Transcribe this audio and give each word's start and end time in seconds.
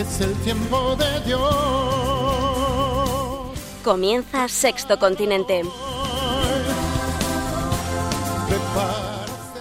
es 0.00 0.20
el 0.20 0.34
tiempo 0.42 0.96
de 0.96 1.20
Dios. 1.26 1.44
Comienza 3.84 4.48
Sexto 4.48 4.98
Continente. 4.98 5.62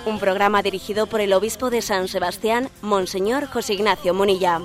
Un 0.05 0.19
programa 0.19 0.61
dirigido 0.63 1.07
por 1.07 1.19
el 1.21 1.33
obispo 1.33 1.69
de 1.69 1.81
San 1.81 2.07
Sebastián, 2.07 2.69
Monseñor 2.81 3.47
José 3.47 3.73
Ignacio 3.73 4.13
Munilla. 4.13 4.61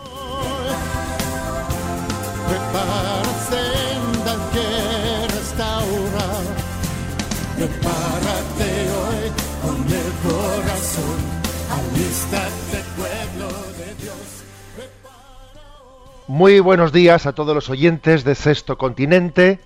Prepárate, 7.57 8.71
hoy 9.01 9.31
con 9.63 9.77
el 9.93 10.11
corazón. 10.27 11.19
Alístate, 11.71 12.74
Muy 16.27 16.59
buenos 16.61 16.91
días 16.91 17.27
a 17.27 17.35
todos 17.35 17.55
los 17.55 17.69
oyentes 17.69 18.25
de 18.25 18.35
Sexto 18.35 18.79
Continente. 18.79 19.61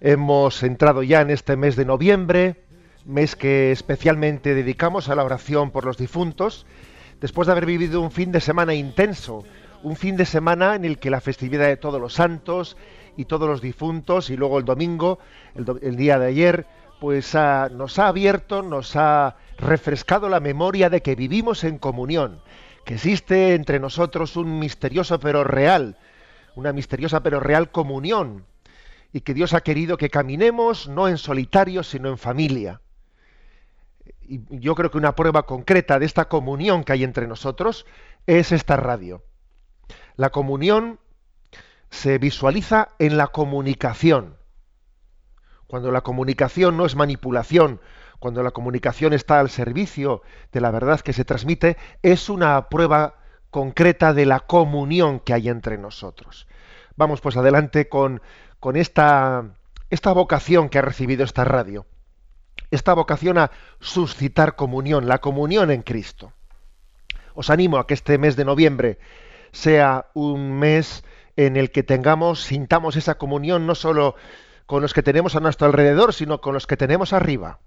Hemos 0.00 0.62
entrado 0.62 1.02
ya 1.02 1.20
en 1.20 1.28
este 1.28 1.56
mes 1.58 1.76
de 1.76 1.84
noviembre, 1.84 2.56
mes 3.04 3.36
que 3.36 3.70
especialmente 3.70 4.54
dedicamos 4.54 5.10
a 5.10 5.14
la 5.14 5.24
oración 5.24 5.70
por 5.70 5.84
los 5.84 5.98
difuntos, 5.98 6.64
después 7.20 7.44
de 7.44 7.52
haber 7.52 7.66
vivido 7.66 8.00
un 8.00 8.10
fin 8.10 8.32
de 8.32 8.40
semana 8.40 8.72
intenso, 8.72 9.44
un 9.82 9.94
fin 9.96 10.16
de 10.16 10.24
semana 10.24 10.74
en 10.74 10.86
el 10.86 10.98
que 10.98 11.10
la 11.10 11.20
festividad 11.20 11.66
de 11.66 11.76
todos 11.76 12.00
los 12.00 12.14
santos 12.14 12.78
y 13.18 13.26
todos 13.26 13.46
los 13.46 13.60
difuntos, 13.60 14.30
y 14.30 14.38
luego 14.38 14.58
el 14.58 14.64
domingo, 14.64 15.18
el, 15.54 15.96
día 15.96 16.18
de 16.18 16.28
ayer, 16.28 16.66
pues 16.98 17.34
ah, 17.34 17.68
nos 17.70 17.98
ha 17.98 18.08
abierto, 18.08 18.62
nos 18.62 18.96
ha 18.96 19.36
refrescado 19.58 20.30
la 20.30 20.40
memoria 20.40 20.88
de 20.88 21.02
que 21.02 21.14
vivimos 21.14 21.62
en 21.62 21.76
comunión, 21.76 22.40
que 22.84 22.94
existe 22.94 23.54
entre 23.54 23.80
nosotros 23.80 24.36
un 24.36 24.58
misterioso 24.58 25.18
pero 25.18 25.44
real, 25.44 25.98
una 26.54 26.72
misteriosa 26.72 27.22
pero 27.22 27.40
real 27.40 27.70
comunión, 27.70 28.46
y 29.12 29.20
que 29.20 29.34
Dios 29.34 29.54
ha 29.54 29.62
querido 29.62 29.96
que 29.96 30.10
caminemos 30.10 30.88
no 30.88 31.08
en 31.08 31.18
solitario, 31.18 31.82
sino 31.82 32.08
en 32.08 32.18
familia. 32.18 32.80
Y 34.26 34.40
yo 34.48 34.74
creo 34.74 34.90
que 34.90 34.98
una 34.98 35.14
prueba 35.14 35.46
concreta 35.46 35.98
de 35.98 36.06
esta 36.06 36.28
comunión 36.28 36.84
que 36.84 36.92
hay 36.92 37.04
entre 37.04 37.26
nosotros 37.26 37.86
es 38.26 38.52
esta 38.52 38.76
radio. 38.76 39.22
La 40.16 40.30
comunión 40.30 40.98
se 41.90 42.18
visualiza 42.18 42.88
en 42.98 43.16
la 43.16 43.28
comunicación. 43.28 44.36
Cuando 45.66 45.90
la 45.90 46.00
comunicación 46.00 46.76
no 46.76 46.86
es 46.86 46.96
manipulación, 46.96 47.80
cuando 48.24 48.42
la 48.42 48.52
comunicación 48.52 49.12
está 49.12 49.38
al 49.38 49.50
servicio 49.50 50.22
de 50.50 50.62
la 50.62 50.70
verdad 50.70 51.00
que 51.00 51.12
se 51.12 51.26
transmite, 51.26 51.76
es 52.02 52.30
una 52.30 52.70
prueba 52.70 53.16
concreta 53.50 54.14
de 54.14 54.24
la 54.24 54.40
comunión 54.40 55.20
que 55.20 55.34
hay 55.34 55.50
entre 55.50 55.76
nosotros. 55.76 56.48
Vamos 56.96 57.20
pues 57.20 57.36
adelante 57.36 57.86
con, 57.86 58.22
esta, 58.76 59.44
esta 59.90 60.12
vocación 60.12 60.70
que 60.70 60.78
ha 60.78 60.80
recibido 60.80 61.22
esta 61.22 61.44
radio. 61.44 61.84
Esta 62.70 62.94
vocación 62.94 63.36
a 63.36 63.50
suscitar 63.78 64.56
comunión, 64.56 65.06
la 65.06 65.20
comunión 65.20 65.70
en 65.70 65.82
Cristo. 65.82 66.32
Os 67.34 67.50
animo 67.50 67.76
a 67.76 67.86
que 67.86 67.92
este 67.92 68.16
mes 68.16 68.36
de 68.36 68.46
noviembre 68.46 68.98
sea 69.52 70.06
un 70.14 70.58
mes 70.58 71.04
en 71.36 71.58
el 71.58 71.70
que 71.70 71.82
tengamos, 71.82 72.42
sintamos 72.42 72.96
esa 72.96 73.16
comunión 73.16 73.66
no 73.66 73.74
solo 73.74 74.14
con 74.64 74.80
los 74.80 74.94
que 74.94 75.02
tenemos 75.02 75.36
a 75.36 75.40
nuestro 75.40 75.66
alrededor, 75.66 76.14
sino 76.14 76.40
con 76.40 76.54
los 76.54 76.66
que 76.66 76.78
tenemos 76.78 77.12
arriba, 77.12 77.58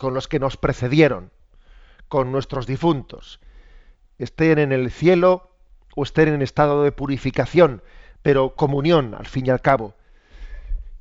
con 0.00 0.14
los 0.14 0.28
que 0.28 0.40
nos 0.40 0.56
precedieron, 0.56 1.30
con 2.08 2.32
nuestros 2.32 2.66
difuntos, 2.66 3.38
estén 4.18 4.58
en 4.58 4.72
el 4.72 4.90
cielo 4.90 5.50
o 5.94 6.04
estén 6.04 6.28
en 6.28 6.40
estado 6.40 6.82
de 6.82 6.90
purificación, 6.90 7.82
pero 8.22 8.56
comunión 8.56 9.14
al 9.14 9.26
fin 9.26 9.46
y 9.46 9.50
al 9.50 9.60
cabo. 9.60 9.94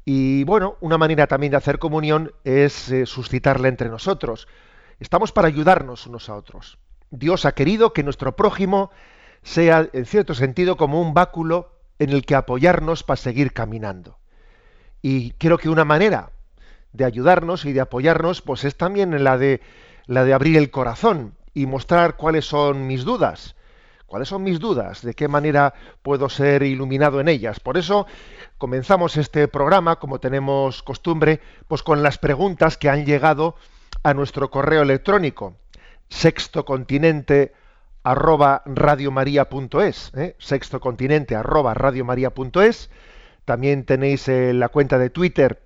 Y 0.04 0.44
bueno, 0.44 0.76
una 0.82 0.98
manera 0.98 1.28
también 1.28 1.52
de 1.52 1.58
hacer 1.58 1.80
comunión 1.80 2.34
es 2.44 2.92
eh, 2.92 3.06
suscitarla 3.06 3.70
entre 3.70 3.88
nosotros. 3.88 4.50
Estamos 5.00 5.32
para 5.32 5.48
ayudarnos 5.48 6.06
unos 6.06 6.28
a 6.28 6.36
otros. 6.36 6.78
Dios 7.10 7.46
ha 7.46 7.54
querido 7.54 7.94
que 7.94 8.04
nuestro 8.04 8.36
prójimo 8.36 8.92
sea, 9.44 9.88
en 9.94 10.06
cierto 10.06 10.34
sentido, 10.34 10.76
como 10.76 11.02
un 11.02 11.14
báculo 11.14 11.72
en 12.00 12.10
el 12.10 12.26
que 12.26 12.36
apoyarnos 12.36 13.04
para 13.04 13.16
seguir 13.16 13.54
caminando. 13.54 14.20
Y 15.02 15.32
creo 15.32 15.58
que 15.58 15.70
una 15.70 15.86
manera 15.86 16.34
de 16.94 17.06
ayudarnos 17.06 17.66
y 17.66 17.74
de 17.74 17.82
apoyarnos, 17.82 18.42
pues 18.42 18.64
es 18.64 18.76
también 18.76 19.24
la 19.24 19.38
de 19.38 19.62
la 20.06 20.26
de 20.26 20.34
abrir 20.34 20.58
el 20.58 20.72
corazón 20.72 21.36
y 21.54 21.68
mostrar 21.68 22.16
cuáles 22.16 22.46
son 22.46 22.88
mis 22.88 23.04
dudas. 23.04 23.56
¿Cuáles 24.08 24.28
son 24.28 24.42
mis 24.42 24.60
dudas? 24.60 25.04
¿De 25.04 25.14
qué 25.14 25.28
manera 25.28 25.76
puedo 26.02 26.30
ser 26.30 26.64
iluminado 26.64 27.20
en 27.20 27.28
ellas? 27.28 27.60
Por 27.60 27.78
eso 27.78 28.08
comenzamos 28.58 29.18
este 29.18 29.48
programa, 29.48 29.98
como 29.98 30.20
tenemos 30.20 30.82
costumbre, 30.82 31.42
pues 31.68 31.84
con 31.84 32.02
las 32.02 32.18
preguntas 32.18 32.76
que 32.76 32.90
han 32.90 33.06
llegado 33.06 33.56
a 34.02 34.16
nuestro 34.16 34.50
correo 34.50 34.82
electrónico, 34.82 35.58
sextocontinente 36.10 37.54
arroba 38.02 38.64
¿eh? 38.66 40.36
sextocontinente 40.40 41.36
arroba. 41.36 41.76
También 43.46 43.86
tenéis 43.86 44.28
eh, 44.28 44.54
la 44.54 44.70
cuenta 44.70 44.98
de 44.98 45.12
Twitter 45.12 45.62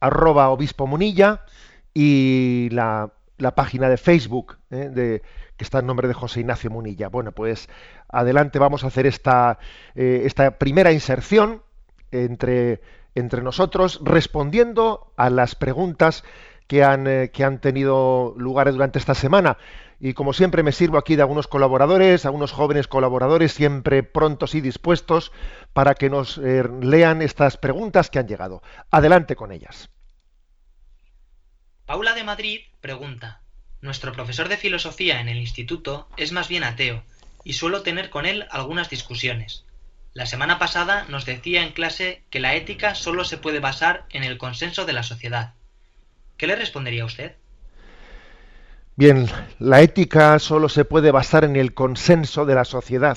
arroba 0.00 0.50
obispo 0.50 0.86
munilla 0.86 1.44
y 1.94 2.68
la, 2.72 3.12
la 3.38 3.54
página 3.54 3.88
de 3.88 3.96
Facebook 3.96 4.58
¿eh? 4.70 4.90
de, 4.92 5.22
que 5.56 5.64
está 5.64 5.80
en 5.80 5.86
nombre 5.86 6.08
de 6.08 6.14
José 6.14 6.40
Ignacio 6.40 6.70
Munilla. 6.70 7.08
Bueno, 7.08 7.32
pues 7.32 7.68
adelante 8.08 8.58
vamos 8.58 8.84
a 8.84 8.88
hacer 8.88 9.06
esta, 9.06 9.58
eh, 9.94 10.22
esta 10.24 10.58
primera 10.58 10.92
inserción 10.92 11.62
entre, 12.10 12.80
entre 13.14 13.42
nosotros 13.42 14.00
respondiendo 14.04 15.12
a 15.16 15.30
las 15.30 15.54
preguntas 15.54 16.24
que 16.66 16.84
han, 16.84 17.06
eh, 17.06 17.30
que 17.32 17.44
han 17.44 17.60
tenido 17.60 18.34
lugar 18.36 18.70
durante 18.72 18.98
esta 18.98 19.14
semana. 19.14 19.56
Y 19.98 20.12
como 20.12 20.32
siempre 20.32 20.62
me 20.62 20.72
sirvo 20.72 20.98
aquí 20.98 21.16
de 21.16 21.22
algunos 21.22 21.48
colaboradores, 21.48 22.26
algunos 22.26 22.52
jóvenes 22.52 22.86
colaboradores, 22.86 23.52
siempre 23.52 24.02
prontos 24.02 24.54
y 24.54 24.60
dispuestos 24.60 25.32
para 25.72 25.94
que 25.94 26.10
nos 26.10 26.38
eh, 26.38 26.64
lean 26.82 27.22
estas 27.22 27.56
preguntas 27.56 28.10
que 28.10 28.18
han 28.18 28.28
llegado. 28.28 28.62
Adelante 28.90 29.36
con 29.36 29.52
ellas. 29.52 29.90
Paula 31.86 32.14
de 32.14 32.24
Madrid 32.24 32.60
pregunta, 32.80 33.40
nuestro 33.80 34.12
profesor 34.12 34.48
de 34.48 34.56
filosofía 34.56 35.20
en 35.20 35.28
el 35.28 35.38
instituto 35.38 36.08
es 36.16 36.32
más 36.32 36.48
bien 36.48 36.64
ateo 36.64 37.02
y 37.44 37.52
suelo 37.52 37.82
tener 37.82 38.10
con 38.10 38.26
él 38.26 38.46
algunas 38.50 38.90
discusiones. 38.90 39.64
La 40.12 40.26
semana 40.26 40.58
pasada 40.58 41.04
nos 41.08 41.26
decía 41.26 41.62
en 41.62 41.72
clase 41.72 42.24
que 42.30 42.40
la 42.40 42.54
ética 42.54 42.94
solo 42.94 43.24
se 43.24 43.36
puede 43.36 43.60
basar 43.60 44.06
en 44.10 44.24
el 44.24 44.38
consenso 44.38 44.84
de 44.84 44.94
la 44.94 45.02
sociedad. 45.02 45.54
¿Qué 46.36 46.46
le 46.46 46.56
respondería 46.56 47.04
usted? 47.04 47.36
Bien, 48.96 49.26
la 49.60 49.80
ética 49.80 50.38
solo 50.40 50.68
se 50.68 50.84
puede 50.84 51.12
basar 51.12 51.44
en 51.44 51.54
el 51.54 51.72
consenso 51.72 52.44
de 52.44 52.56
la 52.56 52.64
sociedad. 52.64 53.16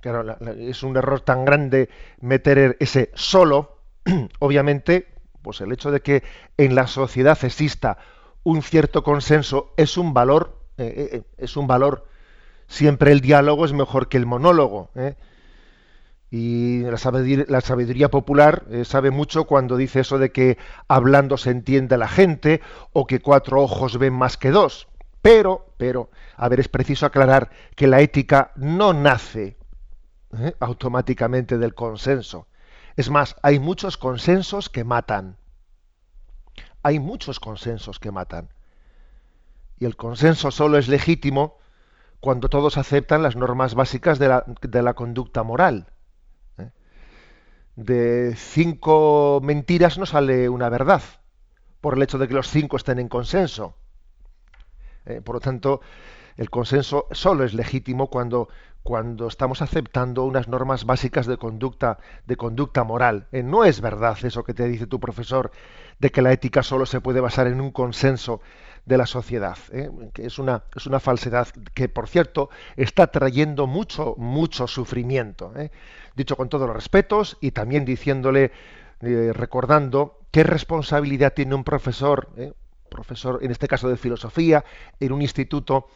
Claro, 0.00 0.22
la- 0.22 0.36
la- 0.40 0.52
es 0.52 0.82
un 0.82 0.96
error 0.96 1.20
tan 1.20 1.44
grande 1.44 1.88
meter 2.20 2.76
ese 2.80 3.10
solo, 3.14 3.78
obviamente, 4.38 5.08
pues 5.42 5.60
el 5.60 5.72
hecho 5.72 5.90
de 5.90 6.00
que 6.00 6.22
en 6.58 6.74
la 6.74 6.86
sociedad 6.86 7.38
exista 7.42 7.98
un 8.44 8.62
cierto 8.62 9.02
consenso 9.02 9.72
es 9.76 9.96
un 9.96 10.12
valor, 10.14 10.58
eh, 10.76 10.92
eh, 10.96 11.16
eh, 11.18 11.22
es 11.38 11.56
un 11.56 11.66
valor. 11.66 12.06
Siempre 12.68 13.12
el 13.12 13.20
diálogo 13.20 13.64
es 13.64 13.72
mejor 13.72 14.08
que 14.08 14.18
el 14.18 14.26
monólogo. 14.26 14.90
Y 16.34 16.80
la 16.84 16.96
sabiduría, 16.96 17.44
la 17.46 17.60
sabiduría 17.60 18.10
popular 18.10 18.64
eh, 18.70 18.86
sabe 18.86 19.10
mucho 19.10 19.44
cuando 19.44 19.76
dice 19.76 20.00
eso 20.00 20.18
de 20.18 20.32
que 20.32 20.56
hablando 20.88 21.36
se 21.36 21.50
entiende 21.50 21.98
la 21.98 22.08
gente 22.08 22.62
o 22.94 23.06
que 23.06 23.20
cuatro 23.20 23.60
ojos 23.60 23.98
ven 23.98 24.14
más 24.14 24.38
que 24.38 24.50
dos. 24.50 24.88
Pero, 25.20 25.74
pero, 25.76 26.08
a 26.38 26.48
ver, 26.48 26.60
es 26.60 26.68
preciso 26.68 27.04
aclarar 27.04 27.50
que 27.76 27.86
la 27.86 28.00
ética 28.00 28.52
no 28.56 28.94
nace 28.94 29.58
¿eh? 30.38 30.54
automáticamente 30.58 31.58
del 31.58 31.74
consenso. 31.74 32.48
Es 32.96 33.10
más, 33.10 33.36
hay 33.42 33.58
muchos 33.58 33.98
consensos 33.98 34.70
que 34.70 34.84
matan. 34.84 35.36
Hay 36.82 36.98
muchos 36.98 37.40
consensos 37.40 37.98
que 37.98 38.10
matan. 38.10 38.48
Y 39.78 39.84
el 39.84 39.96
consenso 39.96 40.50
solo 40.50 40.78
es 40.78 40.88
legítimo 40.88 41.58
cuando 42.20 42.48
todos 42.48 42.78
aceptan 42.78 43.22
las 43.22 43.36
normas 43.36 43.74
básicas 43.74 44.18
de 44.18 44.28
la, 44.28 44.46
de 44.62 44.82
la 44.82 44.94
conducta 44.94 45.42
moral. 45.42 45.88
De 47.76 48.34
cinco 48.36 49.40
mentiras 49.42 49.98
no 49.98 50.06
sale 50.06 50.48
una 50.48 50.68
verdad, 50.68 51.02
por 51.80 51.94
el 51.94 52.02
hecho 52.02 52.18
de 52.18 52.28
que 52.28 52.34
los 52.34 52.48
cinco 52.48 52.76
estén 52.76 52.98
en 52.98 53.08
consenso. 53.08 53.76
Eh, 55.04 55.20
por 55.20 55.36
lo 55.36 55.40
tanto, 55.40 55.80
el 56.36 56.50
consenso 56.50 57.06
solo 57.10 57.44
es 57.44 57.54
legítimo 57.54 58.08
cuando, 58.08 58.48
cuando 58.82 59.26
estamos 59.26 59.62
aceptando 59.62 60.24
unas 60.24 60.48
normas 60.48 60.84
básicas 60.84 61.26
de 61.26 61.36
conducta, 61.36 61.98
de 62.26 62.36
conducta 62.36 62.84
moral. 62.84 63.28
Eh, 63.32 63.42
no 63.42 63.64
es 63.64 63.80
verdad 63.80 64.16
eso 64.22 64.44
que 64.44 64.54
te 64.54 64.66
dice 64.68 64.86
tu 64.86 65.00
profesor 65.00 65.50
de 65.98 66.10
que 66.10 66.22
la 66.22 66.32
ética 66.32 66.62
solo 66.62 66.86
se 66.86 67.00
puede 67.00 67.20
basar 67.20 67.46
en 67.46 67.60
un 67.60 67.70
consenso 67.70 68.40
de 68.84 68.98
la 68.98 69.06
sociedad, 69.06 69.56
eh, 69.72 69.90
que 70.12 70.26
es 70.26 70.38
una, 70.38 70.64
es 70.74 70.86
una 70.86 71.00
falsedad 71.00 71.48
que, 71.74 71.88
por 71.88 72.08
cierto, 72.08 72.50
está 72.76 73.06
trayendo 73.08 73.66
mucho, 73.66 74.14
mucho 74.18 74.66
sufrimiento. 74.66 75.52
Dicho 76.16 76.36
con 76.36 76.48
todos 76.48 76.66
los 76.66 76.76
respetos 76.76 77.38
y 77.40 77.52
también 77.52 77.84
diciéndole, 77.84 78.52
recordando 79.00 80.20
qué 80.30 80.44
responsabilidad 80.44 81.32
tiene 81.32 81.54
un 81.54 81.64
profesor, 81.64 82.28
profesor 82.88 83.40
en 83.42 83.50
este 83.50 83.66
caso 83.66 83.88
de 83.88 83.96
filosofía, 83.96 84.64
en 85.00 85.12
un 85.12 85.22
instituto 85.22 85.88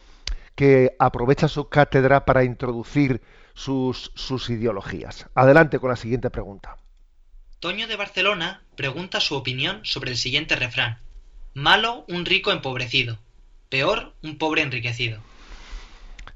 que 0.55 0.95
aprovecha 0.97 1.47
su 1.47 1.69
cátedra 1.69 2.25
para 2.25 2.43
introducir 2.43 3.21
sus, 3.53 4.11
sus 4.15 4.49
ideologías. 4.49 5.27
Adelante 5.35 5.77
con 5.77 5.91
la 5.91 5.95
siguiente 5.95 6.31
pregunta. 6.31 6.77
Toño 7.59 7.87
de 7.87 7.95
Barcelona 7.95 8.63
pregunta 8.75 9.19
su 9.19 9.35
opinión 9.35 9.81
sobre 9.83 10.11
el 10.11 10.17
siguiente 10.17 10.55
refrán. 10.55 10.99
Malo 11.57 12.05
un 12.07 12.23
rico 12.25 12.51
empobrecido, 12.51 13.17
peor 13.69 14.13
un 14.21 14.37
pobre 14.37 14.61
enriquecido. 14.61 15.17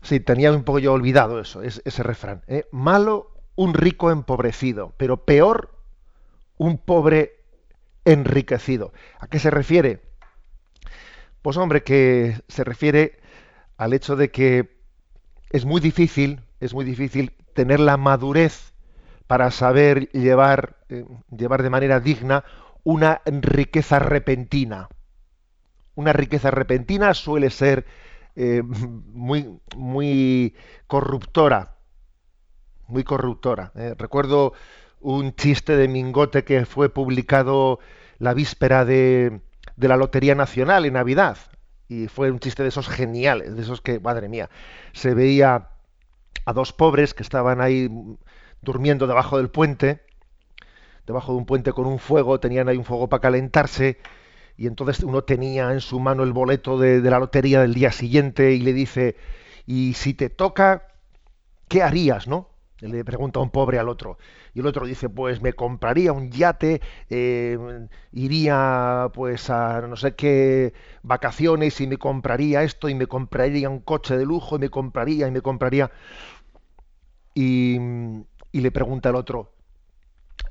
Sí, 0.02 0.20
tenía 0.20 0.52
un 0.52 0.64
poco 0.64 0.80
yo 0.80 0.94
olvidado 0.94 1.40
eso, 1.40 1.62
ese 1.62 2.02
refrán. 2.02 2.42
¿eh? 2.48 2.66
Malo 2.72 3.30
un 3.54 3.76
rico 3.76 4.10
empobrecido, 4.10 4.96
pero 4.98 5.24
peor 5.24 5.78
un 6.58 6.80
pobre 6.80 7.36
enriquecido. 8.04 8.94
¿A 9.20 9.28
qué 9.28 9.38
se 9.38 9.52
refiere? 9.52 10.02
Pues 11.44 11.56
hombre, 11.56 11.84
que 11.84 12.42
se 12.48 12.64
refiere 12.64 13.20
al 13.78 13.94
hecho 13.94 14.16
de 14.16 14.32
que 14.32 14.76
es 15.52 15.66
muy 15.66 15.82
difícil, 15.82 16.42
es 16.60 16.74
muy 16.74 16.84
difícil 16.84 17.34
tener 17.54 17.80
la 17.80 17.96
madurez 17.96 18.74
para 19.28 19.52
saber 19.52 20.10
llevar, 20.14 20.78
eh, 20.90 21.06
llevar 21.30 21.62
de 21.62 21.70
manera 21.70 22.00
digna 22.00 22.44
una 22.84 23.22
riqueza 23.24 24.00
repentina. 24.00 24.90
Una 25.96 26.14
riqueza 26.14 26.52
repentina 26.52 27.14
suele 27.14 27.50
ser 27.50 27.86
eh, 28.36 28.62
muy, 28.64 29.60
muy 29.76 30.56
corruptora, 30.88 31.76
muy 32.88 33.04
corruptora. 33.04 33.72
Eh. 33.76 33.96
Recuerdo 33.98 34.54
un 35.00 35.36
chiste 35.36 35.76
de 35.76 35.88
Mingote 35.88 36.44
que 36.44 36.66
fue 36.66 36.90
publicado 36.90 37.80
la 38.20 38.34
víspera 38.34 38.86
de, 38.86 39.42
de 39.76 39.88
la 39.88 39.98
Lotería 39.98 40.36
Nacional 40.36 40.86
en 40.86 40.94
Navidad 40.94 41.38
y 41.92 42.08
fue 42.08 42.32
un 42.32 42.40
chiste 42.40 42.64
de 42.64 42.70
esos 42.70 42.88
geniales, 42.88 43.56
de 43.56 43.62
esos 43.62 43.82
que, 43.82 44.00
madre 44.00 44.30
mía, 44.30 44.50
se 44.94 45.14
veía 45.14 45.72
a 46.46 46.54
dos 46.54 46.72
pobres 46.72 47.14
que 47.14 47.24
estaban 47.24 47.60
ahí 47.60 47.90
durmiendo 48.62 49.08
debajo 49.08 49.38
del 49.38 49.50
puente, 49.50 50.02
debajo 51.06 51.34
de 51.34 51.40
un 51.40 51.46
puente 51.46 51.74
con 51.74 51.86
un 51.88 52.00
fuego, 52.00 52.40
tenían 52.40 52.70
ahí 52.70 52.78
un 52.78 52.86
fuego 52.86 53.10
para 53.10 53.20
calentarse, 53.20 53.98
y 54.58 54.68
entonces 54.68 55.04
uno 55.04 55.24
tenía 55.24 55.72
en 55.72 55.82
su 55.82 56.00
mano 56.00 56.24
el 56.24 56.34
boleto 56.34 56.78
de, 56.78 57.02
la 57.02 57.20
lotería 57.20 57.62
del 57.62 57.74
día 57.74 57.92
siguiente 57.92 58.54
y 58.54 58.60
le 58.60 58.74
dice, 58.74 59.16
y 59.66 59.94
si 59.94 60.14
te 60.14 60.30
toca, 60.30 60.88
¿qué 61.68 61.84
harías, 61.84 62.28
no? 62.28 62.50
Le 62.80 63.06
pregunta 63.06 63.40
un 63.40 63.52
pobre 63.52 63.78
al 63.78 63.90
otro. 63.90 64.18
Y 64.56 64.60
el 64.60 64.66
otro 64.66 64.88
dice, 64.88 65.08
pues 65.08 65.42
me 65.42 65.54
compraría 65.54 66.14
un 66.14 66.32
yate, 66.32 66.82
eh, 67.10 67.58
iría 68.12 69.10
pues 69.14 69.52
a 69.52 69.82
no 69.82 69.96
sé 69.96 70.16
qué 70.16 70.74
vacaciones 71.04 71.80
y 71.80 71.88
me 71.88 71.98
compraría 71.98 72.64
esto 72.64 72.90
y 72.90 72.96
me 72.96 73.06
compraría 73.06 73.70
un 73.70 73.80
coche 73.80 74.18
de 74.18 74.26
lujo 74.26 74.56
y 74.56 74.60
me 74.60 74.70
compraría 74.70 75.28
y 75.28 75.32
me 75.32 75.42
compraría. 75.42 75.92
Y, 77.34 77.80
le 78.52 78.72
pregunta 78.72 79.10
el 79.10 79.16
otro, 79.16 79.54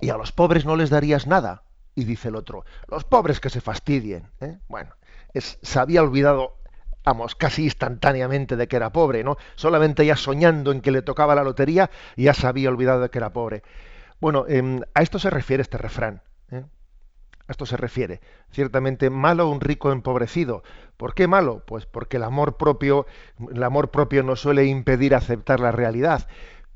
¿y 0.00 0.11
a 0.11 0.17
los 0.17 0.32
pobres 0.32 0.64
no 0.64 0.76
les 0.76 0.91
darías 0.91 1.26
nada? 1.26 1.64
Y 1.94 2.04
dice 2.04 2.28
el 2.28 2.37
otro, 2.37 2.64
los 2.88 3.04
pobres 3.04 3.40
que 3.40 3.50
se 3.50 3.60
fastidien. 3.60 4.28
¿eh? 4.40 4.58
Bueno, 4.69 4.94
se 5.34 5.78
había 5.78 6.02
olvidado 6.02 6.60
vamos, 7.04 7.34
casi 7.34 7.64
instantáneamente 7.64 8.56
de 8.56 8.69
que 8.69 8.76
era 8.76 8.92
pobre, 8.92 9.25
¿no? 9.25 9.37
Solamente 9.54 10.04
ya 10.04 10.16
soñando 10.16 10.72
en 10.72 10.81
que 10.81 10.90
le 10.90 11.02
tocaba 11.02 11.34
la 11.34 11.44
lotería, 11.44 11.90
ya 12.16 12.34
se 12.34 12.46
había 12.46 12.69
olvidado 12.69 13.00
de 13.00 13.10
que 13.10 13.19
era 13.19 13.32
pobre. 13.32 13.62
Bueno, 14.20 14.44
em, 14.48 14.82
a 14.94 15.02
esto 15.02 15.19
se 15.19 15.31
refiere 15.31 15.62
este 15.62 15.78
refrán. 15.78 16.22
¿eh? 16.50 16.64
A 17.48 17.52
esto 17.52 17.66
se 17.66 17.76
refiere. 17.76 18.20
Ciertamente, 18.50 19.08
malo 19.10 19.48
un 19.48 19.60
rico 19.60 19.93
empobrecido. 19.93 20.62
¿Por 20.96 21.14
qué 21.14 21.26
malo? 21.26 21.64
Pues 21.66 21.86
porque 21.86 22.19
el 22.19 22.25
amor 22.25 22.56
propio, 22.56 23.06
el 23.52 23.62
amor 23.62 23.90
propio 23.90 24.22
no 24.22 24.36
suele 24.36 24.66
impedir 24.66 25.14
aceptar 25.14 25.58
la 25.58 25.72
realidad. 25.72 26.28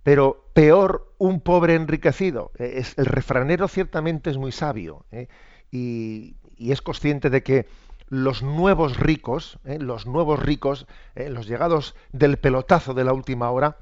Pero 0.04 0.44
peor 0.52 1.12
un 1.18 1.40
pobre 1.40 1.74
enriquecido. 1.74 2.52
E, 2.58 2.78
es, 2.78 2.96
el 2.96 3.06
refranero 3.06 3.66
ciertamente 3.66 4.30
es 4.30 4.38
muy 4.38 4.52
sabio 4.52 5.04
¿eh? 5.10 5.28
y, 5.72 6.36
es 6.58 6.80
consciente 6.80 7.30
de 7.30 7.42
que 7.42 7.66
los 8.08 8.42
nuevos 8.42 8.96
ricos, 8.96 9.58
¿eh? 9.64 9.78
los 9.80 10.06
nuevos 10.06 10.38
ricos, 10.38 10.86
¿eh? 11.16 11.28
los 11.30 11.48
llegados 11.48 11.96
del 12.12 12.36
pelotazo 12.36 12.94
de 12.94 13.02
la 13.04 13.12
última 13.12 13.50
hora, 13.50 13.78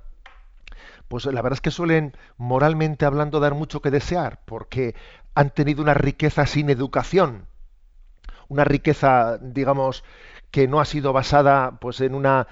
pues 1.08 1.26
la 1.26 1.42
verdad 1.42 1.58
es 1.58 1.60
que 1.60 1.70
suelen, 1.70 2.16
moralmente 2.38 3.04
hablando, 3.04 3.40
dar 3.40 3.54
mucho 3.54 3.82
que 3.82 3.90
desear, 3.90 4.40
porque 4.46 4.94
han 5.34 5.50
tenido 5.50 5.82
una 5.82 5.92
riqueza 5.92 6.46
sin 6.46 6.70
educación, 6.70 7.46
una 8.48 8.64
riqueza, 8.64 9.38
digamos, 9.38 10.04
que 10.50 10.68
no 10.68 10.80
ha 10.80 10.86
sido 10.86 11.12
basada, 11.12 11.78
pues, 11.80 12.00
en 12.00 12.14
una 12.14 12.46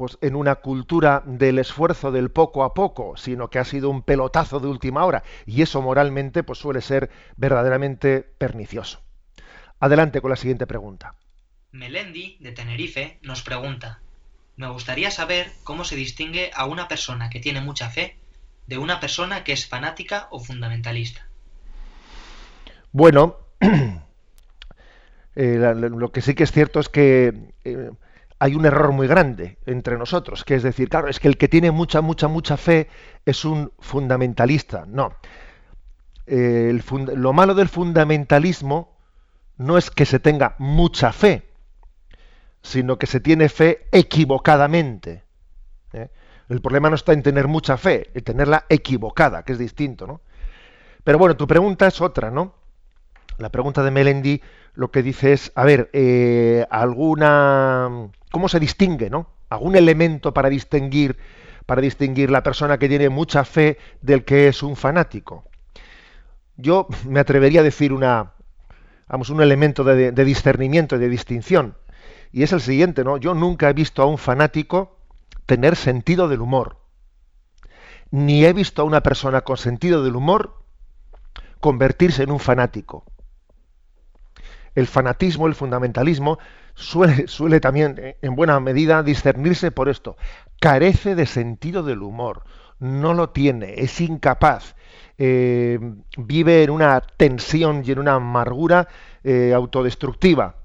pues 0.00 0.16
en 0.22 0.34
una 0.34 0.54
cultura 0.54 1.22
del 1.26 1.58
esfuerzo 1.58 2.10
del 2.10 2.30
poco 2.30 2.64
a 2.64 2.72
poco, 2.72 3.18
sino 3.18 3.50
que 3.50 3.58
ha 3.58 3.66
sido 3.66 3.90
un 3.90 4.00
pelotazo 4.00 4.58
de 4.58 4.66
última 4.66 5.04
hora, 5.04 5.24
y 5.44 5.60
eso 5.60 5.82
moralmente, 5.82 6.42
pues 6.42 6.58
suele 6.58 6.80
ser 6.80 7.10
verdaderamente 7.36 8.22
pernicioso. 8.22 9.02
Adelante 9.78 10.22
con 10.22 10.30
la 10.30 10.36
siguiente 10.36 10.66
pregunta. 10.66 11.16
Melendi, 11.72 12.38
de 12.40 12.52
Tenerife, 12.52 13.18
nos 13.20 13.42
pregunta, 13.42 14.00
me 14.56 14.70
gustaría 14.70 15.10
saber 15.10 15.52
cómo 15.64 15.84
se 15.84 15.96
distingue 15.96 16.50
a 16.54 16.64
una 16.64 16.88
persona 16.88 17.28
que 17.28 17.40
tiene 17.40 17.60
mucha 17.60 17.90
fe 17.90 18.16
de 18.68 18.78
una 18.78 19.00
persona 19.00 19.44
que 19.44 19.52
es 19.52 19.68
fanática 19.68 20.28
o 20.30 20.40
fundamentalista. 20.40 21.28
Bueno, 22.90 23.36
eh, 25.36 25.74
lo 25.74 26.10
que 26.10 26.22
sí 26.22 26.34
que 26.34 26.44
es 26.44 26.52
cierto 26.52 26.80
es 26.80 26.88
que 26.88 27.52
eh, 27.64 27.90
hay 28.40 28.54
un 28.54 28.64
error 28.64 28.92
muy 28.92 29.06
grande 29.06 29.58
entre 29.66 29.98
nosotros, 29.98 30.44
que 30.44 30.54
es 30.54 30.62
decir, 30.62 30.88
claro, 30.88 31.08
es 31.08 31.20
que 31.20 31.28
el 31.28 31.36
que 31.36 31.46
tiene 31.46 31.70
mucha, 31.70 32.00
mucha, 32.00 32.26
mucha 32.26 32.56
fe 32.56 32.88
es 33.26 33.44
un 33.44 33.70
fundamentalista. 33.78 34.86
No. 34.88 35.14
Eh, 36.26 36.80
lo 37.14 37.32
malo 37.34 37.54
del 37.54 37.68
fundamentalismo 37.68 38.96
no 39.58 39.76
es 39.76 39.90
que 39.90 40.06
se 40.06 40.20
tenga 40.20 40.54
mucha 40.58 41.12
fe, 41.12 41.50
sino 42.62 42.98
que 42.98 43.06
se 43.06 43.20
tiene 43.20 43.50
fe 43.50 43.86
equivocadamente. 43.92 45.22
¿eh? 45.92 46.08
El 46.48 46.62
problema 46.62 46.88
no 46.88 46.94
está 46.94 47.12
en 47.12 47.22
tener 47.22 47.46
mucha 47.46 47.76
fe, 47.76 48.10
en 48.14 48.24
tenerla 48.24 48.64
equivocada, 48.70 49.44
que 49.44 49.52
es 49.52 49.58
distinto, 49.58 50.06
¿no? 50.06 50.22
Pero 51.04 51.18
bueno, 51.18 51.36
tu 51.36 51.46
pregunta 51.46 51.86
es 51.86 52.00
otra, 52.00 52.30
¿no? 52.30 52.54
La 53.36 53.50
pregunta 53.50 53.82
de 53.82 53.90
Melendi 53.90 54.40
lo 54.74 54.90
que 54.90 55.02
dice 55.02 55.32
es, 55.32 55.52
a 55.54 55.64
ver, 55.64 55.90
eh, 55.92 56.66
alguna, 56.70 58.10
¿cómo 58.30 58.48
se 58.48 58.60
distingue, 58.60 59.10
no? 59.10 59.28
¿Algún 59.48 59.76
elemento 59.76 60.32
para 60.32 60.48
distinguir, 60.48 61.18
para 61.66 61.80
distinguir 61.80 62.30
la 62.30 62.42
persona 62.42 62.78
que 62.78 62.88
tiene 62.88 63.08
mucha 63.08 63.44
fe 63.44 63.78
del 64.00 64.24
que 64.24 64.48
es 64.48 64.62
un 64.62 64.76
fanático? 64.76 65.44
Yo 66.56 66.88
me 67.06 67.20
atrevería 67.20 67.60
a 67.60 67.64
decir 67.64 67.92
una, 67.92 68.32
vamos, 69.08 69.30
un 69.30 69.42
elemento 69.42 69.82
de, 69.82 70.12
discernimiento 70.12 70.96
y 70.96 70.98
de 70.98 71.08
distinción. 71.08 71.76
Y 72.32 72.44
es 72.44 72.52
el 72.52 72.60
siguiente, 72.60 73.02
¿no? 73.02 73.16
Yo 73.16 73.34
nunca 73.34 73.68
he 73.68 73.72
visto 73.72 74.02
a 74.02 74.06
un 74.06 74.18
fanático 74.18 74.96
tener 75.46 75.74
sentido 75.74 76.28
del 76.28 76.40
humor. 76.40 76.76
Ni 78.12 78.44
he 78.44 78.52
visto 78.52 78.82
a 78.82 78.84
una 78.84 79.02
persona 79.02 79.40
con 79.40 79.56
sentido 79.56 80.04
del 80.04 80.16
humor 80.16 80.62
convertirse 81.60 82.22
en 82.22 82.30
un 82.30 82.38
fanático. 82.38 83.04
El 84.74 84.86
fanatismo, 84.86 85.46
el 85.46 85.54
fundamentalismo, 85.54 86.38
suele, 86.74 87.60
también, 87.60 87.96
eh, 87.98 88.18
en 88.22 88.34
buena 88.36 88.58
medida, 88.60 89.02
discernirse 89.02 89.70
por 89.70 89.88
esto. 89.88 90.16
Carece 90.60 91.14
de 91.14 91.26
sentido 91.26 91.82
del 91.82 92.02
humor. 92.02 92.44
No 92.78 93.12
lo 93.14 93.30
tiene, 93.30 93.74
es 93.76 94.00
incapaz 94.00 94.74
eh, 95.22 95.78
vive 96.16 96.62
en 96.62 96.70
una 96.70 97.02
tensión 97.02 97.82
y 97.84 97.92
en 97.92 97.98
una 97.98 98.14
amargura 98.14 98.88
eh, 99.22 99.52
autodestructiva. 99.54 100.56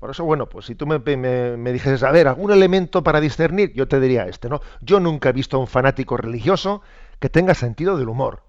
Por 0.00 0.10
eso, 0.10 0.24
bueno, 0.24 0.48
pues 0.48 0.66
si 0.66 0.76
tú 0.76 0.86
me, 0.86 0.98
me, 0.98 1.72
dijeses, 1.72 2.04
a 2.04 2.12
ver, 2.12 2.28
algún 2.28 2.52
elemento 2.52 3.02
para 3.02 3.20
discernir, 3.20 3.72
yo 3.74 3.88
te 3.88 3.98
diría 3.98 4.26
este, 4.26 4.48
¿no? 4.48 4.60
Yo 4.80 5.00
nunca 5.00 5.28
he 5.28 5.32
visto 5.32 5.56
a 5.56 5.60
un 5.60 5.66
fanático 5.66 6.16
religioso 6.16 6.82
que 7.18 7.28
tenga 7.28 7.54
sentido 7.54 7.96
del 7.96 8.08
humor. 8.08 8.44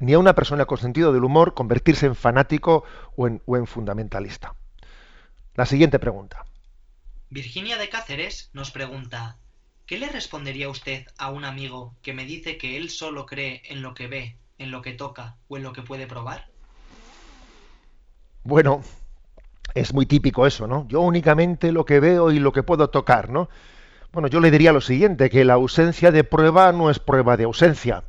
Ni 0.00 0.14
a 0.14 0.18
una 0.18 0.34
persona 0.34 0.64
con 0.64 0.78
sentido 0.78 1.12
del 1.12 1.24
humor 1.24 1.54
convertirse 1.54 2.06
en 2.06 2.16
fanático 2.16 2.84
o 3.16 3.28
en, 3.28 3.42
o 3.46 3.56
en 3.56 3.66
fundamentalista. 3.66 4.54
La 5.54 5.66
siguiente 5.66 5.98
pregunta. 5.98 6.44
Virginia 7.28 7.78
de 7.78 7.88
Cáceres 7.88 8.50
nos 8.52 8.72
pregunta, 8.72 9.36
¿qué 9.86 9.98
le 9.98 10.08
respondería 10.08 10.68
usted 10.68 11.06
a 11.18 11.30
un 11.30 11.44
amigo 11.44 11.94
que 12.02 12.12
me 12.12 12.24
dice 12.24 12.58
que 12.58 12.76
él 12.76 12.90
solo 12.90 13.26
cree 13.26 13.62
en 13.66 13.82
lo 13.82 13.94
que 13.94 14.08
ve, 14.08 14.36
en 14.58 14.70
lo 14.70 14.82
que 14.82 14.94
toca 14.94 15.36
o 15.48 15.56
en 15.56 15.62
lo 15.62 15.72
que 15.72 15.82
puede 15.82 16.06
probar? 16.06 16.48
Bueno, 18.42 18.82
es 19.74 19.92
muy 19.92 20.06
típico 20.06 20.46
eso, 20.46 20.66
¿no? 20.66 20.86
Yo 20.88 21.02
únicamente 21.02 21.72
lo 21.72 21.84
que 21.84 22.00
veo 22.00 22.32
y 22.32 22.40
lo 22.40 22.52
que 22.52 22.62
puedo 22.62 22.90
tocar, 22.90 23.28
¿no? 23.28 23.48
Bueno, 24.12 24.28
yo 24.28 24.40
le 24.40 24.50
diría 24.50 24.72
lo 24.72 24.80
siguiente, 24.80 25.30
que 25.30 25.44
la 25.44 25.54
ausencia 25.54 26.10
de 26.10 26.24
prueba 26.24 26.72
no 26.72 26.90
es 26.90 26.98
prueba 26.98 27.36
de 27.36 27.44
ausencia. 27.44 28.04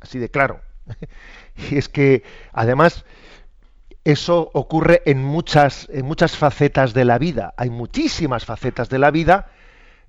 Así 0.00 0.18
de 0.18 0.30
claro. 0.30 0.60
Y 1.70 1.76
es 1.76 1.88
que, 1.88 2.22
además, 2.52 3.04
eso 4.04 4.50
ocurre 4.54 5.02
en 5.06 5.24
muchas, 5.24 5.88
en 5.92 6.06
muchas 6.06 6.36
facetas 6.36 6.94
de 6.94 7.04
la 7.04 7.18
vida. 7.18 7.52
Hay 7.56 7.68
muchísimas 7.68 8.44
facetas 8.44 8.88
de 8.88 8.98
la 9.00 9.10
vida 9.10 9.50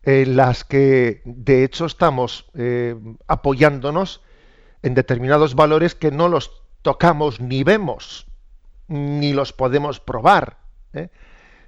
en 0.03 0.37
las 0.37 0.63
que, 0.63 1.21
de 1.25 1.63
hecho, 1.63 1.85
estamos 1.85 2.49
eh, 2.53 2.95
apoyándonos 3.27 4.21
en 4.83 4.93
determinados 4.93 5.55
valores 5.55 5.95
que 5.95 6.11
no 6.11 6.29
los 6.29 6.63
tocamos 6.83 7.41
ni 7.41 7.63
vemos 7.63 8.29
ni 8.89 9.33
los 9.33 9.53
podemos 9.53 9.99
probar. 9.99 10.57
¿eh? 10.93 11.09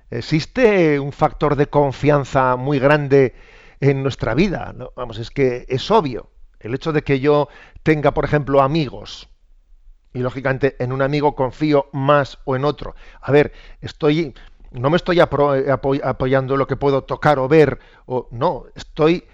Existe 0.09 0.99
un 0.99 1.13
factor 1.13 1.55
de 1.55 1.67
confianza 1.67 2.55
muy 2.57 2.79
grande 2.79 3.35
en 3.79 4.03
nuestra 4.03 4.33
vida. 4.33 4.75
Vamos, 4.95 5.17
es 5.19 5.31
que 5.31 5.65
es 5.69 5.89
obvio. 5.89 6.29
El 6.61 6.73
hecho 6.73 6.91
de 6.91 7.01
que 7.03 7.19
yo 7.19 7.49
tenga, 7.83 8.13
por 8.13 8.25
ejemplo, 8.25 8.61
amigos, 8.61 9.29
y 10.13 10.19
lógicamente 10.19 10.75
en 10.79 10.91
un 10.91 11.01
amigo 11.01 11.35
confío 11.35 11.87
más 11.93 12.39
o 12.45 12.55
en 12.55 12.65
otro. 12.65 12.95
A 13.21 13.31
ver, 13.31 13.53
estoy, 13.81 14.33
no 14.71 14.89
me 14.89 14.97
estoy 14.97 15.19
apoyando 15.19 16.57
lo 16.57 16.67
que 16.67 16.75
puedo 16.75 17.03
tocar 17.03 17.39
o 17.39 17.47
ver, 17.47 17.79
o 18.05 18.27
no, 18.31 18.65
estoy, 18.75 19.25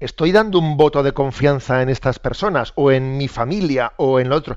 estoy 0.00 0.32
dando 0.32 0.58
un 0.58 0.76
voto 0.76 1.02
de 1.02 1.12
confianza 1.12 1.82
en 1.82 1.88
estas 1.88 2.18
personas, 2.18 2.72
o 2.76 2.90
en 2.90 3.16
mi 3.16 3.28
familia, 3.28 3.92
o 3.96 4.20
en 4.20 4.28
lo 4.28 4.36
otro 4.36 4.56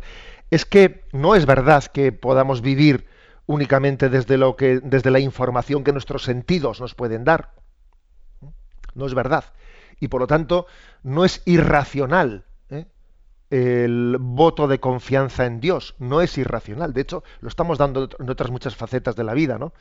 es 0.50 0.66
que 0.66 1.04
no 1.12 1.36
es 1.36 1.46
verdad 1.46 1.84
que 1.86 2.12
podamos 2.12 2.62
vivir 2.62 3.08
únicamente 3.46 4.10
desde 4.10 4.38
lo 4.38 4.56
que 4.56 4.80
desde 4.80 5.12
la 5.12 5.20
información 5.20 5.84
que 5.84 5.94
nuestros 5.94 6.24
sentidos 6.24 6.82
nos 6.82 6.96
pueden 6.96 7.24
dar. 7.24 7.54
No 8.96 9.06
es 9.06 9.14
verdad. 9.14 9.46
Y 10.00 10.08
por 10.08 10.22
lo 10.22 10.28
tanto, 10.28 10.66
no 11.04 11.26
es 11.26 11.42
irracional 11.46 12.46
¿eh? 12.70 12.86
el 13.50 14.18
voto 14.20 14.68
de 14.68 14.80
confianza 14.80 15.46
en 15.46 15.60
Dios. 15.60 15.96
No 16.00 16.22
es 16.22 16.38
irracional. 16.38 16.94
De 16.94 17.02
hecho, 17.02 17.24
lo 17.42 17.50
estamos 17.50 17.78
dando 17.78 18.10
en 18.20 18.30
otras 18.30 18.52
muchas 18.52 18.76
facetas 18.76 19.16
de 19.16 19.24
la 19.24 19.34
vida, 19.34 19.58
¿no? 19.58 19.74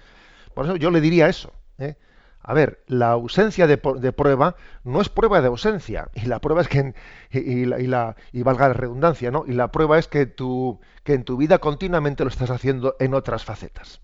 Por 0.54 0.64
eso 0.64 0.76
yo 0.76 0.90
le 0.90 1.00
diría 1.00 1.28
eso. 1.28 1.52
¿eh? 1.78 1.96
A 2.42 2.54
ver, 2.54 2.82
la 2.86 3.10
ausencia 3.10 3.66
de, 3.66 3.76
prueba 3.76 4.56
no 4.84 5.00
es 5.00 5.08
prueba 5.08 5.40
de 5.40 5.48
ausencia. 5.48 6.08
Y 6.14 6.26
la 6.26 6.40
prueba 6.40 6.62
es 6.62 6.68
que, 6.68 6.94
y, 7.30 7.66
la, 7.66 8.16
y, 8.32 8.42
valga 8.42 8.68
la 8.68 8.74
redundancia, 8.74 9.30
¿no? 9.30 9.44
Y 9.46 9.52
la 9.52 9.70
prueba 9.70 9.98
es 9.98 10.08
que, 10.08 10.26
tú, 10.26 10.80
que 11.04 11.14
en 11.14 11.24
tu 11.24 11.36
vida 11.36 11.58
continuamente 11.58 12.24
lo 12.24 12.30
estás 12.30 12.50
haciendo 12.50 12.96
en 13.00 13.14
otras 13.14 13.44
facetas. 13.44 14.00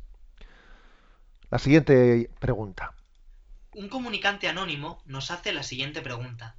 La 1.50 1.58
siguiente 1.58 2.30
pregunta. 2.38 2.94
Un 3.74 3.88
comunicante 3.88 4.46
anónimo 4.46 5.02
nos 5.04 5.32
hace 5.32 5.52
la 5.52 5.64
siguiente 5.64 6.00
pregunta. 6.00 6.54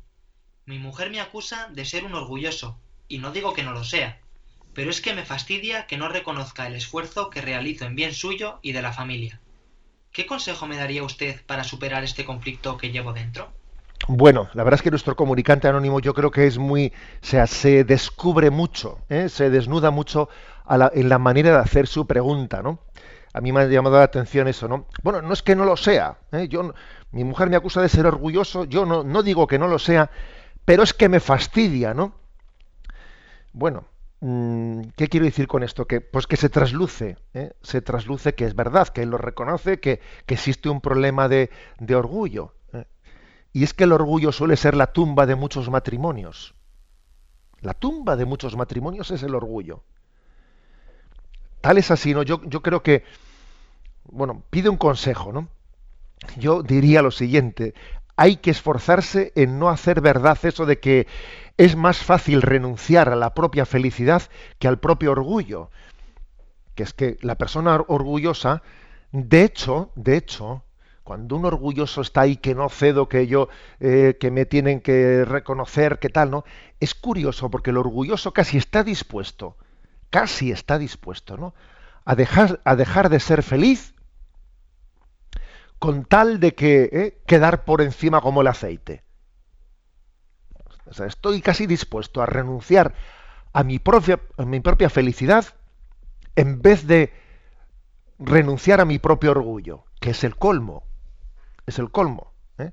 Mi 0.66 0.80
mujer 0.80 1.10
me 1.10 1.22
acusa 1.22 1.70
de 1.72 1.86
ser 1.86 2.04
un 2.04 2.14
orgulloso, 2.14 2.78
y 3.08 3.20
no 3.20 3.32
digo 3.32 3.54
que 3.54 3.64
no 3.64 3.72
lo 3.72 3.86
sea, 3.86 4.20
pero 4.74 4.90
es 4.90 5.00
que 5.00 5.14
me 5.14 5.24
fastidia 5.24 5.88
que 5.88 5.98
no 5.98 6.10
reconozca 6.10 6.68
el 6.68 6.76
esfuerzo 6.76 7.30
que 7.30 7.40
realizo 7.40 7.86
en 7.86 7.96
bien 7.96 8.14
suyo 8.14 8.60
y 8.62 8.74
de 8.74 8.82
la 8.82 8.92
familia. 8.92 9.40
¿Qué 10.12 10.26
consejo 10.26 10.68
me 10.68 10.76
daría 10.76 11.04
usted 11.04 11.40
para 11.46 11.64
superar 11.64 12.04
este 12.04 12.26
conflicto 12.26 12.78
que 12.78 12.92
llevo 12.92 13.14
dentro? 13.14 13.54
Bueno, 14.10 14.50
la 14.54 14.66
verdad 14.66 14.80
es 14.80 14.84
que 14.84 14.92
nuestro 14.92 15.16
comunicante 15.16 15.70
anónimo 15.70 16.02
yo 16.02 16.14
creo 16.14 16.32
que 16.32 16.48
es 16.48 16.58
muy, 16.58 16.92
o 17.22 17.26
sea, 17.26 17.48
se 17.48 17.86
descubre 17.86 18.50
mucho, 18.50 19.00
¿eh? 19.08 19.30
se 19.30 19.50
desnuda 19.50 19.90
mucho 19.90 20.28
en 20.70 21.08
la 21.08 21.18
manera 21.18 21.52
de 21.52 21.60
hacer 21.60 21.88
su 21.88 22.06
pregunta, 22.06 22.62
¿no? 22.62 22.80
A 23.34 23.42
mí 23.42 23.52
me 23.52 23.60
ha 23.62 23.68
llamado 23.68 23.98
la 23.98 24.04
atención 24.04 24.48
eso, 24.48 24.70
¿no? 24.70 24.88
Bueno, 25.04 25.22
no 25.22 25.34
es 25.34 25.44
que 25.44 25.58
no 25.58 25.66
lo 25.66 25.76
sea, 25.76 26.20
¿eh? 26.32 26.48
yo, 26.48 26.74
mi 27.16 27.24
mujer 27.24 27.50
me 27.50 27.56
acusa 27.56 27.82
de 27.82 27.90
ser 27.90 28.06
orgulloso, 28.06 28.66
yo 28.66 28.86
no, 28.86 29.04
no 29.04 29.24
digo 29.24 29.48
que 29.48 29.60
no 29.60 29.68
lo 29.68 29.80
sea, 29.80 30.12
pero 30.66 30.84
es 30.84 30.94
que 30.94 31.10
me 31.10 31.20
fastidia, 31.20 31.94
¿no? 31.94 32.14
Bueno, 33.54 33.86
Mm, 34.28 34.82
¿Qué 34.96 35.08
quiero 35.08 35.26
decir 35.28 35.48
con 35.48 35.62
esto? 35.62 35.86
Que, 35.86 36.02
pues 36.02 36.26
que 36.26 36.36
se 36.36 36.50
trasluce, 36.50 37.18
¿eh? 37.36 37.52
se 37.62 37.82
trasluce 37.82 38.34
que 38.34 38.46
es 38.46 38.56
verdad, 38.56 38.88
que 38.88 39.04
él 39.04 39.10
lo 39.10 39.20
reconoce, 39.20 39.80
que, 39.80 40.02
existe 40.28 40.68
un 40.68 40.82
problema 40.82 41.28
de, 41.28 41.52
orgullo. 41.94 42.54
¿eh? 42.74 42.86
Y 43.54 43.64
es 43.64 43.76
que 43.76 43.84
el 43.84 43.92
orgullo 43.92 44.32
suele 44.32 44.58
ser 44.58 44.76
la 44.76 44.94
tumba 44.94 45.28
de 45.28 45.36
muchos 45.36 45.70
matrimonios. 45.70 46.56
La 47.62 47.76
tumba 47.76 48.16
de 48.16 48.26
muchos 48.26 48.56
matrimonios 48.56 49.12
es 49.12 49.22
el 49.22 49.36
orgullo. 49.36 49.84
Tal 51.62 51.78
es 51.78 51.92
así, 51.92 52.14
¿no? 52.14 52.24
Yo, 52.24 52.42
yo 52.46 52.64
creo 52.64 52.82
que, 52.82 53.04
bueno, 54.06 54.44
pide 54.50 54.70
un 54.70 54.78
consejo, 54.78 55.34
¿no? 55.34 55.50
Yo 56.38 56.64
diría 56.64 57.02
lo 57.02 57.12
siguiente, 57.12 57.74
hay 58.16 58.38
que 58.38 58.52
esforzarse 58.52 59.32
en 59.36 59.60
no 59.60 59.70
hacer 59.70 60.02
verdad 60.02 60.38
eso 60.44 60.66
de 60.66 60.80
que 60.80 61.08
es 61.58 61.76
más 61.76 61.98
fácil 61.98 62.42
renunciar 62.42 63.10
a 63.10 63.16
la 63.16 63.34
propia 63.34 63.66
felicidad 63.66 64.24
que 64.60 64.68
al 64.68 64.80
propio 64.80 65.12
orgullo. 65.12 65.70
Que 66.76 66.84
es 66.84 66.94
que 66.94 67.18
la 67.22 67.36
persona 67.36 67.76
orgullosa, 67.88 68.62
de 69.12 69.44
hecho, 69.44 69.92
de 69.96 70.18
hecho, 70.18 70.64
cuando 71.04 71.36
un 71.36 71.46
orgulloso 71.46 72.02
está 72.02 72.22
ahí 72.22 72.38
que 72.38 72.56
no 72.56 72.68
cedo, 72.70 73.08
que 73.08 73.28
yo, 73.28 73.48
eh, 73.80 74.18
que 74.20 74.32
me 74.32 74.46
tienen 74.46 74.82
que 74.82 75.24
reconocer, 75.24 76.00
que 76.00 76.10
tal, 76.10 76.32
¿no? 76.32 76.44
Es 76.80 76.96
curioso 76.96 77.50
porque 77.50 77.70
el 77.70 77.78
orgulloso 77.78 78.34
casi 78.34 78.58
está 78.58 78.84
dispuesto, 78.84 79.56
casi 80.10 80.52
está 80.52 80.78
dispuesto, 80.78 81.38
¿no? 81.38 81.54
A 82.06 82.16
dejar, 82.16 82.60
a 82.66 82.76
dejar 82.76 83.10
de 83.10 83.20
ser 83.20 83.44
feliz 83.44 83.95
con 85.80 86.06
tal 86.06 86.40
de 86.40 86.56
que 86.56 86.90
eh, 86.92 87.22
quedar 87.26 87.66
por 87.66 87.82
encima 87.82 88.22
como 88.22 88.42
el 88.42 88.48
aceite 88.48 89.06
estoy 91.06 91.42
casi 91.42 91.66
dispuesto 91.66 92.22
a 92.22 92.26
renunciar 92.26 92.94
a 93.54 93.64
mi 93.64 93.80
propia, 93.80 94.20
mi 94.38 94.60
propia 94.60 94.90
felicidad 94.90 95.46
en 96.36 96.62
vez 96.62 96.86
de 96.88 97.14
renunciar 98.20 98.82
a 98.82 98.86
mi 98.86 99.00
propio 99.00 99.32
orgullo, 99.32 99.86
que 100.00 100.12
es 100.12 100.24
el 100.24 100.36
colmo. 100.36 100.84
Es 101.66 101.80
el 101.80 101.92
colmo. 101.92 102.34
¿eh? 102.58 102.72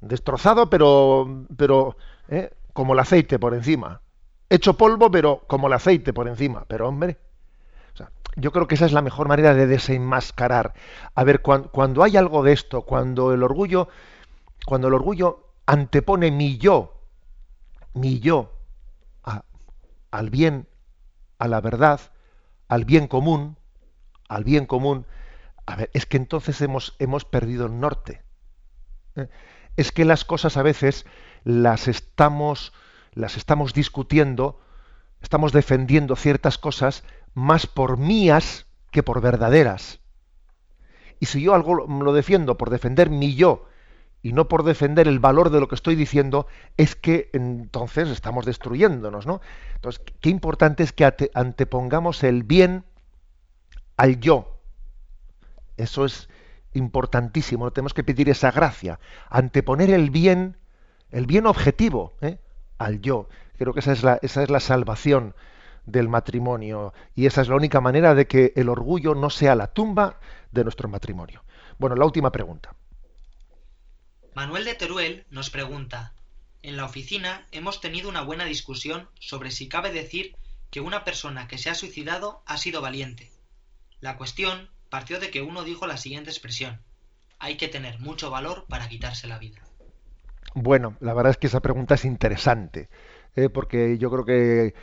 Destrozado, 0.00 0.70
pero, 0.70 1.46
pero 1.56 1.96
¿eh? 2.28 2.52
como 2.72 2.92
el 2.92 2.98
aceite 2.98 3.38
por 3.38 3.54
encima. 3.54 4.02
Hecho 4.48 4.76
polvo, 4.76 5.10
pero 5.10 5.44
como 5.46 5.66
el 5.68 5.72
aceite 5.72 6.12
por 6.12 6.28
encima. 6.28 6.64
Pero 6.68 6.88
hombre, 6.88 7.18
yo 8.36 8.52
creo 8.52 8.66
que 8.66 8.74
esa 8.74 8.86
es 8.86 8.92
la 8.92 9.02
mejor 9.02 9.28
manera 9.28 9.54
de 9.54 9.66
desenmascarar. 9.66 10.74
A 11.14 11.24
ver, 11.24 11.42
cuando 11.42 12.02
hay 12.02 12.16
algo 12.16 12.42
de 12.42 12.52
esto, 12.52 12.82
cuando 12.82 13.32
el 13.32 13.42
orgullo, 13.42 13.88
cuando 14.66 14.88
el 14.88 14.94
orgullo 14.94 15.48
antepone 15.66 16.30
mi 16.30 16.58
yo 16.58 17.00
mi 17.94 18.20
yo 18.20 18.52
al 20.10 20.30
bien, 20.30 20.66
a 21.38 21.46
la 21.46 21.60
verdad, 21.60 22.00
al 22.66 22.84
bien 22.84 23.06
común, 23.06 23.56
al 24.28 24.42
bien 24.42 24.66
común, 24.66 25.06
a 25.66 25.76
ver, 25.76 25.90
es 25.92 26.04
que 26.04 26.16
entonces 26.16 26.60
hemos, 26.62 26.96
hemos 26.98 27.24
perdido 27.24 27.66
el 27.66 27.78
norte. 27.78 28.22
¿eh? 29.14 29.28
Es 29.76 29.92
que 29.92 30.04
las 30.04 30.24
cosas 30.24 30.56
a 30.56 30.62
veces 30.62 31.06
las 31.44 31.86
estamos, 31.86 32.72
las 33.12 33.36
estamos 33.36 33.72
discutiendo, 33.72 34.60
estamos 35.20 35.52
defendiendo 35.52 36.16
ciertas 36.16 36.58
cosas 36.58 37.04
más 37.34 37.66
por 37.66 37.96
mías 37.96 38.66
que 38.90 39.02
por 39.02 39.20
verdaderas. 39.20 40.00
Y 41.18 41.26
si 41.26 41.42
yo 41.42 41.54
algo 41.54 41.74
lo 41.74 42.12
defiendo 42.12 42.56
por 42.56 42.70
defender 42.70 43.10
mi 43.10 43.34
yo 43.34 43.66
y 44.22 44.32
no 44.32 44.48
por 44.48 44.64
defender 44.64 45.08
el 45.08 45.18
valor 45.18 45.50
de 45.50 45.60
lo 45.60 45.68
que 45.68 45.74
estoy 45.74 45.94
diciendo, 45.94 46.46
es 46.76 46.96
que 46.96 47.30
entonces 47.32 48.08
estamos 48.08 48.44
destruyéndonos, 48.46 49.26
¿no? 49.26 49.40
Entonces, 49.74 50.02
qué 50.20 50.30
importante 50.30 50.82
es 50.82 50.92
que 50.92 51.10
antepongamos 51.34 52.22
el 52.22 52.42
bien 52.42 52.84
al 53.96 54.20
yo. 54.20 54.60
Eso 55.76 56.04
es 56.04 56.28
importantísimo, 56.72 57.70
tenemos 57.72 57.94
que 57.94 58.04
pedir 58.04 58.28
esa 58.28 58.50
gracia, 58.50 59.00
anteponer 59.28 59.90
el 59.90 60.10
bien, 60.10 60.56
el 61.10 61.26
bien 61.26 61.46
objetivo, 61.46 62.14
¿eh? 62.20 62.38
al 62.78 63.00
yo. 63.00 63.28
Creo 63.58 63.74
que 63.74 63.80
esa 63.80 63.92
es, 63.92 64.02
la, 64.02 64.18
esa 64.22 64.42
es 64.42 64.50
la 64.50 64.60
salvación 64.60 65.34
del 65.90 66.08
matrimonio 66.08 66.92
y 67.14 67.26
esa 67.26 67.40
es 67.40 67.48
la 67.48 67.56
única 67.56 67.80
manera 67.80 68.14
de 68.14 68.26
que 68.26 68.52
el 68.56 68.68
orgullo 68.68 69.14
no 69.14 69.30
sea 69.30 69.54
la 69.54 69.68
tumba 69.68 70.20
de 70.50 70.64
nuestro 70.64 70.88
matrimonio. 70.88 71.44
Bueno, 71.78 71.96
la 71.96 72.04
última 72.04 72.30
pregunta. 72.30 72.74
Manuel 74.34 74.64
de 74.64 74.74
Teruel 74.74 75.24
nos 75.30 75.50
pregunta, 75.50 76.14
En 76.62 76.76
la 76.76 76.84
oficina 76.84 77.46
hemos 77.52 77.80
tenido 77.80 78.08
una 78.08 78.22
buena 78.22 78.44
discusión 78.44 79.08
sobre 79.18 79.50
si 79.50 79.68
cabe 79.68 79.92
decir 79.92 80.36
que 80.70 80.80
una 80.80 81.04
persona 81.04 81.48
que 81.48 81.58
se 81.58 81.70
ha 81.70 81.74
suicidado 81.74 82.42
ha 82.46 82.58
sido 82.58 82.80
valiente. 82.80 83.30
La 84.00 84.16
cuestión 84.16 84.68
partió 84.88 85.20
de 85.20 85.30
que 85.30 85.42
uno 85.42 85.64
dijo 85.64 85.86
la 85.86 85.96
siguiente 85.96 86.30
expresión. 86.30 86.80
Hay 87.38 87.56
que 87.56 87.68
tener 87.68 87.98
mucho 87.98 88.30
valor 88.30 88.66
para 88.68 88.88
quitarse 88.88 89.26
la 89.26 89.38
vida. 89.38 89.62
Bueno, 90.54 90.96
la 91.00 91.14
verdad 91.14 91.30
es 91.30 91.38
que 91.38 91.46
esa 91.46 91.60
pregunta 91.60 91.94
es 91.94 92.04
interesante, 92.04 92.88
¿eh? 93.36 93.48
porque 93.48 93.98
yo 93.98 94.10
creo 94.10 94.24
que 94.24 94.74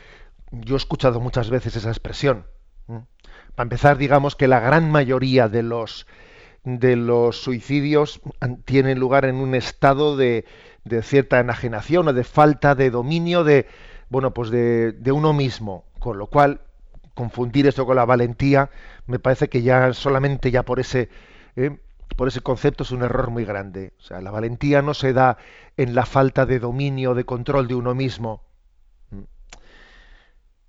yo 0.50 0.74
he 0.74 0.78
escuchado 0.78 1.20
muchas 1.20 1.50
veces 1.50 1.76
esa 1.76 1.90
expresión. 1.90 2.46
Para 3.54 3.64
empezar, 3.66 3.98
digamos 3.98 4.36
que 4.36 4.48
la 4.48 4.60
gran 4.60 4.90
mayoría 4.90 5.48
de 5.48 5.62
los 5.62 6.06
de 6.64 6.96
los 6.96 7.40
suicidios 7.40 8.20
tienen 8.64 8.98
lugar 8.98 9.24
en 9.24 9.36
un 9.36 9.54
estado 9.54 10.16
de, 10.16 10.44
de 10.84 11.02
cierta 11.02 11.40
enajenación 11.40 12.08
o 12.08 12.12
de 12.12 12.24
falta 12.24 12.74
de 12.74 12.90
dominio 12.90 13.42
de 13.42 13.66
bueno 14.10 14.34
pues 14.34 14.50
de, 14.50 14.92
de 14.92 15.12
uno 15.12 15.32
mismo, 15.32 15.84
con 15.98 16.18
lo 16.18 16.26
cual 16.26 16.60
confundir 17.14 17.66
eso 17.66 17.86
con 17.86 17.96
la 17.96 18.04
valentía 18.04 18.70
me 19.06 19.18
parece 19.18 19.48
que 19.48 19.62
ya 19.62 19.92
solamente 19.92 20.50
ya 20.50 20.62
por 20.62 20.78
ese 20.78 21.08
¿eh? 21.56 21.78
por 22.16 22.28
ese 22.28 22.40
concepto 22.40 22.82
es 22.82 22.90
un 22.90 23.02
error 23.02 23.30
muy 23.30 23.44
grande. 23.44 23.92
O 23.98 24.02
sea, 24.02 24.20
la 24.20 24.30
valentía 24.30 24.82
no 24.82 24.94
se 24.94 25.12
da 25.12 25.38
en 25.76 25.94
la 25.94 26.06
falta 26.06 26.46
de 26.46 26.58
dominio, 26.58 27.14
de 27.14 27.24
control 27.24 27.68
de 27.68 27.74
uno 27.74 27.94
mismo. 27.94 28.42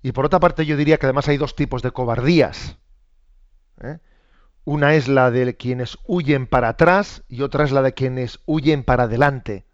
Y 0.02 0.12
por 0.12 0.24
otra 0.24 0.40
parte, 0.40 0.66
yo 0.66 0.76
diría 0.76 0.98
que 0.98 1.06
además 1.06 1.28
hay 1.28 1.36
dos 1.36 1.54
tipos 1.54 1.82
de 1.82 1.90
cobardías. 1.90 2.78
¿eh? 3.82 3.98
Una 4.64 4.94
es 4.94 5.08
la 5.08 5.30
de 5.30 5.56
quienes 5.56 5.98
huyen 6.06 6.46
para 6.46 6.68
atrás 6.68 7.22
y 7.28 7.42
otra 7.42 7.64
es 7.64 7.72
la 7.72 7.82
de 7.82 7.94
quienes 7.94 8.40
huyen 8.46 8.84
para 8.84 9.04
adelante. 9.04 9.66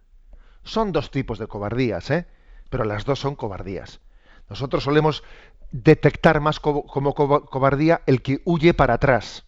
Son 0.63 0.91
dos 0.91 1.11
tipos 1.11 1.39
de 1.39 1.47
cobardías, 1.47 2.09
¿eh? 2.11 2.27
pero 2.69 2.83
las 2.83 3.05
dos 3.05 3.19
son 3.19 3.35
cobardías. 3.35 4.01
Nosotros 4.49 4.83
solemos 4.83 5.23
detectar 5.71 6.39
más 6.39 6.59
como 6.59 7.13
cobardía 7.13 8.01
el 8.05 8.21
que 8.21 8.41
huye 8.45 8.73
para 8.73 8.95
atrás. 8.95 9.45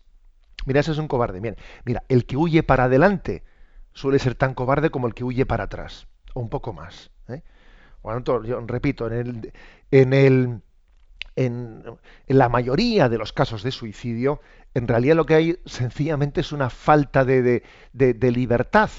Mira, 0.66 0.82
ese 0.82 0.92
es 0.92 0.98
un 0.98 1.08
cobarde. 1.08 1.40
Bien, 1.40 1.58
mira, 1.86 2.04
el 2.10 2.26
que 2.26 2.38
huye 2.38 2.64
para 2.64 2.86
adelante 2.86 3.44
suele 3.94 4.20
ser 4.20 4.36
tan 4.36 4.54
cobarde 4.54 4.90
como 4.90 5.08
el 5.08 5.14
que 5.14 5.24
huye 5.24 5.46
para 5.46 5.66
atrás, 5.66 6.08
o 6.34 6.42
un 6.42 6.50
poco 6.50 6.74
más. 6.74 7.12
¿eh? 7.28 7.44
Bueno, 8.02 8.44
yo 8.44 8.60
repito, 8.62 9.08
en 9.08 9.14
el, 9.14 9.54
en 9.92 10.14
el 10.14 10.62
en, 11.40 11.84
la 12.28 12.50
mayoría 12.50 13.08
de 13.08 13.18
los 13.18 13.32
casos 13.32 13.64
de 13.64 13.72
suicidio, 13.72 14.42
en 14.74 14.88
realidad 14.88 15.16
lo 15.16 15.26
que 15.26 15.36
hay 15.36 15.60
sencillamente 15.66 16.42
es 16.42 16.52
una 16.52 16.70
falta 16.70 17.24
de, 17.24 17.64
libertad. 17.94 18.90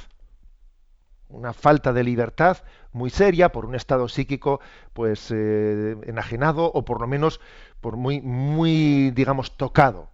Una 1.28 1.52
falta 1.52 1.92
de 1.92 2.02
libertad 2.02 2.56
muy 2.92 3.10
seria 3.10 3.52
por 3.52 3.66
un 3.66 3.76
estado 3.76 4.08
psíquico 4.08 4.60
pues 4.94 5.30
eh, 5.30 5.96
enajenado 6.06 6.64
o 6.64 6.84
por 6.84 7.00
lo 7.00 7.06
menos 7.06 7.40
por 7.80 7.96
muy 7.96 8.20
muy 8.20 9.12
digamos 9.12 9.56
tocado 9.56 10.10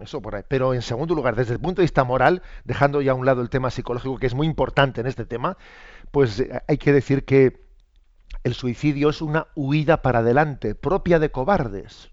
eso 0.00 0.22
por 0.22 0.36
ahí. 0.36 0.44
Pero 0.46 0.74
en 0.74 0.82
segundo 0.82 1.14
lugar, 1.16 1.34
desde 1.34 1.54
el 1.54 1.60
punto 1.60 1.80
de 1.80 1.84
vista 1.84 2.04
moral, 2.04 2.42
dejando 2.64 3.02
ya 3.02 3.12
a 3.12 3.14
un 3.14 3.26
lado 3.26 3.42
el 3.42 3.50
tema 3.50 3.70
psicológico, 3.70 4.16
que 4.18 4.26
es 4.26 4.34
muy 4.34 4.46
importante 4.46 5.00
en 5.00 5.06
este 5.08 5.24
tema, 5.24 5.58
pues 6.12 6.38
eh, 6.38 6.62
hay 6.68 6.78
que 6.78 6.92
decir 6.92 7.24
que 7.24 7.62
el 8.44 8.54
suicidio 8.54 9.10
es 9.10 9.22
una 9.22 9.48
huida 9.54 10.02
para 10.02 10.20
adelante, 10.20 10.74
propia 10.74 11.18
de 11.18 11.30
cobardes. 11.30 12.10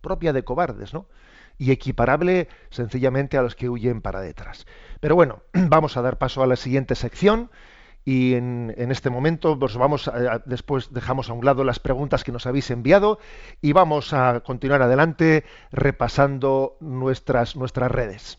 Propia 0.00 0.32
de 0.32 0.44
cobardes, 0.44 0.92
¿no? 0.92 1.06
Y 1.58 1.70
equiparable 1.70 2.48
sencillamente 2.70 3.38
a 3.38 3.42
los 3.42 3.54
que 3.54 3.68
huyen 3.68 4.02
para 4.02 4.20
detrás. 4.20 4.66
Pero 5.00 5.14
bueno, 5.14 5.42
vamos 5.52 5.96
a 5.96 6.02
dar 6.02 6.18
paso 6.18 6.42
a 6.42 6.46
la 6.46 6.56
siguiente 6.56 6.94
sección 6.94 7.50
y 8.04 8.34
en, 8.34 8.72
este 8.76 9.10
momento 9.10 9.58
pues 9.58 9.76
vamos 9.76 10.08
después 10.44 10.92
dejamos 10.92 11.28
a 11.28 11.32
un 11.32 11.44
lado 11.44 11.64
las 11.64 11.80
preguntas 11.80 12.22
que 12.22 12.30
nos 12.30 12.46
habéis 12.46 12.70
enviado 12.70 13.18
y 13.60 13.72
vamos 13.72 14.12
a 14.12 14.40
continuar 14.46 14.80
adelante 14.80 15.44
repasando 15.72 16.76
nuestras 16.80 17.56
nuestras 17.56 17.90
redes. 17.90 18.38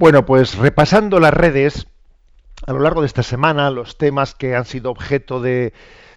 Bueno, 0.00 0.24
pues 0.24 0.56
repasando 0.56 1.20
las 1.20 1.34
redes, 1.34 1.86
a 2.66 2.72
lo 2.72 2.78
largo 2.78 3.02
de 3.02 3.06
esta 3.06 3.22
semana, 3.22 3.70
los 3.70 3.98
temas 3.98 4.34
que 4.34 4.56
han 4.56 4.64
sido 4.64 4.90
objeto 4.90 5.42
de, 5.42 5.74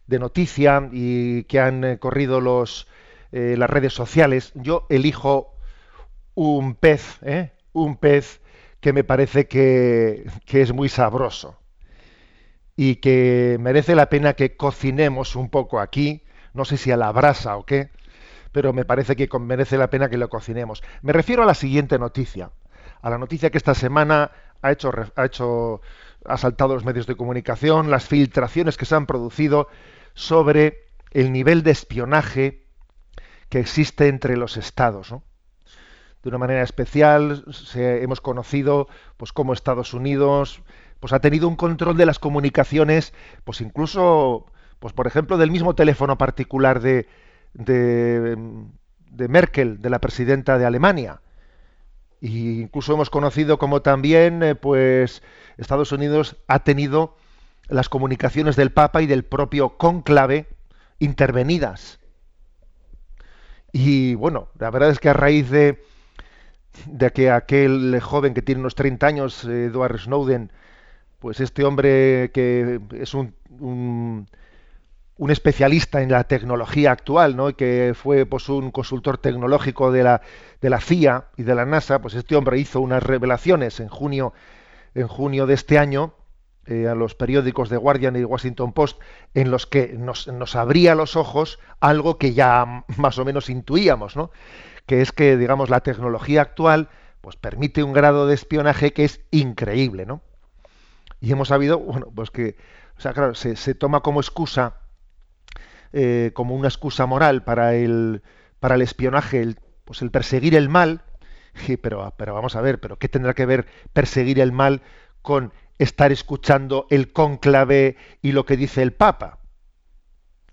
noticia 0.07 0.87
y 0.93 1.43
que 1.43 1.59
han 1.59 1.83
eh, 1.83 1.99
corrido 1.99 2.39
los, 2.39 2.87
eh, 3.33 3.55
las 3.57 3.69
redes 3.69 3.91
sociales, 3.91 4.53
yo 4.55 4.87
elijo 4.89 5.57
un 6.33 6.75
pez, 6.75 7.19
¿eh? 7.23 7.51
un 7.73 7.97
pez 7.97 8.39
que 8.79 8.93
me 8.93 9.03
parece 9.03 9.49
que, 9.49 10.31
que 10.45 10.61
es 10.61 10.71
muy 10.71 10.87
sabroso 10.87 11.59
y 12.77 12.95
que 13.01 13.57
merece 13.59 13.95
la 13.95 14.07
pena 14.07 14.31
que 14.31 14.55
cocinemos 14.55 15.35
un 15.35 15.49
poco 15.49 15.81
aquí, 15.81 16.23
no 16.53 16.63
sé 16.63 16.77
si 16.77 16.89
a 16.91 16.95
la 16.95 17.11
brasa 17.11 17.57
o 17.57 17.65
qué, 17.65 17.89
pero 18.53 18.71
me 18.71 18.85
parece 18.85 19.17
que 19.17 19.27
merece 19.39 19.77
la 19.77 19.89
pena 19.89 20.09
que 20.09 20.17
lo 20.17 20.29
cocinemos. 20.29 20.81
Me 21.01 21.11
refiero 21.11 21.43
a 21.43 21.45
la 21.45 21.53
siguiente 21.53 21.99
noticia 21.99 22.51
a 23.03 23.09
la 23.09 23.17
noticia 23.17 23.51
que 23.51 23.57
esta 23.57 23.75
semana 23.75 24.31
ha 24.61 24.71
hecho, 24.71 24.91
ha 25.15 25.25
hecho 25.25 25.81
ha 26.25 26.37
saltado 26.37 26.73
los 26.73 26.85
medios 26.85 27.05
de 27.05 27.15
comunicación, 27.15 27.91
las 27.91 28.07
filtraciones 28.07 28.77
que 28.77 28.85
se 28.85 28.95
han 28.95 29.05
producido 29.05 29.67
sobre 30.13 30.85
el 31.11 31.33
nivel 31.33 31.63
de 31.63 31.71
espionaje 31.71 32.63
que 33.49 33.59
existe 33.59 34.07
entre 34.07 34.37
los 34.37 34.55
estados. 34.55 35.13
De 36.23 36.29
una 36.29 36.37
manera 36.37 36.63
especial 36.63 37.43
hemos 37.75 38.21
conocido 38.21 38.87
pues 39.17 39.33
cómo 39.33 39.51
Estados 39.51 39.93
Unidos 39.93 40.61
pues 41.01 41.11
ha 41.11 41.19
tenido 41.19 41.49
un 41.49 41.57
control 41.57 41.97
de 41.97 42.05
las 42.05 42.19
comunicaciones, 42.19 43.13
pues 43.43 43.59
incluso 43.59 44.45
pues 44.79 44.93
por 44.93 45.07
ejemplo 45.07 45.37
del 45.37 45.51
mismo 45.51 45.75
teléfono 45.75 46.17
particular 46.17 46.79
de, 46.79 47.07
de 47.53 49.27
Merkel, 49.27 49.81
de 49.81 49.89
la 49.89 49.99
presidenta 49.99 50.57
de 50.57 50.65
Alemania 50.65 51.19
y 52.23 52.61
incluso 52.61 52.93
hemos 52.93 53.09
conocido 53.09 53.59
como 53.59 53.81
también 53.81 54.43
eh, 54.43 54.55
pues 54.55 55.21
Estados 55.57 55.91
Unidos 55.91 56.37
ha 56.47 56.59
tenido 56.59 57.17
las 57.67 57.89
comunicaciones 57.89 58.55
del 58.55 58.71
Papa 58.71 59.01
y 59.01 59.07
del 59.07 59.25
propio 59.25 59.77
cónclave 59.77 60.47
intervenidas. 60.99 61.99
Y 63.73 64.15
bueno, 64.15 64.47
la 64.57 64.71
verdad 64.71 64.91
es 64.91 64.99
que 64.99 65.09
a 65.09 65.13
raíz 65.13 65.49
de, 65.49 65.83
de 66.85 67.11
que 67.11 67.29
aquel 67.29 67.99
joven 67.99 68.33
que 68.33 68.41
tiene 68.41 68.61
unos 68.61 68.75
30 68.75 69.05
años, 69.05 69.43
Edward 69.43 69.99
Snowden, 69.99 70.49
pues 71.19 71.41
este 71.41 71.65
hombre 71.65 72.31
que 72.33 72.79
es 72.93 73.13
un 73.13 73.35
especialista 75.29 76.01
en 76.01 76.11
la 76.11 76.23
tecnología 76.25 76.91
actual, 76.91 77.35
¿no? 77.35 77.55
que 77.55 77.93
fue 77.95 78.25
pues 78.25 78.49
un 78.49 78.71
consultor 78.71 79.17
tecnológico 79.17 79.91
de 79.91 80.03
la, 80.03 80.21
de 80.61 80.69
la 80.69 80.79
CIA 80.79 81.25
y 81.37 81.43
de 81.43 81.55
la 81.55 81.65
NASA, 81.65 82.01
pues 82.01 82.15
este 82.15 82.35
hombre 82.35 82.59
hizo 82.59 82.81
unas 82.81 83.03
revelaciones 83.03 83.79
en 83.79 83.89
junio, 83.89 84.33
en 84.95 85.07
junio 85.07 85.45
de 85.45 85.53
este 85.53 85.77
año 85.77 86.15
eh, 86.65 86.87
a 86.87 86.95
los 86.95 87.13
periódicos 87.15 87.69
The 87.69 87.77
Guardian 87.77 88.15
y 88.15 88.23
Washington 88.23 88.73
Post, 88.73 88.99
en 89.33 89.51
los 89.51 89.67
que 89.67 89.93
nos, 89.97 90.27
nos 90.27 90.55
abría 90.55 90.95
los 90.95 91.15
ojos 91.15 91.59
algo 91.79 92.17
que 92.17 92.33
ya 92.33 92.85
más 92.97 93.17
o 93.17 93.25
menos 93.25 93.49
intuíamos, 93.49 94.15
¿no? 94.15 94.31
que 94.85 95.01
es 95.01 95.11
que, 95.11 95.37
digamos, 95.37 95.69
la 95.69 95.81
tecnología 95.81 96.41
actual 96.41 96.89
pues 97.21 97.37
permite 97.37 97.83
un 97.83 97.93
grado 97.93 98.27
de 98.27 98.33
espionaje 98.33 98.91
que 98.91 99.05
es 99.05 99.21
increíble, 99.31 100.05
¿no? 100.05 100.21
Y 101.21 101.31
hemos 101.31 101.47
sabido, 101.47 101.79
bueno, 101.79 102.07
pues 102.13 102.31
que, 102.31 102.57
o 102.97 103.01
sea, 103.01 103.13
claro, 103.13 103.33
se, 103.33 103.55
se 103.55 103.75
toma 103.75 104.01
como 104.01 104.19
excusa 104.19 104.82
eh, 105.93 106.31
como 106.33 106.55
una 106.55 106.67
excusa 106.67 107.05
moral 107.05 107.43
para 107.43 107.75
el, 107.75 108.23
para 108.59 108.75
el 108.75 108.81
espionaje, 108.81 109.41
el, 109.41 109.59
pues 109.85 110.01
el 110.01 110.11
perseguir 110.11 110.55
el 110.55 110.69
mal, 110.69 111.03
Sí, 111.55 111.77
pero, 111.77 112.13
pero 112.17 112.33
vamos 112.33 112.55
a 112.55 112.61
ver, 112.61 112.79
pero 112.79 112.97
¿qué 112.97 113.07
tendrá 113.09 113.33
que 113.33 113.45
ver 113.45 113.67
perseguir 113.93 114.39
el 114.39 114.51
mal 114.51 114.81
con 115.21 115.53
estar 115.77 116.11
escuchando 116.11 116.87
el 116.89 117.11
cónclave 117.11 117.97
y 118.21 118.31
lo 118.31 118.45
que 118.45 118.57
dice 118.57 118.81
el 118.81 118.93
Papa? 118.93 119.39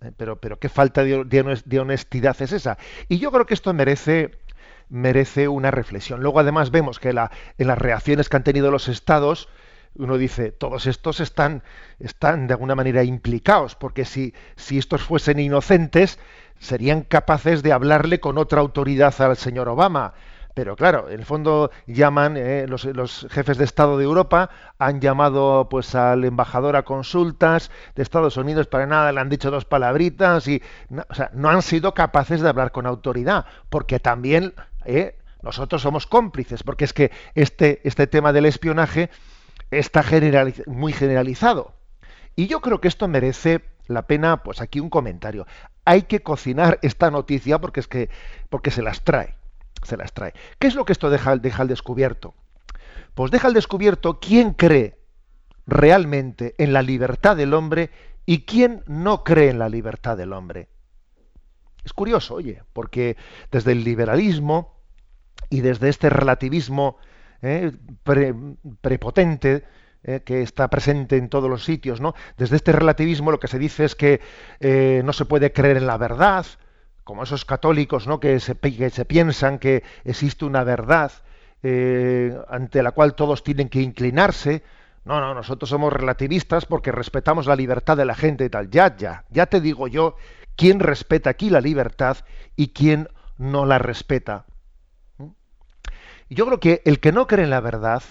Eh, 0.03 0.13
pero, 0.17 0.41
pero 0.41 0.59
qué 0.59 0.69
falta 0.69 1.05
de 1.05 1.81
honestidad 1.81 2.41
es 2.41 2.53
esa. 2.53 2.79
Y 3.09 3.19
yo 3.19 3.31
creo 3.33 3.47
que 3.47 3.55
esto 3.55 3.73
merece, 3.75 4.39
merece 4.89 5.49
una 5.49 5.71
reflexión. 5.71 6.21
Luego, 6.21 6.41
además, 6.41 6.71
vemos 6.71 6.99
que 6.99 7.13
la, 7.13 7.31
en 7.59 7.67
las 7.67 7.79
reacciones 7.79 8.29
que 8.29 8.37
han 8.37 8.45
tenido 8.45 8.71
los 8.71 8.89
estados, 8.89 9.49
uno 9.97 10.19
dice, 10.19 10.53
todos 10.53 10.87
estos 10.87 11.21
están, 11.21 11.63
están 11.99 12.47
de 12.47 12.55
alguna 12.55 12.75
manera 12.75 13.05
implicados, 13.05 13.75
porque 13.75 14.05
si, 14.05 14.35
si 14.57 14.79
estos 14.79 15.03
fuesen 15.03 15.39
inocentes, 15.39 16.19
serían 16.59 17.03
capaces 17.03 17.63
de 17.63 17.73
hablarle 17.73 18.21
con 18.21 18.39
otra 18.39 18.61
autoridad 18.61 19.19
al 19.21 19.37
señor 19.37 19.69
Obama. 19.69 20.15
Pero 20.55 20.77
claro, 20.77 21.09
en 21.09 21.21
el 21.21 21.25
fondo 21.25 21.71
llaman 21.87 22.37
eh, 22.37 22.67
los, 22.69 23.27
jefes 23.31 23.57
de 23.57 23.65
Estado 23.65 23.97
de 23.97 24.05
Europa 24.05 24.51
han 24.79 25.01
llamado 25.01 25.69
pues 25.71 25.95
al 25.95 26.25
embajador 26.25 26.77
a 26.77 26.83
consultas 26.83 27.71
de 27.95 28.03
Estados 28.03 28.37
Unidos 28.37 28.67
para 28.67 28.87
nada 28.87 29.13
le 29.13 29.21
han 29.21 29.29
dicho 29.29 29.51
dos 29.51 29.65
palabritas 29.65 30.49
y 30.49 30.61
no, 30.89 31.05
o 31.09 31.15
sea, 31.15 31.31
no 31.35 31.51
han 31.51 31.63
sido 31.63 31.95
capaces 31.95 32.41
de 32.41 32.49
hablar 32.49 32.73
con 32.73 32.87
autoridad 32.87 33.47
porque 33.69 34.01
también 34.01 34.53
eh, 34.85 35.17
nosotros 35.41 35.83
somos 35.83 36.07
cómplices 36.07 36.65
porque 36.65 36.85
es 36.85 36.93
que 36.93 37.13
este 37.35 37.81
este 37.85 38.09
tema 38.09 38.33
del 38.33 38.47
espionaje 38.47 39.09
está 39.71 40.05
muy 40.67 40.93
generalizado 40.93 41.75
y 42.37 42.47
yo 42.47 42.61
creo 42.61 42.81
que 42.81 42.89
esto 42.89 43.09
merece 43.09 43.63
la 43.87 44.07
pena 44.07 44.43
pues 44.43 44.61
aquí 44.61 44.81
un 44.81 44.91
comentario 44.91 45.47
hay 45.85 46.03
que 46.03 46.21
cocinar 46.21 46.79
esta 46.83 47.11
noticia 47.11 47.61
porque 47.61 47.81
es 47.81 47.89
que 47.89 48.09
porque 48.49 48.71
se 48.71 48.83
las 48.83 49.03
trae 49.03 49.41
se 49.83 49.97
las 49.97 50.13
trae. 50.13 50.35
¿Qué 50.59 50.67
es 50.67 50.75
lo 50.75 50.85
que 50.85 50.93
esto 50.93 51.11
deja, 51.11 51.37
deja 51.37 51.63
al 51.63 51.69
descubierto? 51.69 52.35
Pues 53.15 53.31
deja 53.31 53.49
al 53.49 53.55
descubierto 53.55 54.21
quién 54.21 54.53
cree 54.53 54.99
realmente 55.67 56.55
en 56.59 56.73
la 56.73 56.83
libertad 56.83 57.37
del 57.37 57.55
hombre 57.55 57.91
y 58.27 58.43
quién 58.43 58.83
no 58.87 59.25
cree 59.25 59.51
en 59.51 59.59
la 59.59 59.69
libertad 59.69 60.17
del 60.17 60.33
hombre. 60.33 60.69
Es 61.85 61.93
curioso, 61.93 62.35
oye, 62.35 62.63
porque 62.73 63.17
desde 63.51 63.73
el 63.73 63.85
liberalismo 63.85 64.77
y 65.49 65.61
desde 65.61 65.89
este 65.89 66.11
relativismo 66.11 66.99
eh, 67.43 67.73
prepotente 68.81 69.65
eh, 70.03 70.21
que 70.25 70.43
está 70.43 70.69
presente 70.69 71.17
en 71.17 71.29
todos 71.29 71.49
los 71.49 71.65
sitios, 71.65 72.01
¿no? 72.01 72.15
Desde 72.37 72.57
este 72.57 72.73
relativismo 72.73 73.31
lo 73.31 73.41
que 73.41 73.49
se 73.49 73.59
dice 73.59 73.85
es 73.85 73.95
que 73.95 74.21
eh, 74.61 75.03
no 75.05 75.13
se 75.13 75.25
puede 75.25 75.53
creer 75.53 75.79
en 75.79 75.87
la 75.87 75.97
verdad, 75.97 76.47
como 77.05 77.23
esos 77.23 77.45
católicos 77.45 78.07
¿no? 78.07 78.21
que, 78.21 78.41
se, 78.41 78.57
se 78.91 79.05
piensan 79.05 79.59
que 79.59 79.83
existe 80.05 80.45
una 80.45 80.65
verdad 80.65 81.13
ante 82.49 82.83
la 82.83 82.93
cual 82.93 83.15
todos 83.15 83.43
tienen 83.43 83.69
que 83.69 83.83
inclinarse. 83.83 84.63
No, 85.05 85.21
no, 85.21 85.35
nosotros 85.35 85.69
somos 85.69 85.93
relativistas 85.93 86.65
porque 86.65 86.93
respetamos 86.93 87.47
la 87.47 87.57
libertad 87.57 87.97
de 87.97 88.05
la 88.07 88.15
gente 88.15 88.45
y 88.45 88.49
tal. 88.49 88.71
Ya, 88.71 88.97
ya, 88.97 89.25
ya 89.29 89.47
te 89.47 89.61
digo 89.61 89.89
yo 89.89 90.17
quién 90.57 90.81
respeta 90.81 91.31
aquí 91.31 91.51
la 91.51 91.61
libertad 91.61 92.19
y 92.57 92.69
quién 92.69 93.09
no 93.39 93.67
la 93.67 93.79
respeta. 93.79 94.45
Yo 96.31 96.47
creo 96.47 96.61
que 96.61 96.81
el 96.85 97.01
que 97.01 97.11
no 97.11 97.27
cree 97.27 97.45
en 97.45 97.51
la 97.51 97.61
verdad, 97.61 98.05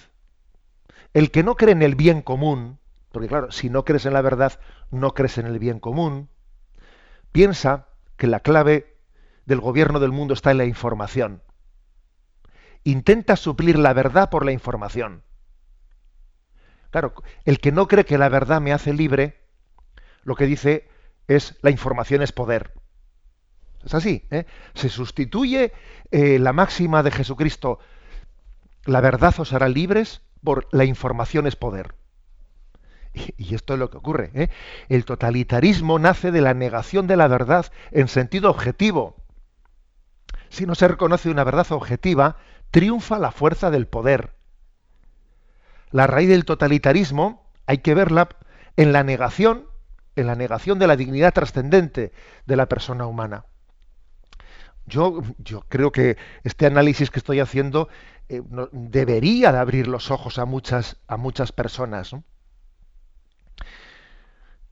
el 1.14 1.32
que 1.32 1.42
no 1.42 1.56
cree 1.56 1.72
en 1.72 1.82
el 1.82 1.96
bien 1.96 2.22
común, 2.22 2.78
porque 3.14 3.30
claro, 3.30 3.52
si 3.52 3.70
no 3.70 3.86
crees 3.86 4.06
en 4.06 4.14
la 4.14 4.22
verdad, 4.22 4.60
no 4.92 5.14
crees 5.14 5.38
en 5.38 5.48
el 5.48 5.58
bien 5.58 5.80
común, 5.80 6.30
piensa 7.32 7.88
que 8.18 8.28
la 8.28 8.42
clave 8.42 8.98
del 9.46 9.62
gobierno 9.62 10.02
del 10.02 10.12
mundo 10.12 10.34
está 10.34 10.52
en 10.52 10.58
la 10.58 10.66
información. 10.66 11.42
Intenta 12.84 13.38
suplir 13.38 13.80
la 13.80 13.94
verdad 13.94 14.30
por 14.30 14.46
la 14.46 14.52
información. 14.52 15.24
Claro, 16.92 17.14
el 17.46 17.60
que 17.60 17.72
no 17.72 17.88
cree 17.88 18.04
que 18.04 18.18
la 18.18 18.30
verdad 18.30 18.60
me 18.60 18.74
hace 18.74 18.94
libre, 18.94 19.40
lo 20.24 20.36
que 20.36 20.46
dice 20.46 20.90
es 21.28 21.58
la 21.62 21.72
información 21.72 22.22
es 22.22 22.34
poder. 22.34 22.74
Es 23.86 23.94
así. 23.94 24.28
¿eh? 24.30 24.46
Se 24.74 24.90
sustituye 24.90 25.72
eh, 26.12 26.38
la 26.38 26.52
máxima 26.52 27.02
de 27.02 27.12
Jesucristo, 27.12 27.80
la 28.90 29.02
verdad 29.02 29.34
os 29.40 29.54
hará 29.54 29.70
libres, 29.70 30.22
por 30.44 30.68
la 30.72 30.86
información 30.86 31.48
es 31.48 31.56
poder. 31.56 31.96
Y 33.38 33.56
esto 33.56 33.74
es 33.74 33.80
lo 33.80 33.90
que 33.90 33.98
ocurre. 33.98 34.32
¿eh? 34.34 34.50
El 34.88 35.06
totalitarismo 35.06 36.00
nace 36.00 36.32
de 36.32 36.42
la 36.42 36.54
negación 36.54 37.08
de 37.08 37.18
la 37.18 37.28
verdad 37.28 37.72
en 37.92 38.08
sentido 38.08 38.50
objetivo. 38.50 39.16
Si 40.50 40.66
no 40.66 40.76
se 40.76 40.88
reconoce 40.88 41.30
una 41.30 41.44
verdad 41.44 41.72
objetiva, 41.72 42.38
triunfa 42.72 43.20
la 43.20 43.32
fuerza 43.32 43.72
del 43.72 43.88
poder. 43.88 44.34
La 45.92 46.08
raíz 46.08 46.30
del 46.30 46.46
totalitarismo 46.46 47.52
hay 47.66 47.80
que 47.80 47.96
verla 47.96 48.30
en 48.78 48.94
la 48.94 49.04
negación, 49.04 49.66
en 50.16 50.28
la 50.28 50.36
negación 50.36 50.80
de 50.80 50.88
la 50.88 50.96
dignidad 50.96 51.34
trascendente 51.34 52.14
de 52.46 52.56
la 52.56 52.68
persona 52.68 53.06
humana. 53.06 53.46
Yo, 54.90 55.22
creo 55.70 55.92
que 55.92 56.18
este 56.44 56.66
análisis 56.66 57.12
que 57.12 57.20
estoy 57.20 57.40
haciendo 57.40 57.90
eh, 58.28 58.42
debería 58.72 59.52
de 59.52 59.60
abrir 59.60 59.88
los 59.88 60.10
ojos 60.10 60.40
a 60.40 60.46
muchas, 60.46 60.98
a 61.08 61.16
muchas 61.16 61.52
personas. 61.52 62.16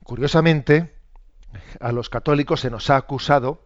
Curiosamente, 0.02 0.92
a 1.80 1.92
los 1.92 2.10
católicos 2.10 2.60
se 2.60 2.70
nos 2.70 2.90
ha 2.90 2.96
acusado 2.96 3.62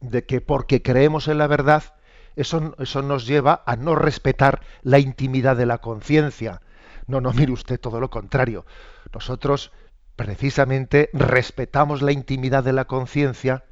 de 0.00 0.26
que 0.26 0.40
porque 0.40 0.82
creemos 0.82 1.26
en 1.28 1.38
la 1.38 1.46
verdad, 1.46 1.94
eso, 2.36 2.74
eso 2.78 3.02
nos 3.02 3.26
lleva 3.26 3.62
a 3.66 3.76
no 3.76 3.94
respetar 3.94 4.60
la 4.82 4.98
intimidad 4.98 5.56
de 5.56 5.66
la 5.66 5.78
conciencia. 5.78 6.60
No, 7.06 7.20
no, 7.20 7.32
mire 7.32 7.52
usted, 7.52 7.80
todo 7.80 7.98
lo 7.98 8.10
contrario. 8.10 8.66
Nosotros 9.12 9.72
precisamente 10.16 11.08
respetamos 11.14 12.02
la 12.02 12.12
intimidad 12.12 12.62
de 12.62 12.74
la 12.74 12.84
conciencia 12.84 13.64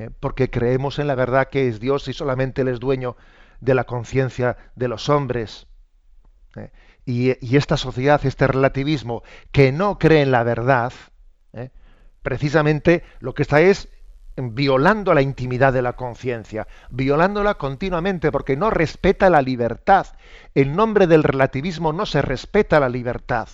¿eh? 0.00 0.10
porque 0.20 0.50
creemos 0.50 0.98
en 0.98 1.06
la 1.06 1.14
verdad 1.14 1.48
que 1.48 1.68
es 1.68 1.80
Dios 1.80 2.08
y 2.08 2.12
solamente 2.12 2.62
Él 2.62 2.68
es 2.68 2.80
dueño 2.80 3.16
de 3.60 3.74
la 3.74 3.84
conciencia 3.84 4.56
de 4.74 4.88
los 4.88 5.08
hombres. 5.08 5.66
¿eh? 6.56 6.70
y, 7.04 7.56
esta 7.56 7.76
sociedad, 7.76 8.24
este 8.24 8.46
relativismo 8.46 9.22
que 9.52 9.72
no 9.72 9.98
cree 9.98 10.22
en 10.22 10.30
la 10.30 10.42
verdad, 10.42 10.92
¿eh? 11.52 11.70
precisamente 12.22 13.02
lo 13.20 13.34
que 13.34 13.42
está 13.42 13.60
es 13.60 13.88
violando 14.36 15.12
la 15.12 15.22
intimidad 15.22 15.72
de 15.72 15.82
la 15.82 15.94
conciencia, 15.94 16.66
violándola 16.90 17.54
continuamente 17.54 18.30
porque 18.30 18.56
no 18.56 18.70
respeta 18.70 19.28
la 19.28 19.42
libertad. 19.42 20.06
En 20.54 20.76
nombre 20.76 21.06
del 21.06 21.22
relativismo 21.22 21.92
no 21.92 22.06
se 22.06 22.22
respeta 22.22 22.80
la 22.80 22.88
libertad. 22.88 23.48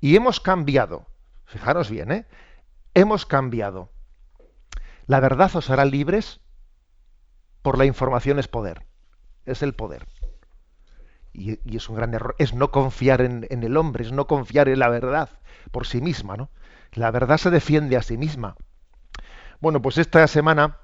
Y 0.00 0.16
hemos 0.16 0.40
cambiado, 0.40 1.06
fijaros 1.44 1.90
bien, 1.90 2.12
¿eh? 2.12 2.26
hemos 2.94 3.26
cambiado. 3.26 3.91
La 5.12 5.20
verdad 5.20 5.54
os 5.54 5.68
hará 5.68 5.84
libres 5.84 6.40
por 7.60 7.76
la 7.76 7.84
información 7.84 8.38
es 8.38 8.48
poder, 8.48 8.86
es 9.44 9.62
el 9.62 9.74
poder 9.74 10.06
y, 11.34 11.58
es 11.76 11.90
un 11.90 11.96
gran 11.96 12.14
error, 12.14 12.34
es 12.38 12.54
no 12.54 12.70
confiar 12.70 13.20
en, 13.20 13.46
el 13.50 13.76
hombre, 13.76 14.04
es 14.04 14.12
no 14.12 14.26
confiar 14.26 14.70
en 14.70 14.78
la 14.78 14.88
verdad 14.88 15.28
por 15.70 15.86
sí 15.86 16.00
misma, 16.00 16.38
¿no? 16.38 16.48
La 16.92 17.10
verdad 17.10 17.36
se 17.36 17.50
defiende 17.50 17.98
a 17.98 18.02
sí 18.02 18.16
misma. 18.16 18.56
Bueno, 19.60 19.82
pues 19.82 19.98
esta 19.98 20.26
semana, 20.28 20.78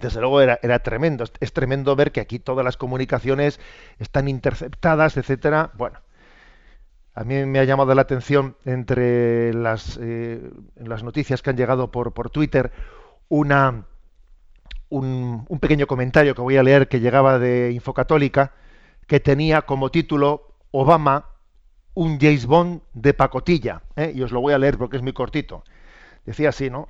desde 0.00 0.22
luego 0.22 0.40
era, 0.40 0.78
tremendo, 0.78 1.24
es, 1.40 1.52
tremendo 1.52 1.94
ver 1.96 2.12
que 2.12 2.20
aquí 2.20 2.38
todas 2.38 2.64
las 2.64 2.78
comunicaciones 2.78 3.60
están 3.98 4.28
interceptadas, 4.28 5.18
etcétera. 5.18 5.70
Bueno, 5.74 6.00
a 7.12 7.24
mí 7.24 7.44
me 7.44 7.58
ha 7.58 7.64
llamado 7.64 7.94
la 7.94 8.00
atención 8.00 8.56
entre 8.64 9.52
las, 9.52 9.98
eh, 10.00 10.50
las 10.76 11.02
noticias 11.02 11.42
que 11.42 11.50
han 11.50 11.58
llegado 11.58 11.90
por 11.90 12.30
Twitter 12.30 12.72
una, 13.30 13.86
un, 14.90 15.46
un, 15.48 15.58
pequeño 15.58 15.86
comentario 15.86 16.34
que 16.34 16.42
voy 16.42 16.58
a 16.58 16.62
leer 16.62 16.88
que 16.88 17.00
llegaba 17.00 17.38
de 17.38 17.70
Infocatólica, 17.72 18.52
que 19.06 19.20
tenía 19.20 19.62
como 19.62 19.90
título 19.90 20.54
Obama, 20.72 21.30
un 21.94 22.18
James 22.20 22.46
Bond 22.46 22.82
de 22.92 23.14
pacotilla. 23.14 23.82
¿eh? 23.96 24.12
Y 24.14 24.22
os 24.22 24.32
lo 24.32 24.40
voy 24.40 24.52
a 24.52 24.58
leer 24.58 24.76
porque 24.76 24.96
es 24.96 25.02
muy 25.02 25.12
cortito. 25.12 25.64
Decía 26.26 26.50
así, 26.50 26.70
¿no? 26.70 26.88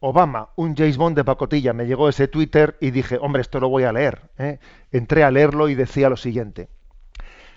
Obama, 0.00 0.50
un 0.56 0.76
James 0.76 0.96
Bond 0.96 1.16
de 1.16 1.24
pacotilla. 1.24 1.72
Me 1.72 1.86
llegó 1.86 2.08
ese 2.08 2.28
Twitter 2.28 2.76
y 2.80 2.90
dije, 2.90 3.18
hombre, 3.20 3.42
esto 3.42 3.60
lo 3.60 3.68
voy 3.68 3.84
a 3.84 3.92
leer. 3.92 4.30
¿eh? 4.38 4.58
Entré 4.92 5.24
a 5.24 5.30
leerlo 5.30 5.68
y 5.68 5.74
decía 5.74 6.08
lo 6.08 6.16
siguiente. 6.16 6.68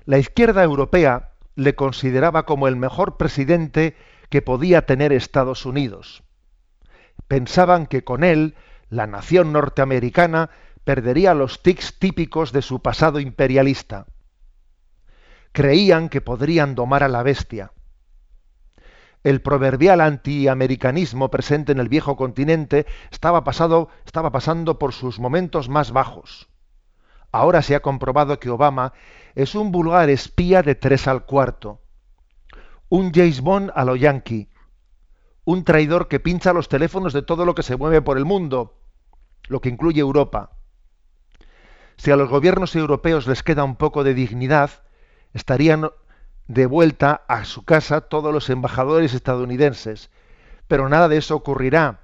La 0.05 0.17
izquierda 0.17 0.63
europea 0.63 1.31
le 1.55 1.75
consideraba 1.75 2.45
como 2.45 2.67
el 2.67 2.75
mejor 2.75 3.17
presidente 3.17 3.95
que 4.29 4.41
podía 4.41 4.85
tener 4.85 5.11
Estados 5.11 5.65
Unidos. 5.65 6.23
Pensaban 7.29 7.85
que 7.85 8.03
con 8.03 8.23
él 8.23 8.55
la 8.89 9.05
nación 9.05 9.53
norteamericana 9.53 10.49
perdería 10.83 11.35
los 11.35 11.61
tics 11.61 11.99
típicos 11.99 12.51
de 12.51 12.63
su 12.63 12.81
pasado 12.81 13.19
imperialista. 13.19 14.07
Creían 15.51 16.09
que 16.09 16.21
podrían 16.21 16.73
domar 16.73 17.03
a 17.03 17.07
la 17.07 17.21
bestia. 17.21 17.71
El 19.23 19.43
proverbial 19.43 20.01
antiamericanismo 20.01 21.29
presente 21.29 21.71
en 21.71 21.77
el 21.79 21.87
viejo 21.87 22.17
continente 22.17 22.87
estaba, 23.11 23.43
estaba 24.05 24.31
pasando 24.31 24.79
por 24.79 24.91
sus 24.91 25.19
momentos 25.19 25.69
más 25.69 25.91
bajos. 25.91 26.49
Ahora 27.31 27.61
se 27.61 27.75
ha 27.75 27.81
comprobado 27.81 28.39
que 28.39 28.49
Obama 28.49 28.93
es 29.35 29.53
un 29.53 29.71
vulgar 29.71 30.09
espía 30.09 30.63
de 30.63 30.73
tres 30.73 31.07
al 31.07 31.27
cuarto, 31.27 31.83
un 32.89 33.13
James 33.13 33.41
Bond 33.41 33.71
a 33.75 33.85
lo 33.85 33.95
yankee, 33.95 34.49
un 35.51 35.63
traidor 35.63 36.07
que 36.07 36.19
pincha 36.19 36.53
los 36.53 36.69
teléfonos 36.69 37.11
de 37.11 37.23
todo 37.23 37.43
lo 37.43 37.55
que 37.55 37.63
se 37.63 37.75
mueve 37.75 38.03
por 38.03 38.19
el 38.19 38.25
mundo, 38.25 38.77
lo 39.47 39.61
que 39.61 39.69
incluye 39.69 39.99
Europa. 39.99 40.51
Si 41.97 42.11
a 42.11 42.15
los 42.15 42.29
gobiernos 42.29 42.75
europeos 42.75 43.25
les 43.25 43.41
queda 43.41 43.63
un 43.63 43.75
poco 43.75 44.03
de 44.03 44.13
dignidad, 44.13 44.69
estarían 45.33 45.89
de 46.47 46.67
vuelta 46.67 47.23
a 47.27 47.45
su 47.45 47.65
casa 47.65 48.01
todos 48.01 48.31
los 48.31 48.51
embajadores 48.51 49.15
estadounidenses. 49.15 50.11
Pero 50.67 50.87
nada 50.87 51.07
de 51.07 51.17
eso 51.17 51.37
ocurrirá. 51.37 52.01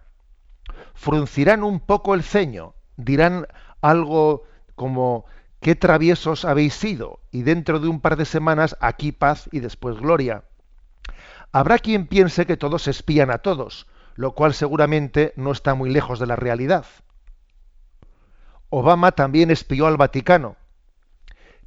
Fruncirán 0.96 1.64
un 1.64 1.80
poco 1.82 2.16
el 2.16 2.24
ceño, 2.24 2.74
dirán 2.98 3.46
algo 3.80 4.42
como 4.74 5.26
qué 5.60 5.76
traviesos 5.76 6.46
habéis 6.46 6.74
sido, 6.74 7.20
y 7.30 7.44
dentro 7.44 7.80
de 7.80 7.90
un 7.90 8.02
par 8.02 8.16
de 8.16 8.26
semanas 8.26 8.76
aquí 8.80 9.12
paz 9.12 9.48
y 9.52 9.60
después 9.60 9.98
gloria. 9.98 10.46
Habrá 11.56 11.80
quien 11.80 12.06
piense 12.06 12.46
que 12.46 12.58
todos 12.58 12.90
espían 12.90 13.32
a 13.32 13.38
todos, 13.38 13.88
lo 14.16 14.36
cual 14.36 14.54
seguramente 14.54 15.32
no 15.38 15.54
está 15.54 15.74
muy 15.74 15.90
lejos 15.90 16.20
de 16.20 16.26
la 16.26 16.36
realidad. 16.36 16.86
Obama 18.70 19.14
también 19.14 19.50
espió 19.50 19.88
al 19.88 19.96
Vaticano. 19.96 20.58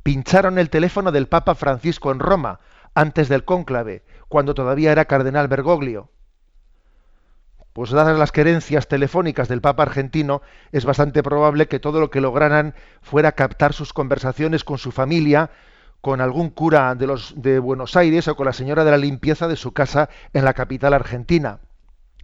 Pincharon 0.03 0.59
el 0.59 0.69
teléfono 0.69 1.11
del 1.11 1.27
Papa 1.27 1.55
Francisco 1.55 2.13
en 2.13 2.19
Roma, 2.19 2.61
antes 2.93 3.31
del 3.31 3.47
cónclave, 3.47 4.05
cuando 4.29 4.53
todavía 4.53 4.93
era 4.93 5.07
cardenal 5.07 5.49
Bergoglio. 5.49 6.11
Pues 7.73 7.91
dadas 7.91 8.19
las 8.19 8.31
querencias 8.31 8.89
telefónicas 8.89 9.49
del 9.49 9.63
Papa 9.63 9.85
argentino, 9.85 10.43
es 10.71 10.85
bastante 10.85 11.23
probable 11.23 11.67
que 11.67 11.81
todo 11.81 11.99
lo 11.99 12.11
que 12.11 12.21
lograran 12.21 12.75
fuera 13.01 13.33
captar 13.33 13.73
sus 13.73 13.95
conversaciones 13.95 14.65
con 14.65 14.77
su 14.77 14.93
familia, 14.93 15.51
con 16.01 16.21
algún 16.21 16.51
cura 16.51 16.95
de, 16.95 17.07
los, 17.07 17.35
de 17.37 17.59
Buenos 17.59 17.97
Aires 17.97 18.29
o 18.29 18.37
con 18.37 18.47
la 18.47 18.53
señora 18.53 18.85
de 18.85 18.91
la 18.91 18.97
limpieza 18.97 19.49
de 19.49 19.57
su 19.57 19.73
casa 19.73 20.09
en 20.33 20.45
la 20.45 20.55
capital 20.55 20.95
argentina. 20.95 21.61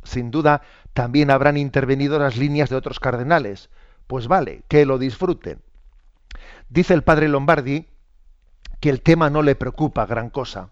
Sin 0.02 0.30
duda, 0.30 0.62
también 0.92 1.30
habrán 1.30 1.56
intervenido 1.56 2.18
las 2.18 2.36
líneas 2.36 2.70
de 2.70 2.76
otros 2.76 3.00
cardenales, 3.00 3.70
pues 4.06 4.28
vale, 4.28 4.62
que 4.68 4.86
lo 4.86 4.98
disfruten. 4.98 5.60
Dice 6.68 6.94
el 6.94 7.02
padre 7.02 7.28
Lombardi 7.28 7.88
que 8.80 8.90
el 8.90 9.00
tema 9.00 9.30
no 9.30 9.42
le 9.42 9.54
preocupa 9.54 10.06
gran 10.06 10.30
cosa. 10.30 10.70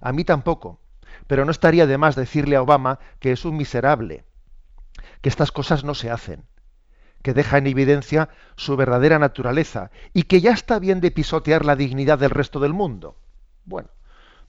A 0.00 0.12
mí 0.12 0.24
tampoco, 0.24 0.80
pero 1.26 1.44
no 1.44 1.50
estaría 1.50 1.86
de 1.86 1.98
más 1.98 2.16
decirle 2.16 2.56
a 2.56 2.62
Obama 2.62 2.98
que 3.20 3.32
es 3.32 3.44
un 3.44 3.56
miserable, 3.56 4.24
que 5.20 5.28
estas 5.28 5.52
cosas 5.52 5.84
no 5.84 5.94
se 5.94 6.10
hacen, 6.10 6.44
que 7.24 7.32
deja 7.32 7.56
en 7.56 7.66
evidencia 7.66 8.28
su 8.54 8.76
verdadera 8.76 9.18
naturaleza 9.18 9.90
y 10.12 10.24
que 10.24 10.42
ya 10.42 10.52
está 10.52 10.78
bien 10.78 11.00
de 11.00 11.10
pisotear 11.10 11.64
la 11.64 11.74
dignidad 11.74 12.18
del 12.18 12.28
resto 12.28 12.60
del 12.60 12.74
mundo. 12.74 13.16
Bueno, 13.64 13.88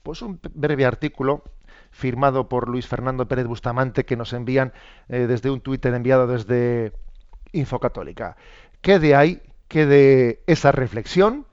pues 0.02 0.20
un 0.20 0.38
breve 0.52 0.84
artículo 0.84 1.42
firmado 1.90 2.50
por 2.50 2.68
Luis 2.68 2.86
Fernando 2.86 3.26
Pérez 3.26 3.46
Bustamante 3.46 4.04
que 4.04 4.14
nos 4.14 4.34
envían 4.34 4.74
eh, 5.08 5.26
desde 5.26 5.50
un 5.50 5.62
Twitter 5.62 5.94
enviado 5.94 6.26
desde 6.26 6.92
Infocatólica. 7.52 8.36
Quede 8.82 9.16
ahí, 9.16 9.40
quede 9.68 10.42
esa 10.46 10.70
reflexión 10.70 11.46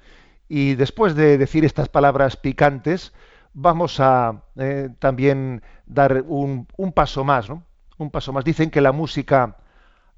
y 0.49 0.75
después 0.75 1.15
de 1.15 1.38
decir 1.38 1.63
estas 1.63 1.88
palabras 1.88 2.36
picantes, 2.36 3.13
vamos 3.53 4.01
a 4.01 4.43
eh, 4.57 4.89
también 4.99 5.63
dar 5.86 6.25
un, 6.27 6.67
paso 6.93 7.23
más, 7.23 7.49
¿no? 7.49 7.63
Un 7.97 8.12
paso 8.12 8.33
más. 8.33 8.43
Dicen 8.43 8.69
que 8.69 8.81
la 8.81 8.91
música 8.91 9.55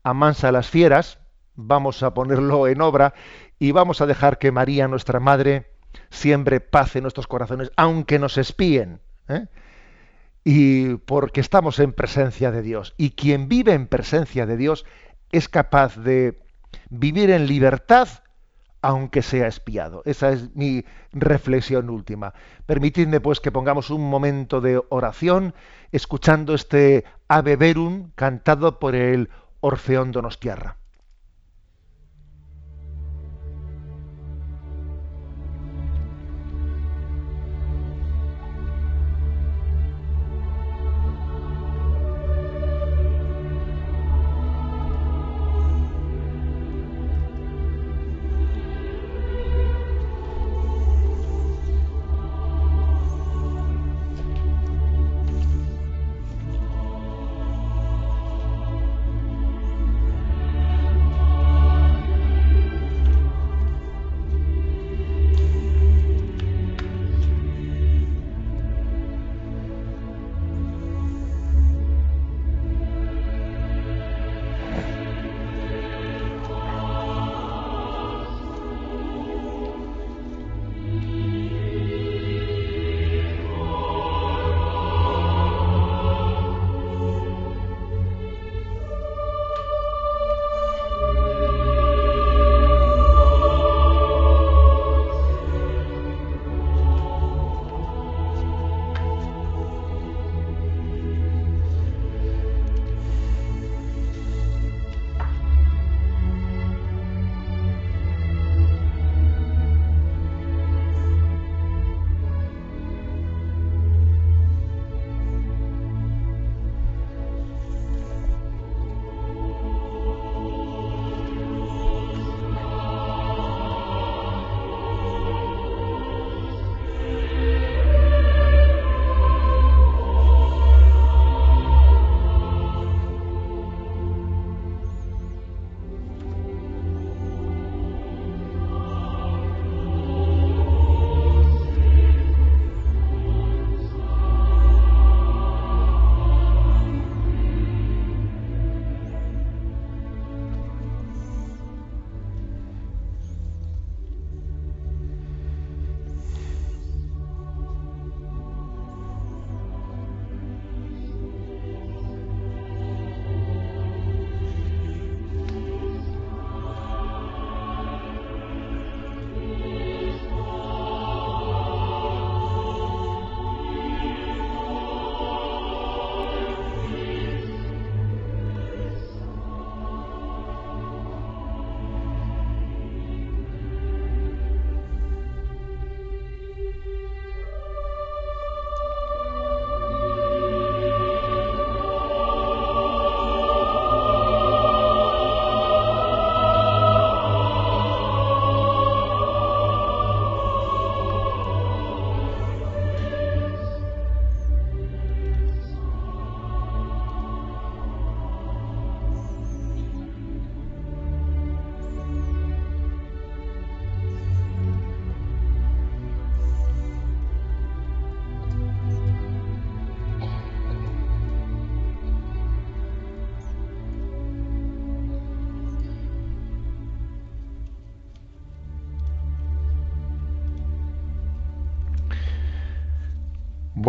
amansa 0.05 0.49
a 0.49 0.51
las 0.51 0.69
fieras, 0.69 1.17
vamos 1.55 2.03
a 2.03 2.13
ponerlo 2.13 2.67
en 2.67 2.79
obra 2.79 3.15
y 3.57 3.71
vamos 3.71 4.01
a 4.01 4.05
dejar 4.05 4.37
que 4.37 4.51
María, 4.51 4.87
nuestra 4.87 5.19
Madre, 5.19 5.71
siembre 6.11 6.59
paz 6.59 6.95
en 6.95 7.01
nuestros 7.01 7.27
corazones, 7.27 7.71
aunque 7.75 8.19
nos 8.19 8.37
espíen. 8.37 9.01
¿eh? 9.27 9.47
Y 10.43 10.95
porque 10.95 11.41
estamos 11.41 11.79
en 11.79 11.91
presencia 11.91 12.51
de 12.51 12.61
Dios. 12.61 12.93
Y 12.97 13.11
quien 13.11 13.49
vive 13.49 13.73
en 13.73 13.87
presencia 13.87 14.45
de 14.45 14.57
Dios 14.57 14.85
es 15.31 15.49
capaz 15.49 15.97
de 15.97 16.39
vivir 16.89 17.31
en 17.31 17.47
libertad 17.47 18.07
aunque 18.83 19.23
sea 19.23 19.47
espiado. 19.47 20.03
Esa 20.05 20.29
es 20.29 20.55
mi 20.55 20.85
reflexión 21.11 21.89
última. 21.89 22.35
Permitidme 22.67 23.19
pues 23.19 23.39
que 23.39 23.51
pongamos 23.51 23.89
un 23.89 24.07
momento 24.07 24.61
de 24.61 24.79
oración 24.89 25.55
escuchando 25.91 26.53
este 26.53 27.03
Ave 27.27 27.55
Verum 27.55 28.11
cantado 28.13 28.77
por 28.77 28.93
el 28.93 29.29
Orfeón 29.67 30.11
Donostiarra. 30.11 30.77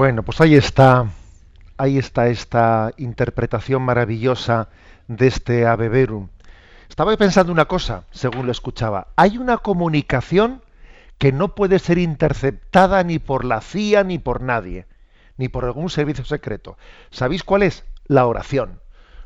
Bueno, 0.07 0.23
pues 0.23 0.41
ahí 0.41 0.55
está, 0.55 1.11
ahí 1.79 1.99
está 1.99 2.29
esta 2.29 2.93
interpretación 2.97 3.83
maravillosa 3.83 4.69
de 5.09 5.27
este 5.27 5.67
Ave 5.67 5.89
Verum. 5.89 6.29
Estaba 6.89 7.17
pensando 7.17 7.51
una 7.51 7.65
cosa, 7.65 8.05
según 8.13 8.47
lo 8.47 8.53
escuchaba. 8.53 9.09
Hay 9.17 9.37
una 9.37 9.59
comunicación 9.59 10.63
que 11.19 11.33
no 11.33 11.57
puede 11.57 11.81
ser 11.81 11.99
interceptada 11.99 13.03
ni 13.03 13.19
por 13.19 13.45
la 13.45 13.61
CIA 13.61 14.05
ni 14.05 14.21
por 14.21 14.43
nadie, 14.43 14.87
ni 15.39 15.49
por 15.49 15.65
algún 15.65 15.91
servicio 15.91 16.25
secreto. 16.25 16.79
¿Sabéis 17.11 17.43
cuál 17.43 17.65
es? 17.65 17.85
La 18.07 18.27
oración. 18.27 18.81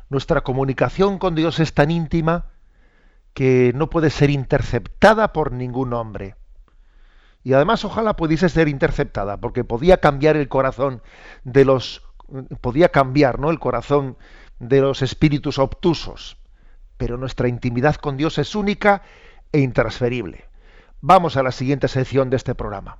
Nuestra 0.09 0.41
comunicación 0.41 1.19
con 1.19 1.35
Dios 1.35 1.59
es 1.59 1.75
tan 1.75 1.91
íntima 1.91 2.45
que 3.35 3.71
no 3.75 3.91
puede 3.91 4.09
ser 4.09 4.31
interceptada 4.31 5.31
por 5.31 5.51
ningún 5.51 5.93
hombre. 5.93 6.37
Y 7.43 7.53
además 7.53 7.83
ojalá 7.85 8.15
pudiese 8.15 8.49
ser 8.49 8.67
interceptada, 8.67 9.37
porque 9.37 9.63
podía 9.63 9.97
cambiar 9.97 10.37
el 10.37 10.47
corazón 10.47 11.01
de 11.43 11.65
los 11.65 12.03
podía 12.61 12.89
cambiar, 12.89 13.39
¿no? 13.39 13.49
el 13.49 13.59
corazón 13.59 14.17
de 14.59 14.81
los 14.81 15.01
espíritus 15.01 15.59
obtusos. 15.59 16.37
Pero 16.97 17.17
nuestra 17.17 17.47
intimidad 17.47 17.95
con 17.95 18.15
Dios 18.15 18.37
es 18.37 18.55
única 18.55 19.01
e 19.51 19.59
intransferible. 19.59 20.45
Vamos 21.01 21.35
a 21.35 21.43
la 21.43 21.51
siguiente 21.51 21.87
sección 21.87 22.29
de 22.29 22.37
este 22.37 22.55
programa. 22.55 22.99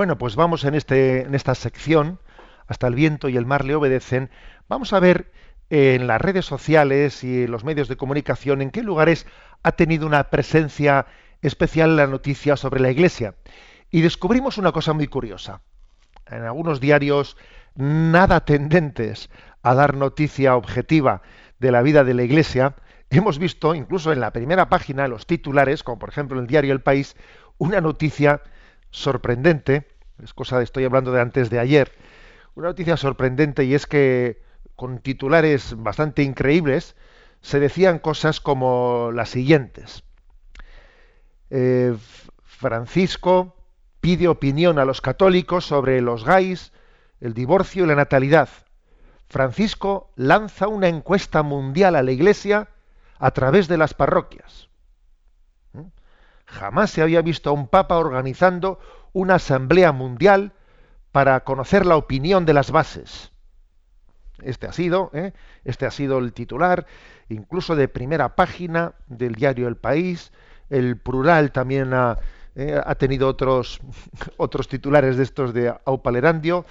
Bueno, 0.00 0.16
pues 0.16 0.34
vamos 0.34 0.64
en, 0.64 0.74
este, 0.74 1.26
en 1.26 1.34
esta 1.34 1.54
sección, 1.54 2.20
hasta 2.68 2.86
el 2.86 2.94
viento 2.94 3.28
y 3.28 3.36
el 3.36 3.44
mar 3.44 3.66
le 3.66 3.74
obedecen, 3.74 4.30
vamos 4.66 4.94
a 4.94 4.98
ver 4.98 5.30
en 5.68 6.06
las 6.06 6.18
redes 6.18 6.46
sociales 6.46 7.22
y 7.22 7.42
en 7.44 7.50
los 7.50 7.64
medios 7.64 7.86
de 7.86 7.98
comunicación 7.98 8.62
en 8.62 8.70
qué 8.70 8.82
lugares 8.82 9.26
ha 9.62 9.72
tenido 9.72 10.06
una 10.06 10.30
presencia 10.30 11.04
especial 11.42 11.98
la 11.98 12.06
noticia 12.06 12.56
sobre 12.56 12.80
la 12.80 12.90
Iglesia. 12.90 13.34
Y 13.90 14.00
descubrimos 14.00 14.56
una 14.56 14.72
cosa 14.72 14.94
muy 14.94 15.06
curiosa. 15.06 15.60
En 16.26 16.44
algunos 16.44 16.80
diarios 16.80 17.36
nada 17.74 18.46
tendentes 18.46 19.28
a 19.62 19.74
dar 19.74 19.94
noticia 19.94 20.56
objetiva 20.56 21.20
de 21.58 21.72
la 21.72 21.82
vida 21.82 22.04
de 22.04 22.14
la 22.14 22.22
Iglesia, 22.22 22.74
hemos 23.10 23.38
visto, 23.38 23.74
incluso 23.74 24.14
en 24.14 24.20
la 24.20 24.32
primera 24.32 24.70
página, 24.70 25.08
los 25.08 25.26
titulares, 25.26 25.82
como 25.82 25.98
por 25.98 26.08
ejemplo 26.08 26.38
en 26.38 26.44
el 26.44 26.48
diario 26.48 26.72
El 26.72 26.80
País, 26.80 27.16
una 27.58 27.82
noticia 27.82 28.40
sorprendente, 28.90 29.86
es 30.22 30.34
cosa 30.34 30.62
estoy 30.62 30.84
hablando 30.84 31.12
de 31.12 31.20
antes 31.20 31.50
de 31.50 31.58
ayer, 31.58 31.92
una 32.54 32.68
noticia 32.68 32.96
sorprendente 32.96 33.64
y 33.64 33.74
es 33.74 33.86
que 33.86 34.42
con 34.76 34.98
titulares 34.98 35.74
bastante 35.76 36.22
increíbles 36.22 36.96
se 37.42 37.60
decían 37.60 37.98
cosas 37.98 38.40
como 38.40 39.10
las 39.12 39.30
siguientes. 39.30 40.04
Eh, 41.50 41.96
Francisco 42.44 43.56
pide 44.00 44.28
opinión 44.28 44.78
a 44.78 44.84
los 44.84 45.00
católicos 45.00 45.66
sobre 45.66 46.00
los 46.00 46.24
gays, 46.24 46.72
el 47.20 47.34
divorcio 47.34 47.84
y 47.84 47.88
la 47.88 47.94
natalidad. 47.94 48.48
Francisco 49.28 50.10
lanza 50.16 50.68
una 50.68 50.88
encuesta 50.88 51.42
mundial 51.42 51.94
a 51.96 52.02
la 52.02 52.12
Iglesia 52.12 52.68
a 53.18 53.30
través 53.32 53.68
de 53.68 53.78
las 53.78 53.94
parroquias. 53.94 54.69
Jamás 56.50 56.90
se 56.90 57.00
había 57.00 57.22
visto 57.22 57.50
a 57.50 57.52
un 57.52 57.68
papa 57.68 57.96
organizando 57.96 58.80
una 59.12 59.36
asamblea 59.36 59.92
mundial 59.92 60.52
para 61.12 61.40
conocer 61.40 61.86
la 61.86 61.96
opinión 61.96 62.44
de 62.44 62.54
las 62.54 62.72
bases. 62.72 63.30
Este 64.42 64.66
ha 64.66 64.72
sido, 64.72 65.10
¿eh? 65.12 65.32
este 65.64 65.86
ha 65.86 65.90
sido 65.90 66.18
el 66.18 66.32
titular, 66.32 66.86
incluso 67.28 67.76
de 67.76 67.88
primera 67.88 68.34
página 68.34 68.94
del 69.06 69.34
diario 69.34 69.68
El 69.68 69.76
País. 69.76 70.32
El 70.70 70.96
plural 70.96 71.52
también 71.52 71.94
ha, 71.94 72.18
¿eh? 72.56 72.80
ha 72.84 72.94
tenido 72.96 73.28
otros, 73.28 73.80
otros 74.36 74.66
titulares 74.66 75.16
de 75.16 75.22
estos 75.22 75.54
de 75.54 75.72
Aupalerandio, 75.84 76.64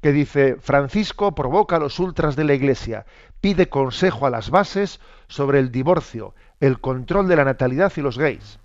que 0.00 0.12
dice 0.12 0.56
Francisco 0.60 1.34
provoca 1.34 1.76
a 1.76 1.80
los 1.80 1.98
ultras 1.98 2.36
de 2.36 2.44
la 2.44 2.54
Iglesia, 2.54 3.04
pide 3.40 3.68
consejo 3.68 4.26
a 4.26 4.30
las 4.30 4.50
bases 4.50 5.00
sobre 5.26 5.58
el 5.58 5.72
divorcio, 5.72 6.34
el 6.60 6.80
control 6.80 7.26
de 7.26 7.36
la 7.36 7.44
natalidad 7.44 7.92
y 7.96 8.00
los 8.00 8.16
gays 8.16 8.60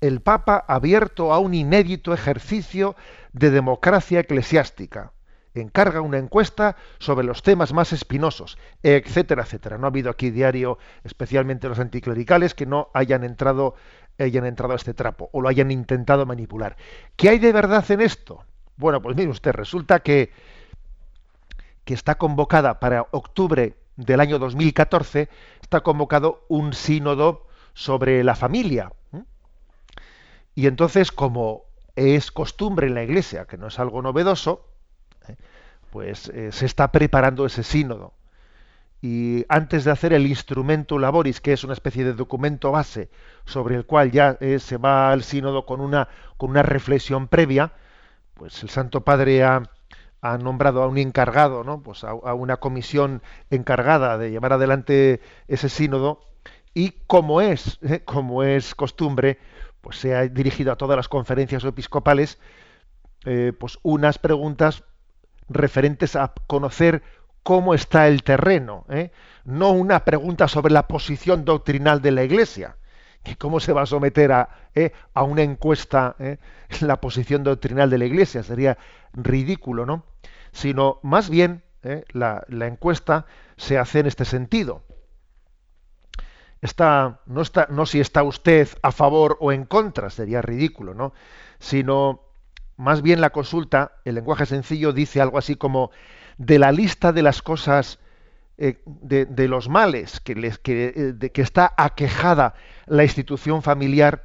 el 0.00 0.20
Papa 0.20 0.64
abierto 0.68 1.32
a 1.32 1.38
un 1.38 1.54
inédito 1.54 2.12
ejercicio 2.12 2.96
de 3.32 3.50
democracia 3.50 4.20
eclesiástica. 4.20 5.12
Encarga 5.54 6.00
una 6.00 6.18
encuesta 6.18 6.76
sobre 6.98 7.24
los 7.24 7.42
temas 7.42 7.72
más 7.72 7.92
espinosos, 7.92 8.58
etcétera, 8.82 9.42
etcétera. 9.42 9.78
No 9.78 9.86
ha 9.86 9.90
habido 9.90 10.10
aquí 10.10 10.30
diario, 10.30 10.78
especialmente 11.04 11.68
los 11.68 11.78
anticlericales, 11.78 12.54
que 12.54 12.66
no 12.66 12.88
hayan 12.92 13.22
entrado, 13.22 13.76
hayan 14.18 14.46
entrado 14.46 14.72
a 14.72 14.76
este 14.76 14.94
trapo 14.94 15.30
o 15.32 15.40
lo 15.40 15.48
hayan 15.48 15.70
intentado 15.70 16.26
manipular. 16.26 16.76
¿Qué 17.16 17.28
hay 17.28 17.38
de 17.38 17.52
verdad 17.52 17.88
en 17.90 18.00
esto? 18.00 18.44
Bueno, 18.76 19.00
pues 19.00 19.16
mire 19.16 19.30
usted, 19.30 19.52
resulta 19.52 20.00
que, 20.00 20.32
que 21.84 21.94
está 21.94 22.16
convocada 22.16 22.80
para 22.80 23.06
octubre 23.12 23.76
del 23.96 24.18
año 24.18 24.40
2014, 24.40 25.28
está 25.62 25.82
convocado 25.82 26.44
un 26.48 26.72
sínodo 26.72 27.46
sobre 27.74 28.24
la 28.24 28.34
familia, 28.34 28.90
y 30.54 30.66
entonces, 30.66 31.10
como 31.10 31.64
es 31.96 32.30
costumbre 32.30 32.86
en 32.86 32.94
la 32.94 33.02
Iglesia, 33.02 33.46
que 33.46 33.58
no 33.58 33.68
es 33.68 33.78
algo 33.78 34.02
novedoso, 34.02 34.66
¿eh? 35.28 35.36
pues 35.90 36.28
eh, 36.28 36.52
se 36.52 36.66
está 36.66 36.92
preparando 36.92 37.46
ese 37.46 37.62
sínodo. 37.62 38.14
Y 39.00 39.44
antes 39.48 39.84
de 39.84 39.90
hacer 39.90 40.12
el 40.12 40.26
instrumento 40.26 40.98
laboris, 40.98 41.40
que 41.40 41.52
es 41.52 41.62
una 41.62 41.74
especie 41.74 42.04
de 42.04 42.14
documento 42.14 42.72
base 42.72 43.10
sobre 43.44 43.76
el 43.76 43.84
cual 43.84 44.10
ya 44.10 44.38
eh, 44.40 44.58
se 44.58 44.78
va 44.78 45.12
al 45.12 45.22
sínodo 45.22 45.66
con 45.66 45.80
una, 45.80 46.08
con 46.38 46.50
una 46.50 46.62
reflexión 46.62 47.28
previa, 47.28 47.72
pues 48.32 48.62
el 48.62 48.70
Santo 48.70 49.02
Padre 49.02 49.44
ha, 49.44 49.62
ha 50.22 50.38
nombrado 50.38 50.82
a 50.82 50.86
un 50.88 50.96
encargado, 50.96 51.64
¿no? 51.64 51.82
pues 51.82 52.02
a, 52.02 52.10
a, 52.10 52.34
una 52.34 52.56
comisión 52.56 53.22
encargada 53.50 54.16
de 54.16 54.30
llevar 54.30 54.54
adelante 54.54 55.20
ese 55.48 55.68
sínodo 55.68 56.20
y 56.72 56.92
como 57.06 57.40
es, 57.40 57.78
como 58.06 58.42
es 58.42 58.74
costumbre, 58.74 59.38
pues 59.84 59.98
se 59.98 60.16
ha 60.16 60.26
dirigido 60.26 60.72
a 60.72 60.76
todas 60.76 60.96
las 60.96 61.08
conferencias 61.08 61.62
episcopales 61.62 62.38
eh, 63.26 63.52
pues 63.58 63.78
unas 63.82 64.18
preguntas 64.18 64.82
referentes 65.48 66.16
a 66.16 66.32
conocer 66.46 67.02
cómo 67.42 67.74
está 67.74 68.08
el 68.08 68.22
terreno, 68.22 68.86
¿eh? 68.88 69.12
no 69.44 69.72
una 69.72 70.06
pregunta 70.06 70.48
sobre 70.48 70.72
la 70.72 70.88
posición 70.88 71.44
doctrinal 71.44 72.00
de 72.00 72.12
la 72.12 72.24
Iglesia, 72.24 72.76
que 73.22 73.36
cómo 73.36 73.60
se 73.60 73.74
va 73.74 73.82
a 73.82 73.86
someter 73.86 74.32
a, 74.32 74.48
¿eh? 74.74 74.92
a 75.12 75.22
una 75.22 75.42
encuesta 75.42 76.16
la 76.80 77.00
posición 77.02 77.44
doctrinal 77.44 77.90
de 77.90 77.98
la 77.98 78.06
Iglesia, 78.06 78.42
sería 78.42 78.78
ridículo, 79.12 79.84
¿no? 79.84 80.04
Sino 80.52 80.98
más 81.02 81.28
bien 81.28 81.62
la, 82.12 82.44
la 82.48 82.66
encuesta 82.66 83.26
se 83.58 83.76
hace 83.76 83.98
en 83.98 84.06
este 84.06 84.24
sentido 84.24 84.82
está, 86.64 87.20
no, 87.26 87.42
está, 87.42 87.66
no 87.70 87.84
si 87.84 88.00
está 88.00 88.22
usted 88.22 88.68
a 88.82 88.90
favor 88.90 89.36
o 89.40 89.52
en 89.52 89.66
contra, 89.66 90.08
sería 90.08 90.40
ridículo, 90.40 90.94
¿no? 90.94 91.12
Sino 91.58 92.22
más 92.76 93.02
bien 93.02 93.20
la 93.20 93.30
consulta, 93.30 93.92
el 94.04 94.14
lenguaje 94.14 94.46
sencillo 94.46 94.92
dice 94.92 95.20
algo 95.20 95.36
así 95.36 95.56
como 95.56 95.90
de 96.38 96.58
la 96.58 96.72
lista 96.72 97.12
de 97.12 97.22
las 97.22 97.42
cosas 97.42 97.98
eh, 98.56 98.80
de, 98.86 99.48
los 99.48 99.68
males 99.68 100.20
que, 100.20 100.34
les, 100.34 100.58
que, 100.58 100.86
eh, 100.86 101.12
de, 101.12 101.30
que 101.32 101.42
está 101.42 101.74
aquejada 101.76 102.54
la 102.86 103.04
institución 103.04 103.62
familiar, 103.62 104.24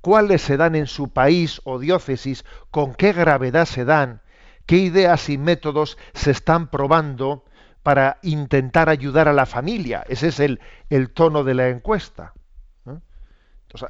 cuáles 0.00 0.42
se 0.42 0.56
dan 0.56 0.74
en 0.74 0.88
su 0.88 1.10
país 1.10 1.60
o 1.62 1.78
diócesis, 1.78 2.44
con 2.72 2.92
qué 2.94 3.12
gravedad 3.12 3.66
se 3.66 3.84
dan, 3.84 4.20
qué 4.66 4.78
ideas 4.78 5.28
y 5.28 5.38
métodos 5.38 5.96
se 6.12 6.32
están 6.32 6.70
probando 6.70 7.44
para 7.82 8.18
intentar 8.22 8.88
ayudar 8.88 9.28
a 9.28 9.32
la 9.32 9.46
familia. 9.46 10.04
Ese 10.08 10.28
es 10.28 10.40
el, 10.40 10.60
el 10.90 11.10
tono 11.10 11.44
de 11.44 11.54
la 11.54 11.68
encuesta. 11.68 12.34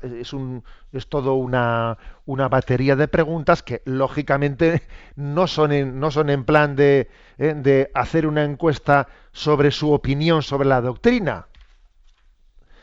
es, 0.02 0.32
un, 0.32 0.64
es 0.92 1.08
todo 1.08 1.34
una, 1.34 1.98
una, 2.26 2.48
batería 2.48 2.96
de 2.96 3.08
preguntas 3.08 3.62
que 3.62 3.82
lógicamente 3.84 4.82
no 5.16 5.46
son 5.46 5.72
en, 5.72 6.00
no 6.00 6.10
son 6.10 6.30
en 6.30 6.44
plan 6.44 6.76
de, 6.76 7.08
eh, 7.38 7.54
de 7.56 7.90
hacer 7.94 8.26
una 8.26 8.44
encuesta 8.44 9.08
sobre 9.32 9.70
su 9.70 9.92
opinión 9.92 10.42
sobre 10.42 10.68
la 10.68 10.80
doctrina, 10.80 11.46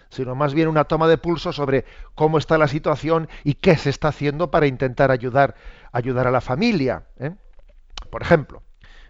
sino 0.10 0.36
más 0.36 0.54
bien 0.54 0.70
una 0.70 0.86
toma 0.86 1.08
de 1.08 1.18
pulso 1.18 1.52
sobre 1.52 1.86
cómo 2.16 2.38
está 2.38 2.58
la 2.58 2.68
situación 2.68 3.28
y 3.44 3.56
qué 3.56 3.76
se 3.76 3.90
está 3.90 4.10
haciendo 4.10 4.50
para 4.50 4.68
intentar 4.68 5.12
ayudar, 5.12 5.56
ayudar 5.92 6.28
a 6.28 6.32
la 6.32 6.42
familia. 6.42 7.04
¿eh? 7.20 7.32
Por 8.10 8.22
ejemplo, 8.22 8.64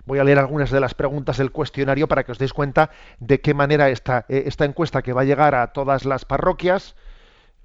voy 0.06 0.20
a 0.20 0.24
leer 0.24 0.40
algunas 0.40 0.72
de 0.72 0.80
las 0.80 0.94
preguntas 0.94 1.38
del 1.38 1.52
cuestionario 1.52 2.08
para 2.08 2.24
que 2.24 2.32
os 2.32 2.38
deis 2.38 2.54
cuenta 2.54 2.90
de 3.20 3.42
qué 3.42 3.54
manera 3.54 3.90
esta, 3.90 4.26
eh, 4.30 4.44
esta 4.46 4.66
encuesta 4.66 5.02
que 5.02 5.14
va 5.14 5.22
a 5.22 5.26
llegar 5.26 5.56
a 5.56 5.68
todas 5.68 6.06
las 6.06 6.26
parroquias, 6.26 6.96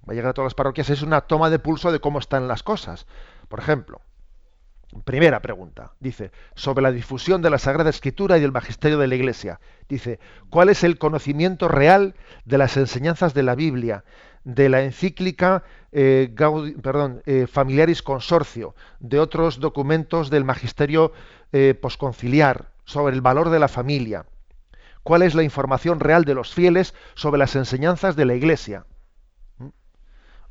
va 0.09 0.12
a 0.12 0.14
llegar 0.14 0.30
a 0.30 0.34
todas 0.34 0.47
las 0.47 0.55
parroquias, 0.55 0.91
es 0.91 1.03
una 1.03 1.22
toma 1.22 1.51
de 1.51 1.59
pulso 1.59 1.93
de 1.93 2.01
cómo 2.01 2.18
están 2.18 2.49
las 2.49 2.62
cosas. 2.62 3.07
Por 3.49 3.61
ejemplo, 3.61 4.01
Primera 5.05 5.41
pregunta, 5.41 5.93
dice, 6.01 6.32
sobre 6.57 6.82
la 6.82 6.91
difusión 6.91 7.43
de 7.43 7.51
la 7.51 7.59
Sagrada 7.59 7.91
Escritura 7.91 8.36
y 8.36 8.41
del 8.41 8.51
Magisterio 8.51 8.99
de 8.99 9.07
la 9.07 9.14
Iglesia. 9.14 9.61
Dice, 9.88 10.18
¿cuál 10.51 10.68
es 10.68 10.82
el 10.82 10.99
conocimiento 10.99 11.68
real 11.68 12.16
de 12.45 12.59
las 12.59 12.76
enseñanzas 12.76 13.32
de 13.32 13.45
la 13.45 13.55
Biblia, 13.55 14.03
de 14.43 14.68
la 14.68 14.82
encíclica 14.82 15.62
eh, 15.93 16.34
eh, 17.24 17.47
Familiaris 17.47 18.03
Consorcio, 18.03 18.74
de 18.99 19.20
otros 19.20 19.61
documentos 19.61 20.28
del 20.28 20.45
Magisterio 20.45 21.12
eh, 21.53 21.74
posconciliar 21.74 22.70
sobre 22.84 23.14
el 23.14 23.20
valor 23.20 23.51
de 23.51 23.59
la 23.59 23.68
familia? 23.68 24.26
¿Cuál 25.03 25.22
es 25.22 25.34
la 25.34 25.42
información 25.42 26.01
real 26.01 26.24
de 26.24 26.34
los 26.34 26.53
fieles 26.53 26.94
sobre 27.14 27.38
las 27.38 27.57
enseñanzas 27.57 28.16
de 28.16 28.26
la 28.26 28.34
Iglesia? 28.34 28.84
¿Mm? 29.59 29.68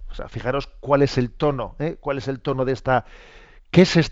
O 0.10 0.14
sea, 0.14 0.28
fijaros 0.28 0.68
cuál 0.80 1.02
es 1.04 1.18
el 1.18 1.32
tono, 1.32 1.76
cuál 2.00 2.18
es 2.18 2.28
el 2.28 2.40
tono 2.40 2.66
de 2.66 2.74
esta 2.74 3.06
qué 3.72 3.84
es 3.84 4.12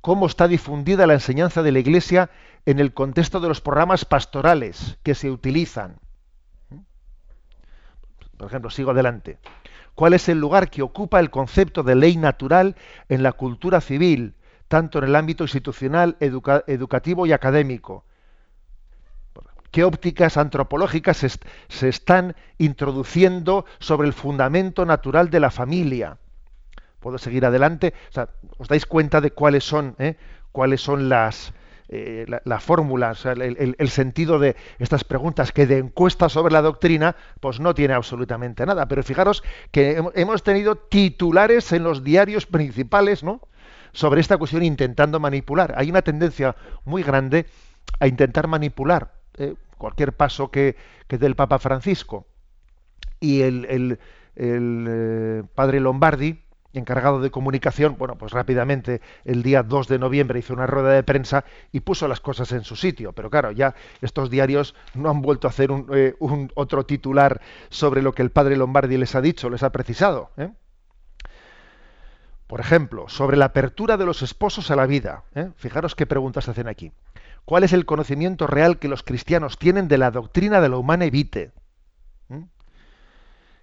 cómo 0.00 0.26
está 0.26 0.48
difundida 0.48 1.06
la 1.06 1.14
enseñanza 1.14 1.62
de 1.62 1.72
la 1.72 1.78
Iglesia 1.78 2.30
en 2.64 2.78
el 2.78 2.92
contexto 2.92 3.40
de 3.40 3.48
los 3.48 3.60
programas 3.60 4.04
pastorales 4.04 4.98
que 5.02 5.14
se 5.14 5.30
utilizan. 5.30 5.98
Por 8.36 8.48
ejemplo, 8.48 8.70
sigo 8.70 8.90
adelante. 8.90 9.38
¿Cuál 9.94 10.12
es 10.12 10.28
el 10.28 10.38
lugar 10.38 10.68
que 10.68 10.82
ocupa 10.82 11.20
el 11.20 11.30
concepto 11.30 11.82
de 11.82 11.94
ley 11.94 12.16
natural 12.16 12.76
en 13.08 13.22
la 13.22 13.32
cultura 13.32 13.80
civil, 13.80 14.34
tanto 14.68 14.98
en 14.98 15.04
el 15.04 15.16
ámbito 15.16 15.44
institucional, 15.44 16.16
educativo 16.20 17.26
y 17.26 17.32
académico? 17.32 18.04
¿Qué 19.70 19.84
ópticas 19.84 20.36
antropológicas 20.36 21.38
se 21.68 21.88
están 21.88 22.34
introduciendo 22.58 23.66
sobre 23.78 24.08
el 24.08 24.14
fundamento 24.14 24.86
natural 24.86 25.28
de 25.30 25.40
la 25.40 25.50
familia? 25.50 26.18
puedo 27.06 27.18
seguir 27.18 27.46
adelante. 27.46 27.94
os 28.58 28.66
dais 28.66 28.84
cuenta 28.84 29.20
de 29.20 29.30
cuáles 29.30 29.62
son, 29.62 29.94
eh? 30.00 30.16
cuáles 30.50 30.80
son 30.80 31.08
las 31.08 31.54
eh, 31.88 32.26
la, 32.26 32.58
fórmula, 32.58 33.14
el, 33.22 33.88
sentido 33.90 34.40
de 34.40 34.56
estas 34.80 35.04
preguntas 35.04 35.52
que 35.52 35.68
de 35.68 35.78
encuesta 35.78 36.28
sobre 36.28 36.52
la 36.52 36.62
doctrina, 36.62 37.14
pues 37.38 37.60
no 37.60 37.74
tiene 37.74 37.94
absolutamente 37.94 38.66
nada. 38.66 38.88
Pero 38.88 39.04
fijaros 39.04 39.44
que 39.70 40.02
hemos 40.16 40.42
tenido 40.42 40.74
titulares 40.74 41.70
en 41.70 41.84
los 41.84 42.02
diarios 42.02 42.44
principales, 42.44 43.22
¿no? 43.22 43.40
Sobre 43.96 44.20
esta 44.20 44.36
cuestión 44.36 44.62
intentando 44.62 45.18
manipular. 45.18 45.74
Hay 45.76 45.88
una 45.88 46.02
tendencia 46.02 46.54
muy 46.84 47.02
grande 47.02 47.46
a 47.98 48.06
intentar 48.06 48.46
manipular 48.46 49.14
eh, 49.38 49.54
cualquier 49.78 50.12
paso 50.12 50.50
que, 50.50 50.76
que 51.08 51.16
dé 51.16 51.26
el 51.26 51.34
Papa 51.34 51.58
Francisco. 51.58 52.26
Y 53.20 53.40
el, 53.40 53.98
el 54.34 55.48
padre 55.54 55.80
Lombardi, 55.80 56.42
encargado 56.74 57.22
de 57.22 57.30
comunicación, 57.30 57.96
bueno, 57.98 58.16
pues 58.18 58.32
rápidamente 58.32 59.00
el 59.24 59.42
día 59.42 59.62
2 59.62 59.88
de 59.88 59.98
noviembre 59.98 60.40
hizo 60.40 60.52
una 60.52 60.66
rueda 60.66 60.90
de 60.90 61.02
prensa 61.02 61.46
y 61.72 61.80
puso 61.80 62.06
las 62.06 62.20
cosas 62.20 62.52
en 62.52 62.64
su 62.64 62.76
sitio. 62.76 63.14
Pero 63.14 63.30
claro, 63.30 63.50
ya 63.50 63.74
estos 64.02 64.28
diarios 64.28 64.74
no 64.92 65.08
han 65.08 65.22
vuelto 65.22 65.46
a 65.46 65.50
hacer 65.50 65.72
un, 65.72 65.86
eh, 65.94 66.14
otro 66.54 66.84
titular 66.84 67.40
sobre 67.70 68.02
lo 68.02 68.12
que 68.12 68.20
el 68.20 68.30
padre 68.30 68.58
Lombardi 68.58 68.98
les 68.98 69.14
ha 69.14 69.22
dicho, 69.22 69.48
les 69.48 69.62
ha 69.62 69.70
precisado. 69.70 70.32
¿eh? 70.36 70.50
Por 72.46 72.60
ejemplo, 72.60 73.08
sobre 73.08 73.36
la 73.36 73.46
apertura 73.46 73.96
de 73.96 74.06
los 74.06 74.22
esposos 74.22 74.70
a 74.70 74.76
la 74.76 74.86
vida. 74.86 75.24
¿eh? 75.34 75.50
Fijaros 75.56 75.94
qué 75.94 76.06
preguntas 76.06 76.48
hacen 76.48 76.68
aquí. 76.68 76.92
¿Cuál 77.44 77.64
es 77.64 77.72
el 77.72 77.86
conocimiento 77.86 78.46
real 78.46 78.78
que 78.78 78.88
los 78.88 79.02
cristianos 79.02 79.58
tienen 79.58 79.88
de 79.88 79.98
la 79.98 80.10
doctrina 80.10 80.60
de 80.60 80.68
la 80.68 80.76
humana 80.76 81.04
evite? 81.04 81.52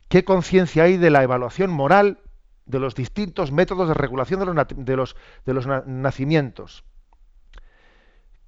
¿Qué 0.10 0.24
conciencia 0.24 0.84
hay 0.84 0.98
de 0.98 1.10
la 1.10 1.24
evaluación 1.24 1.72
moral 1.72 2.20
de 2.66 2.80
los 2.80 2.96
distintos 2.96 3.52
métodos 3.52 3.88
de 3.88 3.94
regulación 3.94 4.40
de 4.40 4.96
los, 4.96 5.16
de 5.46 5.54
los, 5.54 5.68
nacimientos. 5.86 6.84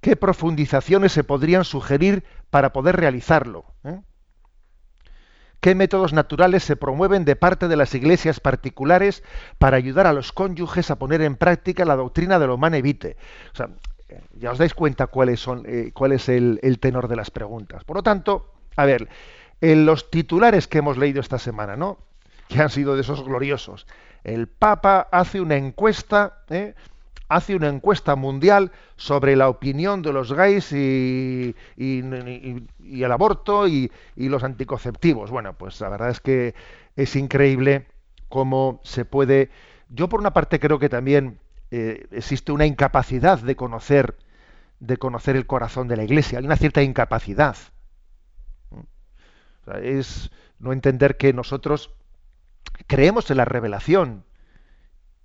¿Qué 0.00 0.16
profundizaciones 0.16 1.12
se 1.12 1.24
podrían 1.24 1.64
sugerir 1.64 2.24
para 2.50 2.72
poder 2.72 2.96
realizarlo? 2.96 3.64
¿Eh? 3.84 4.00
¿Qué 5.66 5.74
métodos 5.74 6.12
naturales 6.12 6.62
se 6.62 6.76
promueven 6.76 7.24
de 7.24 7.34
parte 7.34 7.66
de 7.66 7.74
las 7.74 7.92
iglesias 7.92 8.38
particulares 8.38 9.24
para 9.58 9.76
ayudar 9.76 10.06
a 10.06 10.12
los 10.12 10.30
cónyuges 10.30 10.92
a 10.92 10.96
poner 10.96 11.22
en 11.22 11.34
práctica 11.34 11.84
la 11.84 11.96
doctrina 11.96 12.38
de 12.38 12.46
lo 12.46 12.54
humano 12.54 12.76
evite? 12.76 13.16
O 13.52 13.56
sea, 13.56 13.70
ya 14.38 14.52
os 14.52 14.58
dais 14.58 14.74
cuenta 14.74 15.08
cuáles 15.08 15.40
son, 15.40 15.64
eh, 15.66 15.90
cuál 15.92 16.12
es 16.12 16.28
el, 16.28 16.60
tenor 16.78 17.08
de 17.08 17.16
las 17.16 17.32
preguntas. 17.32 17.82
Por 17.82 17.96
lo 17.96 18.04
tanto, 18.04 18.52
a 18.76 18.84
ver, 18.84 19.08
en 19.60 19.86
los 19.86 20.08
titulares 20.08 20.68
que 20.68 20.78
hemos 20.78 20.98
leído 20.98 21.20
esta 21.20 21.40
semana, 21.40 21.74
¿no? 21.74 21.98
Que 22.46 22.62
han 22.62 22.70
sido 22.70 22.94
de 22.94 23.00
esos 23.00 23.24
gloriosos 23.24 23.88
el 24.26 24.48
Papa 24.48 25.08
hace 25.10 25.40
una 25.40 25.56
encuesta, 25.56 26.44
¿eh? 26.48 26.74
Hace 27.28 27.56
una 27.56 27.68
encuesta 27.68 28.16
mundial 28.16 28.72
sobre 28.96 29.36
la 29.36 29.48
opinión 29.48 30.02
de 30.02 30.12
los 30.12 30.32
gays 30.32 30.72
y, 30.72 31.54
el 31.76 33.12
aborto 33.12 33.66
y, 33.68 33.90
los 34.16 34.44
anticonceptivos. 34.44 35.30
Bueno, 35.30 35.54
pues 35.54 35.80
la 35.80 35.88
verdad 35.88 36.10
es 36.10 36.20
que 36.20 36.54
es 36.94 37.16
increíble 37.16 37.86
cómo 38.28 38.80
se 38.84 39.04
puede. 39.04 39.50
Yo 39.88 40.08
por 40.08 40.20
una 40.20 40.32
parte 40.32 40.60
creo 40.60 40.78
que 40.78 40.88
también 40.88 41.38
eh, 41.70 42.06
existe 42.12 42.52
una 42.52 42.66
incapacidad 42.66 43.38
de 43.40 43.56
conocer, 43.56 44.16
de 44.80 44.96
conocer 44.96 45.36
el 45.36 45.46
corazón 45.46 45.88
de 45.88 45.96
la 45.96 46.04
Iglesia. 46.04 46.38
Hay 46.38 46.46
una 46.46 46.56
cierta 46.56 46.82
incapacidad. 46.82 47.56
es 49.82 50.30
no 50.58 50.72
entender 50.72 51.16
que 51.16 51.32
nosotros 51.32 51.90
creemos 52.86 53.30
en 53.30 53.38
la 53.38 53.44
revelación 53.44 54.24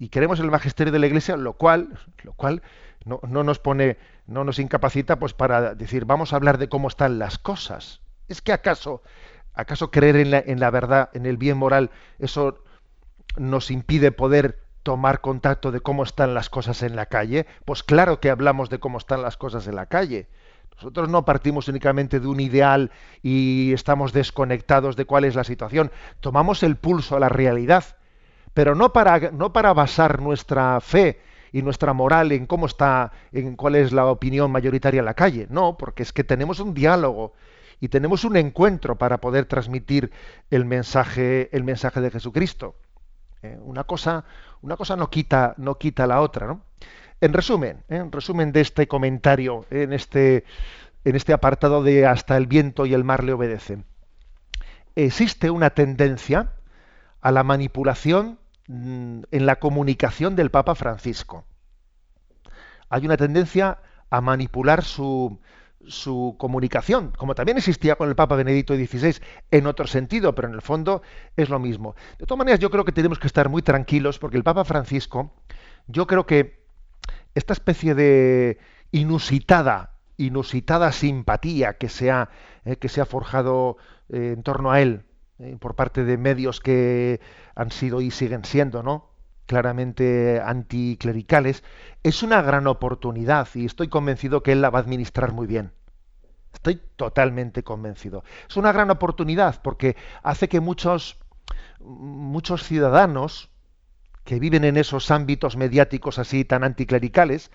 y 0.01 0.09
en 0.17 0.23
el 0.23 0.49
magisterio 0.49 0.91
de 0.91 0.97
la 0.97 1.05
Iglesia, 1.05 1.37
lo 1.37 1.53
cual, 1.53 1.89
lo 2.23 2.33
cual 2.33 2.63
no, 3.05 3.19
nos 3.21 3.59
pone, 3.59 3.97
no 4.25 4.43
nos 4.43 4.57
incapacita 4.57 5.19
pues 5.19 5.35
para 5.35 5.75
decir 5.75 6.05
vamos 6.05 6.33
a 6.33 6.37
hablar 6.37 6.57
de 6.57 6.69
cómo 6.69 6.87
están 6.87 7.19
las 7.19 7.37
cosas. 7.37 8.01
Es 8.27 8.41
que 8.41 8.51
acaso, 8.51 9.03
acaso 9.53 9.91
creer 9.91 10.15
en 10.15 10.31
la, 10.31 10.39
en 10.39 10.59
la 10.59 10.71
verdad, 10.71 11.11
en 11.13 11.27
el 11.27 11.37
bien 11.37 11.55
moral, 11.55 11.91
eso 12.17 12.63
nos 13.37 13.69
impide 13.69 14.11
poder 14.11 14.63
tomar 14.81 15.21
contacto 15.21 15.71
de 15.71 15.81
cómo 15.81 16.01
están 16.01 16.33
las 16.33 16.49
cosas 16.49 16.81
en 16.81 16.95
la 16.95 17.05
calle? 17.05 17.45
Pues 17.65 17.83
claro 17.83 18.19
que 18.19 18.31
hablamos 18.31 18.71
de 18.71 18.79
cómo 18.79 18.97
están 18.97 19.21
las 19.21 19.37
cosas 19.37 19.67
en 19.67 19.75
la 19.75 19.85
calle. 19.85 20.29
Nosotros 20.77 21.09
no 21.09 21.25
partimos 21.25 21.67
únicamente 21.67 22.19
de 22.19 22.25
un 22.25 22.39
ideal 22.39 22.89
y 23.21 23.71
estamos 23.71 24.13
desconectados 24.13 24.95
de 24.95 25.05
cuál 25.05 25.25
es 25.25 25.35
la 25.35 25.43
situación. 25.43 25.91
Tomamos 26.21 26.63
el 26.63 26.75
pulso 26.75 27.15
a 27.15 27.19
la 27.19 27.29
realidad, 27.29 27.97
pero 28.53 28.75
no 28.75 28.93
para, 28.93 29.31
no 29.31 29.53
para 29.53 29.73
basar 29.73 30.21
nuestra 30.21 30.79
fe 30.81 31.21
y 31.51 31.61
nuestra 31.61 31.93
moral 31.93 32.31
en 32.31 32.45
cómo 32.45 32.65
está, 32.65 33.11
en 33.31 33.55
cuál 33.55 33.75
es 33.75 33.91
la 33.91 34.05
opinión 34.05 34.51
mayoritaria 34.51 34.99
en 34.99 35.05
la 35.05 35.13
calle. 35.13 35.47
No, 35.49 35.77
porque 35.77 36.03
es 36.03 36.13
que 36.13 36.23
tenemos 36.23 36.59
un 36.59 36.73
diálogo 36.73 37.33
y 37.79 37.89
tenemos 37.89 38.23
un 38.23 38.37
encuentro 38.37 38.97
para 38.97 39.19
poder 39.19 39.45
transmitir 39.45 40.11
el 40.49 40.65
mensaje, 40.65 41.49
el 41.55 41.63
mensaje 41.63 41.99
de 41.99 42.11
Jesucristo. 42.11 42.75
Eh, 43.41 43.57
una 43.61 43.83
cosa, 43.85 44.23
una 44.61 44.77
cosa 44.77 44.95
no 44.95 45.09
quita, 45.09 45.55
no 45.57 45.77
quita 45.77 46.05
la 46.07 46.21
otra, 46.21 46.47
¿no? 46.47 46.61
En 47.19 47.33
resumen, 47.33 47.83
¿eh? 47.89 47.97
en 47.97 48.11
resumen 48.11 48.51
de 48.51 48.61
este 48.61 48.87
comentario, 48.87 49.65
en 49.69 49.93
este, 49.93 50.43
en 51.05 51.15
este 51.15 51.33
apartado 51.33 51.83
de 51.83 52.05
hasta 52.05 52.37
el 52.37 52.47
viento 52.47 52.85
y 52.85 52.93
el 52.93 53.03
mar 53.03 53.23
le 53.23 53.33
obedecen, 53.33 53.85
existe 54.95 55.49
una 55.49 55.71
tendencia 55.71 56.53
a 57.21 57.31
la 57.31 57.43
manipulación 57.43 58.39
en 58.71 59.45
la 59.45 59.57
comunicación 59.57 60.35
del 60.35 60.49
Papa 60.49 60.75
Francisco. 60.75 61.45
Hay 62.89 63.05
una 63.05 63.17
tendencia 63.17 63.79
a 64.09 64.21
manipular 64.21 64.83
su, 64.83 65.39
su 65.87 66.35
comunicación, 66.37 67.11
como 67.17 67.35
también 67.35 67.57
existía 67.57 67.95
con 67.95 68.09
el 68.09 68.15
Papa 68.15 68.35
Benedicto 68.35 68.75
XVI 68.75 69.21
en 69.51 69.67
otro 69.67 69.87
sentido, 69.87 70.35
pero 70.35 70.47
en 70.47 70.53
el 70.53 70.61
fondo 70.61 71.01
es 71.35 71.49
lo 71.49 71.59
mismo. 71.59 71.95
De 72.17 72.25
todas 72.25 72.39
maneras, 72.39 72.59
yo 72.59 72.69
creo 72.69 72.85
que 72.85 72.91
tenemos 72.91 73.19
que 73.19 73.27
estar 73.27 73.49
muy 73.49 73.61
tranquilos 73.61 74.19
porque 74.19 74.37
el 74.37 74.43
Papa 74.43 74.63
Francisco, 74.63 75.33
yo 75.87 76.07
creo 76.07 76.25
que 76.25 76.61
esta 77.35 77.53
especie 77.53 77.95
de 77.95 78.57
inusitada, 78.91 79.95
inusitada 80.17 80.91
simpatía 80.91 81.77
que 81.77 81.89
se 81.89 82.11
ha, 82.11 82.29
eh, 82.65 82.75
que 82.77 82.89
se 82.89 83.01
ha 83.01 83.05
forjado 83.05 83.77
eh, 84.09 84.33
en 84.35 84.43
torno 84.43 84.71
a 84.71 84.81
él 84.81 85.05
eh, 85.41 85.57
por 85.59 85.75
parte 85.75 86.03
de 86.03 86.17
medios 86.17 86.59
que 86.59 87.19
han 87.55 87.71
sido 87.71 88.01
y 88.01 88.11
siguen 88.11 88.45
siendo, 88.45 88.83
¿no? 88.83 89.11
claramente 89.51 90.41
anticlericales, 90.41 91.61
es 92.03 92.23
una 92.23 92.41
gran 92.41 92.67
oportunidad 92.67 93.49
y 93.53 93.65
estoy 93.65 93.89
convencido 93.89 94.43
que 94.43 94.53
él 94.53 94.61
la 94.61 94.69
va 94.69 94.79
a 94.79 94.81
administrar 94.81 95.33
muy 95.33 95.45
bien. 95.45 95.73
Estoy 96.53 96.81
totalmente 96.95 97.61
convencido. 97.61 98.23
Es 98.49 98.55
una 98.55 98.71
gran 98.71 98.89
oportunidad 98.91 99.61
porque 99.61 99.97
hace 100.23 100.47
que 100.47 100.61
muchos, 100.61 101.17
muchos 101.81 102.63
ciudadanos 102.63 103.49
que 104.23 104.39
viven 104.39 104.63
en 104.63 104.77
esos 104.77 105.11
ámbitos 105.11 105.57
mediáticos 105.57 106.17
así 106.17 106.45
tan 106.45 106.63
anticlericales, 106.63 107.51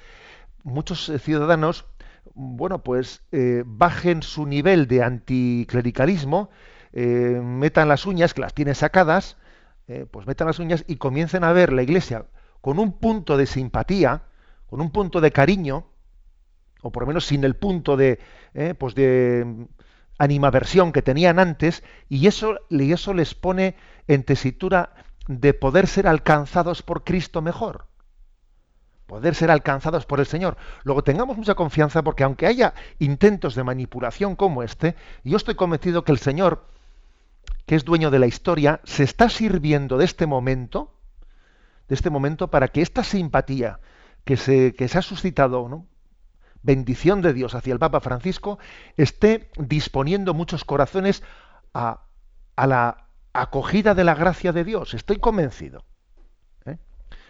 muchos 0.65 1.11
ciudadanos, 1.21 1.87
bueno, 2.35 2.83
pues 2.83 3.23
eh, 3.33 3.63
bajen 3.65 4.23
su 4.23 4.45
nivel 4.45 4.87
de 4.87 5.03
anticlericalismo, 5.03 6.51
eh, 6.93 7.41
metan 7.43 7.89
las 7.89 8.07
uñas, 8.07 8.35
que 8.35 8.41
las 8.41 8.55
tienen 8.55 8.75
sacadas, 8.75 9.37
eh, 9.89 10.07
pues 10.11 10.27
metan 10.27 10.47
las 10.47 10.59
uñas 10.59 10.85
y 10.87 10.97
comiencen 10.97 11.45
a 11.45 11.53
ver 11.53 11.73
la 11.73 11.83
iglesia 11.83 12.27
con 12.61 12.81
un 12.81 12.99
punto 12.99 13.37
de 13.37 13.47
simpatía, 13.47 14.25
con 14.67 14.81
un 14.81 14.91
punto 14.91 15.21
de 15.21 15.31
cariño, 15.31 15.87
o 16.83 16.91
por 16.91 17.05
lo 17.05 17.07
menos 17.07 17.25
sin 17.25 17.45
el 17.45 17.55
punto 17.55 17.97
de, 17.97 18.19
eh, 18.55 18.75
pues 18.75 18.97
de 18.97 19.69
animaversión 20.19 20.91
que 20.91 21.03
tenían 21.03 21.39
antes, 21.39 21.85
y 22.09 22.27
eso, 22.27 22.59
y 22.69 22.93
eso 22.93 23.15
les 23.15 23.37
pone 23.37 23.77
en 24.09 24.25
tesitura 24.25 24.95
de 25.29 25.55
poder 25.55 25.87
ser 25.87 26.09
alcanzados 26.09 26.83
por 26.83 27.05
Cristo 27.05 27.41
mejor. 27.41 27.87
Poder 29.07 29.37
ser 29.37 29.53
alcanzados 29.53 30.05
por 30.05 30.19
el 30.19 30.27
Señor. 30.27 30.57
Luego 30.83 31.05
tengamos 31.05 31.37
mucha 31.37 31.55
confianza 31.55 32.03
porque 32.03 32.25
aunque 32.25 32.49
haya 32.49 32.75
intentos 32.99 33.55
de 33.55 33.63
manipulación 33.63 34.35
como 34.35 34.65
este, 34.65 34.97
yo 35.23 35.37
estoy 35.37 35.55
convencido 35.55 36.03
que 36.03 36.11
el 36.11 36.19
Señor 36.19 36.67
que 37.67 37.75
es 37.75 37.85
dueño 37.85 38.11
de 38.11 38.21
la 38.21 38.27
historia, 38.27 38.81
se 38.85 39.03
está 39.03 39.29
sirviendo 39.29 39.99
de 39.99 40.05
este 40.05 40.27
momento, 40.27 40.95
de 41.89 41.95
este 41.95 42.11
momento 42.11 42.49
para 42.49 42.69
que 42.69 42.81
esta 42.81 43.03
simpatía 43.05 43.81
que 44.25 44.37
se, 44.37 44.75
ha 44.95 45.03
suscitado, 45.03 45.85
bendición 46.63 47.23
de 47.23 47.33
Dios 47.33 47.55
hacia 47.55 47.73
el 47.73 47.79
Papa 47.79 48.01
Francisco, 48.01 48.59
esté 48.97 49.51
disponiendo 49.57 50.35
muchos 50.35 50.65
corazones 50.65 51.23
a, 51.75 52.03
a 52.57 52.67
la 52.67 53.09
acogida 53.33 53.95
de 53.95 54.05
la 54.05 54.15
gracia 54.15 54.53
de 54.53 54.65
Dios. 54.65 54.95
Estoy 54.95 55.19
convencido. 55.19 55.85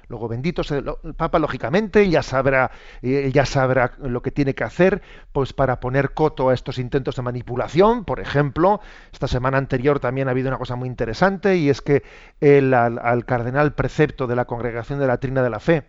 Luego, 0.09 0.29
bendito 0.29 0.63
sea 0.63 0.79
el 0.79 1.15
Papa, 1.15 1.41
lógicamente, 1.41 2.09
ya 2.09 2.23
sabrá, 2.23 2.71
eh, 3.03 3.31
ya 3.33 3.45
sabrá 3.45 3.93
lo 3.99 4.23
que 4.23 4.31
tiene 4.31 4.55
que 4.55 4.63
hacer 4.63 5.03
pues 5.33 5.53
para 5.53 5.81
poner 5.81 6.15
coto 6.15 6.51
a 6.51 6.55
estos 6.55 6.79
intentos 6.79 7.17
de 7.17 7.23
manipulación. 7.23 8.05
Por 8.05 8.21
ejemplo, 8.21 8.81
esta 9.13 9.27
semana 9.27 9.59
anterior 9.59 9.99
también 9.99 10.29
ha 10.29 10.31
habido 10.31 10.49
una 10.49 10.59
cosa 10.59 10.77
muy 10.77 10.89
interesante 10.89 11.57
y 11.57 11.71
es 11.71 11.83
que 11.83 12.05
el, 12.41 12.73
al, 12.73 13.25
cardenal 13.25 13.75
precepto 13.75 14.29
de 14.29 14.37
la 14.37 14.45
Congregación 14.45 15.01
de 15.01 15.09
la 15.09 15.19
Trina 15.19 15.43
de 15.43 15.51
la 15.51 15.59
Fe, 15.59 15.85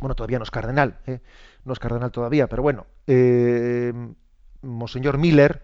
bueno, 0.00 0.14
todavía 0.14 0.38
no 0.38 0.44
es 0.44 0.50
cardenal, 0.52 0.98
¿eh? 1.06 1.20
no 1.64 1.72
es 1.72 1.80
cardenal 1.80 2.12
todavía, 2.12 2.48
pero 2.48 2.62
bueno, 2.62 2.86
eh, 3.08 3.92
Monseñor 4.62 5.18
Miller, 5.18 5.62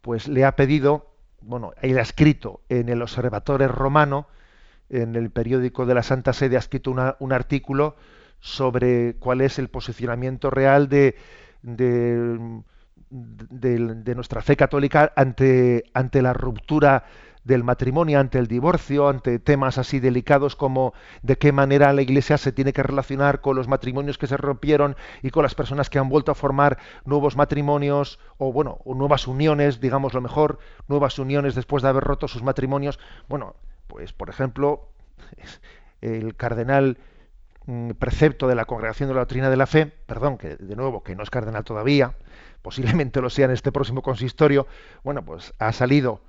pues 0.00 0.28
le 0.28 0.44
ha 0.44 0.54
pedido, 0.54 1.10
bueno, 1.40 1.72
él 1.82 1.98
ha 1.98 2.02
escrito 2.02 2.60
en 2.68 2.88
el 2.88 3.02
Observatorio 3.02 3.68
Romano, 3.68 4.28
en 4.90 5.16
el 5.16 5.30
periódico 5.30 5.86
de 5.86 5.94
la 5.94 6.02
Santa 6.02 6.32
Sede 6.32 6.56
ha 6.56 6.60
escrito 6.60 6.94
un 7.18 7.32
artículo 7.32 7.96
sobre 8.40 9.14
cuál 9.14 9.40
es 9.40 9.58
el 9.58 9.68
posicionamiento 9.68 10.50
real 10.50 10.88
de, 10.88 11.16
de, 11.62 12.62
nuestra 14.14 14.42
fe 14.42 14.56
católica 14.56 15.12
ante, 15.16 15.84
ante 15.94 16.22
la 16.22 16.32
ruptura 16.32 17.04
del 17.44 17.64
matrimonio, 17.64 18.20
ante 18.20 18.38
el 18.38 18.46
divorcio, 18.46 19.08
ante 19.08 19.38
temas 19.38 19.78
así 19.78 20.00
delicados 20.00 20.54
como 20.54 20.92
de 21.22 21.38
qué 21.38 21.50
manera 21.50 21.94
la 21.94 22.02
Iglesia 22.02 22.36
se 22.36 22.52
tiene 22.52 22.74
que 22.74 22.82
relacionar 22.82 23.40
con 23.40 23.56
los 23.56 23.68
matrimonios 23.68 24.18
que 24.18 24.26
se 24.26 24.36
rompieron 24.36 24.96
y 25.22 25.30
con 25.30 25.44
las 25.44 25.54
personas 25.54 25.88
que 25.88 25.98
han 25.98 26.10
vuelto 26.10 26.30
a 26.30 26.34
formar 26.34 26.76
nuevos 27.06 27.36
matrimonios 27.36 28.18
o 28.36 28.52
bueno, 28.52 28.80
o 28.84 28.94
nuevas 28.94 29.26
uniones, 29.26 29.80
digamos 29.80 30.12
lo 30.12 30.20
mejor, 30.20 30.58
nuevas 30.88 31.18
uniones 31.18 31.54
después 31.54 31.82
de 31.82 31.88
haber 31.88 32.04
roto 32.04 32.28
sus 32.28 32.42
matrimonios. 32.42 32.98
Bueno, 33.28 33.56
pues, 33.88 34.12
por 34.12 34.30
ejemplo, 34.30 34.88
el 36.00 36.36
cardenal 36.36 36.98
mm, 37.66 37.90
precepto 37.92 38.46
de 38.46 38.54
la 38.54 38.64
Congregación 38.64 39.08
de 39.08 39.14
la 39.14 39.20
Doctrina 39.20 39.50
de 39.50 39.56
la 39.56 39.66
Fe, 39.66 39.86
perdón, 39.86 40.38
que 40.38 40.56
de 40.56 40.76
nuevo, 40.76 41.02
que 41.02 41.16
no 41.16 41.24
es 41.24 41.30
cardenal 41.30 41.64
todavía, 41.64 42.14
posiblemente 42.62 43.20
lo 43.20 43.30
sea 43.30 43.46
en 43.46 43.50
este 43.50 43.72
próximo 43.72 44.02
consistorio, 44.02 44.66
bueno, 45.02 45.24
pues 45.24 45.54
ha 45.58 45.72
salido 45.72 46.20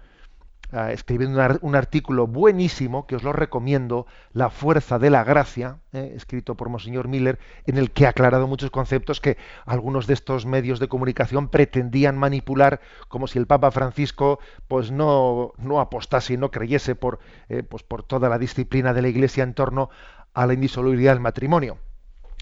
escribiendo 0.71 1.41
un, 1.61 1.75
artículo 1.75 2.27
buenísimo 2.27 3.07
que 3.07 3.15
os 3.15 3.23
lo 3.23 3.33
recomiendo, 3.33 4.05
La 4.33 4.49
fuerza 4.51 4.99
de 4.99 5.09
la 5.09 5.23
gracia, 5.23 5.79
eh, 5.93 6.13
escrito 6.15 6.55
por 6.55 6.69
Monseñor 6.69 7.07
Miller, 7.07 7.39
en 7.65 7.77
el 7.77 7.91
que 7.91 8.05
ha 8.05 8.09
aclarado 8.09 8.47
muchos 8.47 8.69
conceptos 8.69 9.19
que 9.19 9.37
algunos 9.65 10.05
de 10.05 10.13
estos 10.13 10.45
medios 10.45 10.79
de 10.79 10.87
comunicación 10.87 11.49
pretendían 11.49 12.17
manipular 12.17 12.81
como 13.07 13.25
si 13.25 13.39
el 13.39 13.47
Papa 13.47 13.71
Francisco 13.71 14.39
pues 14.67 14.91
no, 14.91 15.53
no 15.57 15.79
apostase 15.79 16.33
y 16.33 16.37
no 16.37 16.51
creyese 16.51 16.93
por, 16.93 17.19
eh, 17.49 17.63
pues 17.63 17.81
por 17.81 18.03
toda 18.03 18.29
la 18.29 18.37
disciplina 18.37 18.93
de 18.93 19.01
la 19.01 19.07
Iglesia 19.07 19.43
en 19.43 19.55
torno 19.55 19.89
a 20.35 20.45
la 20.45 20.53
indisolubilidad 20.53 21.13
del 21.13 21.21
matrimonio. 21.21 21.79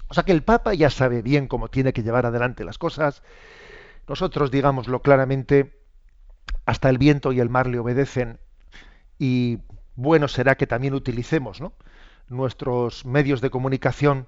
O 0.08 0.14
sea 0.14 0.24
que 0.24 0.32
el 0.32 0.42
Papa 0.42 0.74
ya 0.74 0.90
sabe 0.90 1.22
bien 1.22 1.48
cómo 1.48 1.68
tiene 1.68 1.94
que 1.94 2.02
llevar 2.02 2.26
adelante 2.26 2.64
las 2.64 2.76
cosas. 2.76 3.22
Nosotros, 4.06 4.50
digámoslo 4.50 5.00
claramente, 5.02 5.77
hasta 6.68 6.90
el 6.90 6.98
viento 6.98 7.32
y 7.32 7.40
el 7.40 7.48
mar 7.48 7.66
le 7.66 7.78
obedecen 7.78 8.38
y 9.18 9.60
bueno 9.96 10.28
será 10.28 10.56
que 10.56 10.66
también 10.66 10.92
utilicemos 10.92 11.62
nuestros 12.28 13.06
medios 13.06 13.40
de 13.40 13.48
comunicación 13.48 14.26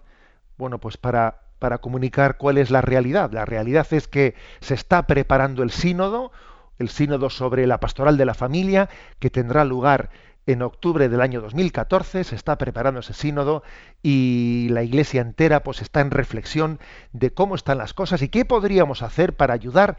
bueno 0.57 0.79
pues 0.79 0.97
para 0.97 1.43
para 1.59 1.77
comunicar 1.77 2.39
cuál 2.39 2.57
es 2.57 2.71
la 2.71 2.81
realidad. 2.81 3.31
La 3.33 3.45
realidad 3.45 3.87
es 3.91 4.09
que 4.09 4.35
se 4.61 4.73
está 4.73 5.07
preparando 5.07 5.63
el 5.63 5.71
sínodo 5.71 6.33
el 6.79 6.89
sínodo 6.89 7.29
sobre 7.29 7.67
la 7.67 7.79
pastoral 7.79 8.17
de 8.17 8.25
la 8.25 8.33
familia 8.33 8.89
que 9.19 9.29
tendrá 9.29 9.67
lugar 9.67 10.09
en 10.47 10.63
octubre 10.63 11.11
del 11.11 11.21
año 11.21 11.43
2014 11.43 12.25
se 12.25 12.37
está 12.37 12.57
preparando 12.57 13.01
ese 13.01 13.13
sínodo 13.13 13.63
y 14.03 14.69
la 14.71 14.83
iglesia 14.83 15.21
entera 15.21 15.63
pues 15.63 15.83
está 15.83 16.01
en 16.01 16.11
reflexión 16.11 16.81
de 17.13 17.35
cómo 17.35 17.55
están 17.55 17.77
las 17.77 17.93
cosas 17.93 18.23
y 18.23 18.31
qué 18.31 18.47
podríamos 18.47 19.03
hacer 19.03 19.37
para 19.37 19.53
ayudar 19.53 19.99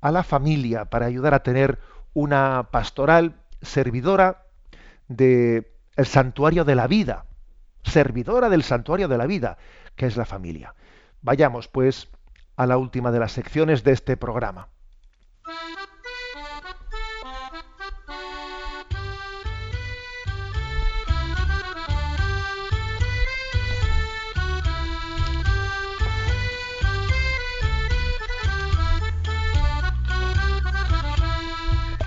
a 0.00 0.10
la 0.10 0.22
familia 0.22 0.86
para 0.86 1.06
ayudar 1.06 1.34
a 1.34 1.42
tener 1.42 1.78
una 2.14 2.68
pastoral 2.70 3.34
servidora 3.62 4.46
del 5.08 5.66
el 5.96 6.06
santuario 6.06 6.64
de 6.64 6.74
la 6.74 6.86
vida, 6.86 7.26
servidora 7.82 8.48
del 8.48 8.62
santuario 8.62 9.08
de 9.08 9.18
la 9.18 9.26
vida, 9.26 9.58
que 9.96 10.06
es 10.06 10.16
la 10.16 10.24
familia. 10.24 10.74
Vayamos 11.22 11.68
pues 11.68 12.08
a 12.56 12.66
la 12.66 12.78
última 12.78 13.10
de 13.10 13.18
las 13.18 13.32
secciones 13.32 13.84
de 13.84 13.92
este 13.92 14.16
programa. 14.16 14.68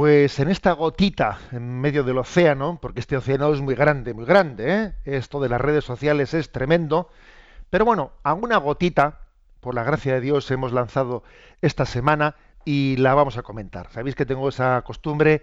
Pues 0.00 0.38
en 0.38 0.48
esta 0.48 0.72
gotita 0.72 1.38
en 1.52 1.78
medio 1.78 2.02
del 2.04 2.16
océano, 2.16 2.78
porque 2.80 3.00
este 3.00 3.18
océano 3.18 3.52
es 3.52 3.60
muy 3.60 3.74
grande, 3.74 4.14
muy 4.14 4.24
grande, 4.24 4.74
¿eh? 4.74 4.94
esto 5.04 5.40
de 5.40 5.50
las 5.50 5.60
redes 5.60 5.84
sociales 5.84 6.32
es 6.32 6.50
tremendo, 6.50 7.10
pero 7.68 7.84
bueno, 7.84 8.12
a 8.22 8.32
una 8.32 8.56
gotita, 8.56 9.20
por 9.60 9.74
la 9.74 9.84
gracia 9.84 10.14
de 10.14 10.22
Dios, 10.22 10.50
hemos 10.50 10.72
lanzado 10.72 11.22
esta 11.60 11.84
semana 11.84 12.34
y 12.64 12.96
la 12.96 13.12
vamos 13.12 13.36
a 13.36 13.42
comentar. 13.42 13.90
Sabéis 13.90 14.14
que 14.14 14.24
tengo 14.24 14.48
esa 14.48 14.80
costumbre 14.86 15.42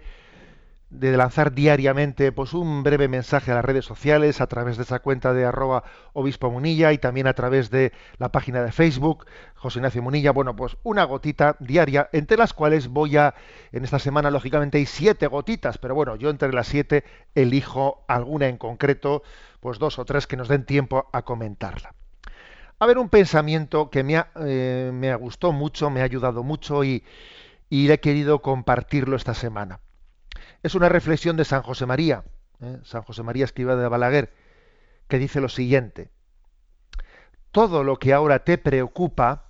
de 0.90 1.16
lanzar 1.16 1.52
diariamente 1.52 2.32
pues 2.32 2.54
un 2.54 2.82
breve 2.82 3.08
mensaje 3.08 3.52
a 3.52 3.56
las 3.56 3.64
redes 3.64 3.84
sociales 3.84 4.40
a 4.40 4.46
través 4.46 4.78
de 4.78 4.84
esa 4.84 5.00
cuenta 5.00 5.34
de 5.34 5.44
arroba 5.44 5.84
obispo 6.14 6.50
munilla 6.50 6.92
y 6.92 6.98
también 6.98 7.26
a 7.26 7.34
través 7.34 7.70
de 7.70 7.92
la 8.16 8.32
página 8.32 8.62
de 8.62 8.72
Facebook 8.72 9.26
José 9.54 9.80
Ignacio 9.80 10.00
Munilla. 10.00 10.32
Bueno 10.32 10.56
pues 10.56 10.78
una 10.84 11.04
gotita 11.04 11.56
diaria 11.60 12.08
entre 12.12 12.38
las 12.38 12.54
cuales 12.54 12.88
voy 12.88 13.18
a 13.18 13.34
en 13.70 13.84
esta 13.84 13.98
semana 13.98 14.30
lógicamente 14.30 14.78
hay 14.78 14.86
siete 14.86 15.26
gotitas 15.26 15.76
pero 15.76 15.94
bueno 15.94 16.16
yo 16.16 16.30
entre 16.30 16.52
las 16.52 16.66
siete 16.66 17.04
elijo 17.34 18.04
alguna 18.08 18.48
en 18.48 18.56
concreto 18.56 19.22
pues 19.60 19.78
dos 19.78 19.98
o 19.98 20.06
tres 20.06 20.26
que 20.26 20.36
nos 20.38 20.48
den 20.48 20.64
tiempo 20.64 21.08
a 21.12 21.22
comentarla. 21.22 21.94
A 22.78 22.86
ver 22.86 22.96
un 22.96 23.08
pensamiento 23.08 23.90
que 23.90 24.04
me, 24.04 24.16
ha, 24.16 24.30
eh, 24.40 24.90
me 24.94 25.14
gustó 25.16 25.52
mucho 25.52 25.90
me 25.90 26.00
ha 26.00 26.04
ayudado 26.04 26.42
mucho 26.42 26.82
y, 26.82 27.04
y 27.68 27.90
he 27.90 28.00
querido 28.00 28.40
compartirlo 28.40 29.16
esta 29.16 29.34
semana 29.34 29.80
es 30.62 30.74
una 30.74 30.88
reflexión 30.88 31.36
de 31.36 31.44
San 31.44 31.62
José 31.62 31.86
María, 31.86 32.24
¿eh? 32.60 32.78
San 32.84 33.02
José 33.02 33.22
María 33.22 33.44
escriba 33.44 33.76
de 33.76 33.88
Balaguer, 33.88 34.32
que 35.08 35.18
dice 35.18 35.40
lo 35.40 35.48
siguiente, 35.48 36.10
todo 37.50 37.84
lo 37.84 37.98
que 37.98 38.12
ahora 38.12 38.44
te 38.44 38.58
preocupa 38.58 39.48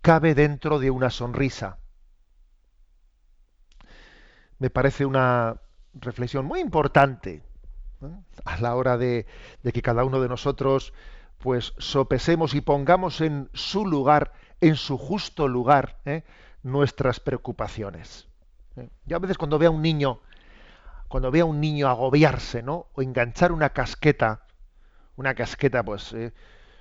cabe 0.00 0.34
dentro 0.34 0.78
de 0.78 0.90
una 0.90 1.10
sonrisa. 1.10 1.78
Me 4.58 4.70
parece 4.70 5.06
una 5.06 5.60
reflexión 5.94 6.44
muy 6.44 6.60
importante 6.60 7.42
¿eh? 8.02 8.06
a 8.44 8.60
la 8.60 8.74
hora 8.74 8.96
de, 8.96 9.26
que 9.72 9.82
cada 9.82 10.04
uno 10.04 10.20
de 10.20 10.28
nosotros 10.28 10.92
pues 11.38 11.72
sopesemos 11.78 12.54
y 12.54 12.60
pongamos 12.60 13.22
en 13.22 13.48
su 13.54 13.86
lugar, 13.86 14.32
en 14.60 14.76
su 14.76 14.98
justo 14.98 15.48
lugar, 15.48 15.98
¿eh? 16.04 16.22
nuestras 16.62 17.18
preocupaciones. 17.18 18.29
Yo 19.04 19.16
a 19.16 19.20
veces 19.20 19.38
cuando 19.38 19.58
veo 19.58 19.70
a 19.70 19.74
un 19.74 19.82
niño, 19.82 20.20
cuando 21.08 21.30
veo 21.30 21.46
a 21.46 21.48
un 21.48 21.60
niño 21.60 21.88
agobiarse, 21.88 22.62
¿no? 22.62 22.86
O 22.94 23.02
enganchar 23.02 23.52
una 23.52 23.70
casqueta, 23.70 24.42
una 25.16 25.34
casqueta, 25.34 25.82
pues, 25.82 26.12
eh, 26.12 26.32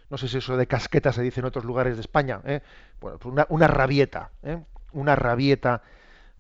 no 0.10 0.18
sé 0.18 0.28
si 0.28 0.38
eso 0.38 0.58
de 0.58 0.68
casqueta 0.68 1.12
se 1.12 1.22
dice 1.22 1.40
en 1.40 1.46
otros 1.46 1.66
lugares 1.66 1.96
de 1.96 2.02
España, 2.02 2.42
¿eh? 2.46 2.62
pues 3.00 3.16
una, 3.24 3.68
rabieta, 3.68 4.32
¿eh? 4.44 4.64
una 4.94 5.16
rabieta, 5.16 5.82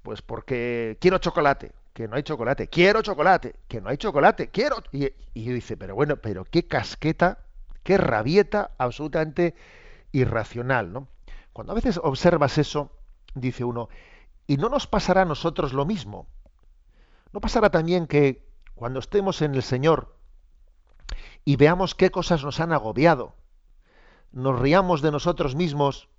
pues 0.02 0.22
porque 0.22 0.98
quiero 1.02 1.18
chocolate, 1.18 1.72
que 1.94 2.08
no 2.08 2.16
hay 2.16 2.24
chocolate, 2.24 2.68
quiero 2.68 3.02
chocolate, 3.02 3.56
que 3.68 3.82
no 3.82 3.90
hay 3.90 3.98
chocolate, 3.98 4.50
quiero. 4.50 4.78
Y, 4.92 5.12
y 5.34 5.44
yo 5.44 5.54
dice, 5.54 5.78
pero 5.78 5.96
bueno, 5.96 6.18
pero 6.18 6.46
qué 6.46 6.66
casqueta, 6.68 7.40
qué 7.84 7.98
rabieta 7.98 8.72
absolutamente 8.78 9.56
irracional, 10.12 10.94
¿no? 10.94 11.08
Cuando 11.54 11.74
a 11.74 11.76
veces 11.76 12.00
observas 12.02 12.58
eso, 12.58 12.92
dice 13.36 13.64
uno, 13.64 13.90
y 14.50 14.58
no 14.58 14.68
nos 14.68 14.88
pasará 14.88 15.22
a 15.22 15.26
nosotros 15.26 15.74
lo 15.74 15.86
mismo. 15.86 16.28
No 17.32 17.40
pasará 17.40 17.70
también 17.70 18.08
que 18.08 18.50
cuando 18.74 19.00
estemos 19.00 19.44
en 19.44 19.54
el 19.54 19.62
Señor 19.62 20.16
y 21.46 21.56
veamos 21.56 21.94
qué 21.94 22.10
cosas 22.10 22.44
nos 22.44 22.60
han 22.60 22.74
agobiado, 22.74 23.36
nos 24.32 24.60
riamos 24.60 25.04
de 25.04 25.12
nosotros 25.12 25.54
mismos, 25.54 26.10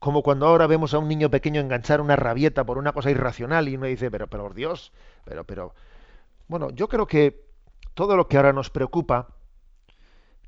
como 0.00 0.24
cuando 0.24 0.48
ahora 0.48 0.66
vemos 0.66 0.94
a 0.94 0.98
un 0.98 1.06
niño 1.06 1.30
pequeño 1.30 1.60
enganchar 1.60 2.00
una 2.00 2.16
rabieta 2.16 2.64
por 2.64 2.76
una 2.76 2.90
cosa 2.90 3.12
irracional 3.12 3.68
y 3.68 3.76
uno 3.76 3.86
dice, 3.86 4.10
pero, 4.10 4.26
pero, 4.26 4.42
por 4.42 4.54
Dios, 4.54 4.92
pero, 5.24 5.44
pero. 5.44 5.76
Bueno, 6.48 6.70
yo 6.70 6.88
creo 6.88 7.06
que 7.06 7.46
todo 7.94 8.16
lo 8.16 8.26
que 8.26 8.36
ahora 8.36 8.52
nos 8.52 8.70
preocupa 8.70 9.28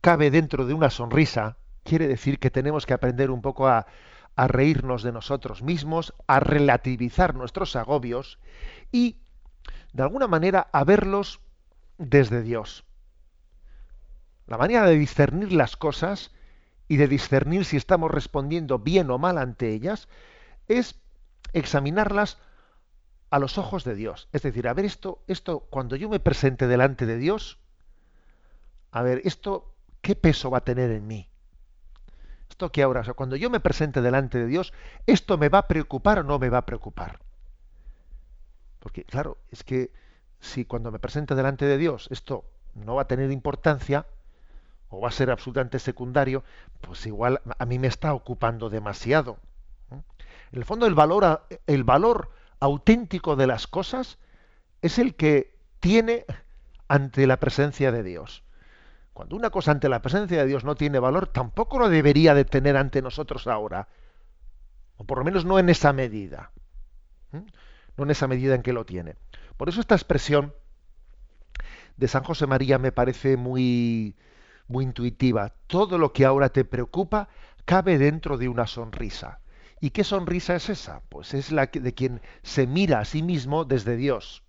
cabe 0.01 0.33
dentro 0.33 0.67
de 0.67 0.75
una 0.75 0.91
sonrisa, 0.91 1.57
quiere 1.85 2.09
decir 2.09 2.41
que 2.41 2.51
tenemos 2.51 2.85
que 2.85 2.95
aprender 2.95 3.31
un 3.31 3.43
poco 3.43 3.69
a, 3.69 3.87
a 4.37 4.49
reírnos 4.49 5.03
de 5.03 5.13
nosotros 5.13 5.63
mismos, 5.63 6.15
a 6.27 6.41
relativizar 6.41 7.35
nuestros 7.35 7.77
agobios 7.77 8.39
y, 8.91 9.19
de 9.93 10.03
alguna 10.03 10.27
manera, 10.27 10.69
a 10.73 10.85
verlos 10.85 11.41
desde 11.99 12.43
Dios. 12.43 12.85
La 14.47 14.59
manera 14.59 14.87
de 14.87 14.99
discernir 14.99 15.53
las 15.53 15.77
cosas 15.77 16.33
y 16.89 16.97
de 16.97 17.09
discernir 17.09 17.65
si 17.65 17.77
estamos 17.77 18.11
respondiendo 18.11 18.79
bien 18.79 19.11
o 19.11 19.19
mal 19.19 19.39
ante 19.39 19.73
ellas 19.73 20.09
es 20.69 21.01
examinarlas 21.53 22.39
a 23.31 23.39
los 23.39 23.59
ojos 23.59 23.85
de 23.85 23.95
Dios. 23.95 24.29
Es 24.33 24.43
decir, 24.43 24.69
a 24.69 24.75
ver 24.75 24.85
esto, 24.85 25.23
esto 25.27 25.61
cuando 25.71 25.97
yo 25.97 26.09
me 26.09 26.21
presente 26.21 26.67
delante 26.67 27.07
de 27.07 27.17
Dios, 27.17 27.59
a 28.91 29.03
ver, 29.03 29.23
esto, 29.25 29.75
¿qué 30.03 30.15
peso 30.15 30.51
va 30.51 30.59
a 30.59 30.65
tener 30.65 30.91
en 30.91 31.07
mí? 31.07 31.29
Esto 32.49 32.71
que 32.71 32.83
ahora, 32.83 33.01
o 33.01 33.05
sea, 33.05 33.15
cuando 33.15 33.37
yo 33.37 33.51
me 33.51 33.61
presente 33.61 34.01
delante 34.01 34.39
de 34.39 34.47
Dios, 34.47 34.73
¿esto 35.07 35.39
me 35.39 35.49
va 35.49 35.59
a 35.59 35.69
preocupar 35.69 36.21
o 36.21 36.23
no 36.23 36.39
me 36.39 36.51
va 36.51 36.59
a 36.59 36.67
preocupar? 36.67 37.21
Porque, 38.81 39.05
claro, 39.05 39.39
es 39.51 39.65
que 39.65 39.91
si 40.41 40.65
cuando 40.65 40.93
me 40.93 40.99
presente 40.99 41.35
delante 41.35 41.65
de 41.65 41.79
Dios 41.79 42.09
esto 42.11 42.45
no 42.75 42.97
va 42.97 43.03
a 43.03 43.09
tener 43.09 43.31
importancia, 43.31 44.07
o 44.91 45.01
va 45.01 45.09
a 45.09 45.13
ser 45.13 45.31
absolutamente 45.31 45.79
secundario, 45.79 46.45
pues 46.81 47.07
igual 47.07 47.41
a 47.59 47.67
mí 47.67 47.79
me 47.79 47.89
está 47.89 48.15
ocupando 48.15 48.71
demasiado. 48.71 49.39
En 49.91 50.59
el 50.59 50.65
fondo, 50.65 50.87
el 50.87 50.95
valor, 50.95 51.47
el 51.67 51.85
valor 51.85 52.31
auténtico 52.61 53.37
de 53.37 53.47
las 53.47 53.67
cosas 53.67 54.19
es 54.83 54.99
el 54.99 55.15
que 55.15 55.57
tiene 55.81 56.25
ante 56.89 57.27
la 57.27 57.39
presencia 57.39 57.91
de 57.91 58.03
Dios. 58.03 58.45
Cuando 59.15 59.37
una 59.37 59.51
cosa 59.51 59.71
ante 59.71 59.89
la 59.89 60.03
presencia 60.03 60.39
de 60.39 60.47
Dios 60.47 60.65
no 60.65 60.75
tiene 60.75 60.99
valor, 60.99 61.29
tampoco 61.29 61.79
lo 61.79 61.89
debería 61.89 62.35
de 62.35 62.45
tener 62.45 62.77
ante 62.77 63.01
nosotros 63.01 63.47
ahora. 63.47 63.87
O 64.97 65.05
por 65.05 65.19
lo 65.19 65.25
menos 65.25 65.45
no 65.45 65.61
en 65.61 65.69
esa 65.69 65.93
medida. 65.93 66.51
No 67.31 68.05
en 68.05 68.11
esa 68.11 68.27
medida 68.27 68.57
en 68.57 68.63
que 68.63 68.73
lo 68.73 68.85
tiene. 68.85 69.15
Por 69.57 69.69
eso 69.69 69.81
esta 69.81 69.95
expresión 69.95 70.53
de 71.97 72.09
San 72.09 72.25
José 72.25 72.49
María 72.49 72.79
me 72.81 72.91
parece 72.91 73.37
muy, 73.37 74.17
muy 74.67 74.85
intuitiva. 74.85 75.55
Todo 75.69 75.97
lo 75.97 76.13
que 76.13 76.25
ahora 76.25 76.49
te 76.49 76.65
preocupa 76.65 77.29
cabe 77.65 77.99
dentro 77.99 78.37
de 78.37 78.49
una 78.49 78.67
sonrisa. 78.67 79.39
¿Y 79.81 79.91
qué 79.91 80.03
sonrisa 80.03 80.57
es 80.57 80.69
esa? 80.71 81.03
Pues 81.09 81.35
es 81.35 81.53
la 81.53 81.67
de 81.67 81.95
quien 81.95 82.21
se 82.43 82.67
mira 82.67 82.99
a 82.99 83.05
sí 83.05 83.23
mismo 83.23 83.65
desde 83.65 83.97
Dios 83.97 84.44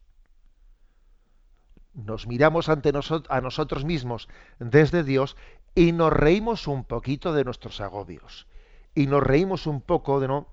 nos 1.96 2.28
miramos 2.28 2.70
ante 2.70 2.91
a 3.30 3.41
nosotros 3.41 3.86
mismos 3.86 4.28
desde 4.60 5.04
Dios 5.04 5.36
y 5.74 5.91
nos 5.93 6.12
reímos 6.12 6.68
un 6.68 6.84
poquito 6.84 7.34
de 7.34 7.43
nuestros 7.43 7.82
agobios. 7.82 8.48
Y 8.93 9.08
nos 9.08 9.24
reímos 9.24 9.66
un 9.66 9.82
poco 9.82 10.20
de, 10.20 10.28
¿no? 10.28 10.48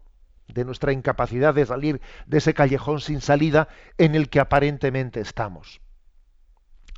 de 0.48 0.64
nuestra 0.64 0.92
incapacidad 0.92 1.54
de 1.54 1.66
salir 1.66 2.00
de 2.26 2.38
ese 2.38 2.54
callejón 2.54 3.00
sin 3.00 3.20
salida 3.20 3.68
en 3.98 4.14
el 4.14 4.28
que 4.28 4.40
aparentemente 4.40 5.20
estamos. 5.20 5.80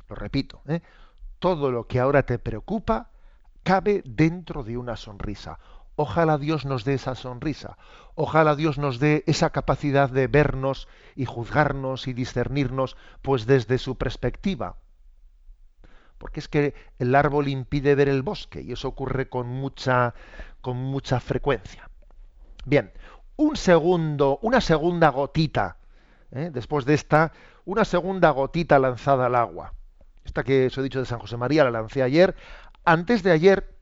Lo 0.09 0.15
repito, 0.15 0.61
¿eh? 0.67 0.81
todo 1.39 1.71
lo 1.71 1.87
que 1.87 1.99
ahora 1.99 2.23
te 2.23 2.39
preocupa 2.39 3.09
cabe 3.63 4.03
dentro 4.05 4.63
de 4.63 4.77
una 4.77 4.95
sonrisa. 4.95 5.59
Ojalá 5.95 6.37
Dios 6.37 6.65
nos 6.65 6.83
dé 6.83 6.95
esa 6.95 7.15
sonrisa. 7.15 7.77
Ojalá 8.15 8.55
Dios 8.55 8.77
nos 8.77 8.99
dé 8.99 9.23
esa 9.27 9.51
capacidad 9.51 10.09
de 10.09 10.27
vernos 10.27 10.87
y 11.15 11.25
juzgarnos 11.25 12.07
y 12.07 12.13
discernirnos, 12.13 12.97
pues 13.21 13.45
desde 13.45 13.77
su 13.77 13.97
perspectiva. 13.97 14.75
Porque 16.17 16.39
es 16.39 16.47
que 16.47 16.73
el 16.99 17.15
árbol 17.15 17.47
impide 17.47 17.95
ver 17.95 18.09
el 18.09 18.23
bosque 18.23 18.61
y 18.61 18.71
eso 18.71 18.87
ocurre 18.89 19.29
con 19.29 19.47
mucha, 19.47 20.13
con 20.61 20.77
mucha 20.77 21.19
frecuencia. 21.19 21.89
Bien, 22.65 22.91
un 23.37 23.55
segundo, 23.55 24.39
una 24.41 24.61
segunda 24.61 25.09
gotita, 25.09 25.77
¿eh? 26.31 26.49
después 26.51 26.85
de 26.85 26.93
esta, 26.93 27.31
una 27.63 27.85
segunda 27.85 28.31
gotita 28.31 28.79
lanzada 28.79 29.27
al 29.27 29.35
agua. 29.35 29.73
Esta 30.23 30.43
que 30.43 30.67
os 30.67 30.77
he 30.77 30.81
dicho 30.81 30.99
de 30.99 31.05
San 31.05 31.19
José 31.19 31.37
María 31.37 31.63
la 31.63 31.71
lancé 31.71 32.01
ayer. 32.01 32.35
Antes 32.83 33.23
de 33.23 33.31
ayer 33.31 33.74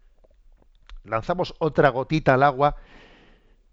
lanzamos 1.03 1.55
otra 1.59 1.89
gotita 1.89 2.33
al 2.33 2.43
agua 2.43 2.75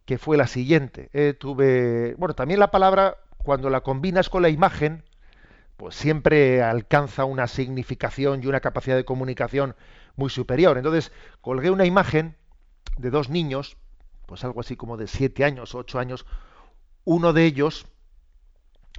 que 0.05 0.19
fue 0.19 0.37
la 0.37 0.47
siguiente. 0.47 1.09
Eh, 1.13 1.35
tuve, 1.39 2.15
bueno, 2.17 2.35
también 2.35 2.61
la 2.61 2.71
palabra 2.71 3.19
cuando 3.39 3.71
la 3.71 3.83
combinas 3.83 4.29
con 4.29 4.43
la 4.43 4.49
imagen, 4.49 5.05
pues 5.77 5.95
siempre 5.95 6.63
alcanza 6.63 7.25
una 7.25 7.47
significación 7.47 8.43
y 8.43 8.47
una 8.47 8.61
capacidad 8.61 8.97
de 8.97 9.05
comunicación 9.05 9.77
muy 10.17 10.31
superior. 10.31 10.77
Entonces 10.77 11.13
colgué 11.41 11.71
una 11.71 11.87
imagen 11.87 12.37
de 12.99 13.11
dos 13.11 13.31
niños, 13.31 13.77
pues 14.27 14.45
algo 14.45 14.61
así 14.61 14.77
como 14.77 14.97
de 14.97 15.07
siete 15.07 15.45
años, 15.45 15.75
ocho 15.75 15.99
años. 15.99 16.27
Uno 17.05 17.33
de 17.33 17.45
ellos, 17.45 17.87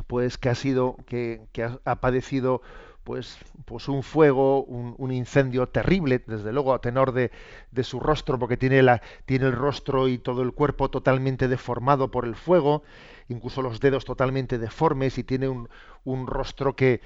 pues 0.08 0.38
que 0.38 0.50
ha 0.50 0.56
sido, 0.56 0.96
que, 1.06 1.42
que 1.52 1.70
ha 1.84 1.96
padecido 1.98 2.62
pues, 3.04 3.38
pues 3.66 3.88
un 3.88 4.04
fuego, 4.04 4.64
un, 4.64 5.12
incendio 5.12 5.68
terrible, 5.68 6.24
desde 6.26 6.54
luego 6.54 6.74
a 6.74 6.82
tenor 6.82 7.12
de, 7.14 7.32
de, 7.72 7.84
su 7.84 8.00
rostro, 8.00 8.38
porque 8.38 8.58
tiene, 8.58 8.82
la, 8.82 9.02
tiene 9.26 9.48
el 9.48 9.54
rostro 9.54 10.08
y 10.08 10.18
todo 10.18 10.42
el 10.42 10.54
cuerpo 10.54 10.90
totalmente 10.90 11.48
deformado 11.48 12.12
por 12.12 12.26
el 12.26 12.36
fuego, 12.36 12.84
incluso 13.28 13.62
los 13.62 13.80
dedos 13.80 14.06
totalmente 14.06 14.58
deformes 14.58 15.18
y 15.18 15.24
tiene 15.24 15.50
un, 15.50 15.70
un 16.04 16.28
rostro 16.28 16.76
que, 16.76 17.02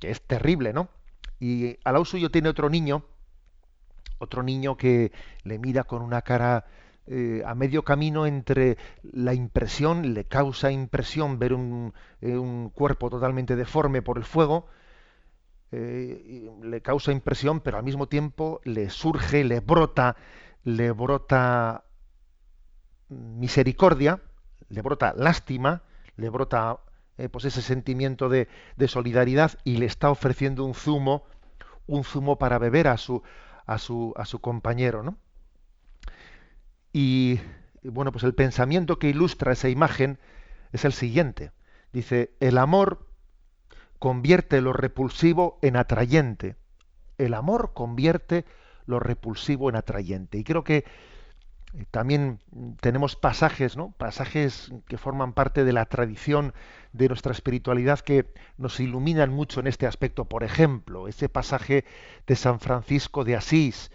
que, 0.00 0.10
es 0.10 0.20
terrible, 0.22 0.72
¿no? 0.72 0.88
Y 1.40 1.78
al 1.84 1.94
lado 1.94 2.04
suyo 2.04 2.30
tiene 2.30 2.48
otro 2.48 2.68
niño, 2.68 3.04
otro 4.18 4.42
niño 4.42 4.76
que 4.76 5.12
le 5.44 5.58
mira 5.58 5.84
con 5.84 6.02
una 6.02 6.22
cara 6.22 6.66
eh, 7.06 7.42
a 7.46 7.54
medio 7.54 7.84
camino 7.84 8.26
entre 8.26 8.76
la 9.02 9.34
impresión, 9.34 10.14
le 10.14 10.24
causa 10.24 10.72
impresión 10.72 11.38
ver 11.38 11.54
un, 11.54 11.94
eh, 12.20 12.36
un 12.36 12.70
cuerpo 12.70 13.08
totalmente 13.08 13.56
deforme 13.56 14.02
por 14.02 14.18
el 14.18 14.24
fuego, 14.24 14.66
eh, 15.72 16.50
le 16.62 16.80
causa 16.80 17.12
impresión, 17.12 17.60
pero 17.60 17.76
al 17.78 17.84
mismo 17.84 18.08
tiempo 18.08 18.60
le 18.64 18.90
surge, 18.90 19.44
le 19.44 19.60
brota, 19.60 20.16
le 20.64 20.92
brota 20.92 21.84
misericordia, 23.08 24.20
le 24.68 24.82
brota 24.82 25.14
lástima, 25.16 25.82
le 26.16 26.28
brota 26.28 26.78
pues 27.32 27.44
ese 27.44 27.62
sentimiento 27.62 28.28
de, 28.28 28.46
de, 28.76 28.86
solidaridad 28.86 29.58
y 29.64 29.78
le 29.78 29.86
está 29.86 30.08
ofreciendo 30.08 30.64
un 30.64 30.74
zumo, 30.74 31.24
un 31.88 32.04
zumo 32.04 32.38
para 32.38 32.58
beber 32.58 32.86
a 32.86 32.96
su, 32.96 33.24
a 33.66 33.78
su, 33.78 34.14
a 34.16 34.24
su 34.24 34.40
compañero, 34.40 35.02
¿no? 35.02 35.18
Y 36.92 37.40
bueno, 37.82 38.12
pues 38.12 38.24
el 38.24 38.34
pensamiento 38.34 38.98
que 38.98 39.08
ilustra 39.08 39.52
esa 39.52 39.68
imagen 39.68 40.18
es 40.72 40.84
el 40.84 40.92
siguiente. 40.92 41.52
Dice, 41.92 42.34
el 42.40 42.58
amor 42.58 43.07
convierte 43.98 44.60
lo 44.60 44.72
repulsivo 44.72 45.58
en 45.62 45.76
atrayente. 45.76 46.56
El 47.18 47.34
amor 47.34 47.72
convierte 47.74 48.44
lo 48.86 49.00
repulsivo 49.00 49.68
en 49.68 49.76
atrayente. 49.76 50.38
Y 50.38 50.44
creo 50.44 50.64
que 50.64 50.84
eh, 51.74 51.84
también 51.90 52.40
tenemos 52.80 53.16
pasajes, 53.16 53.76
¿no? 53.76 53.92
Pasajes 53.92 54.72
que 54.86 54.96
forman 54.96 55.32
parte 55.32 55.64
de 55.64 55.72
la 55.72 55.84
tradición 55.86 56.54
de 56.92 57.08
nuestra 57.08 57.32
espiritualidad 57.32 58.00
que 58.00 58.32
nos 58.56 58.80
iluminan 58.80 59.30
mucho 59.30 59.60
en 59.60 59.66
este 59.66 59.86
aspecto. 59.86 60.24
Por 60.24 60.44
ejemplo, 60.44 61.08
ese 61.08 61.28
pasaje 61.28 61.84
de 62.26 62.36
San 62.36 62.60
Francisco 62.60 63.24
de 63.24 63.36
Asís, 63.36 63.90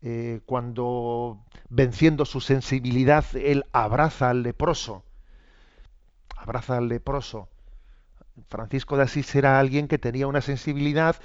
eh, 0.00 0.40
cuando 0.46 1.44
venciendo 1.68 2.24
su 2.24 2.40
sensibilidad, 2.40 3.24
él 3.34 3.64
abraza 3.72 4.30
al 4.30 4.42
leproso. 4.42 5.04
Abraza 6.36 6.78
al 6.78 6.88
leproso. 6.88 7.48
Francisco 8.48 8.96
de 8.96 9.04
Asís 9.04 9.34
era 9.34 9.58
alguien 9.58 9.88
que 9.88 9.98
tenía 9.98 10.26
una 10.26 10.40
sensibilidad, 10.40 11.16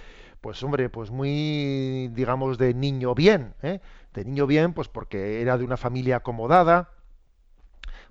pues 0.42 0.62
hombre, 0.64 0.90
pues 0.90 1.12
muy, 1.12 2.10
digamos, 2.14 2.58
de 2.58 2.74
niño 2.74 3.16
bien, 3.16 3.54
¿eh? 3.62 3.80
de 4.14 4.26
niño 4.26 4.48
bien, 4.48 4.74
pues 4.74 4.88
porque 4.88 5.42
era 5.42 5.58
de 5.58 5.64
una 5.64 5.78
familia 5.78 6.18
acomodada, 6.18 6.92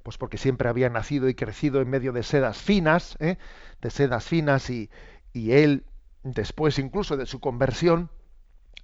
pues 0.03 0.19
porque 0.19 0.39
siempre 0.39 0.69
había 0.69 0.89
nacido 0.89 1.29
y 1.29 1.35
crecido 1.35 1.81
en 1.81 1.91
medio 1.91 2.13
de 2.13 2.23
sedas 2.23 2.59
finas, 2.59 3.17
¿eh? 3.21 3.39
de 3.81 3.91
sedas 3.91 4.25
finas 4.25 4.71
y, 4.71 4.91
y 5.33 5.53
él, 5.53 5.85
después 6.23 6.79
incluso 6.79 7.17
de 7.17 7.27
su 7.27 7.41
conversión, 7.41 8.11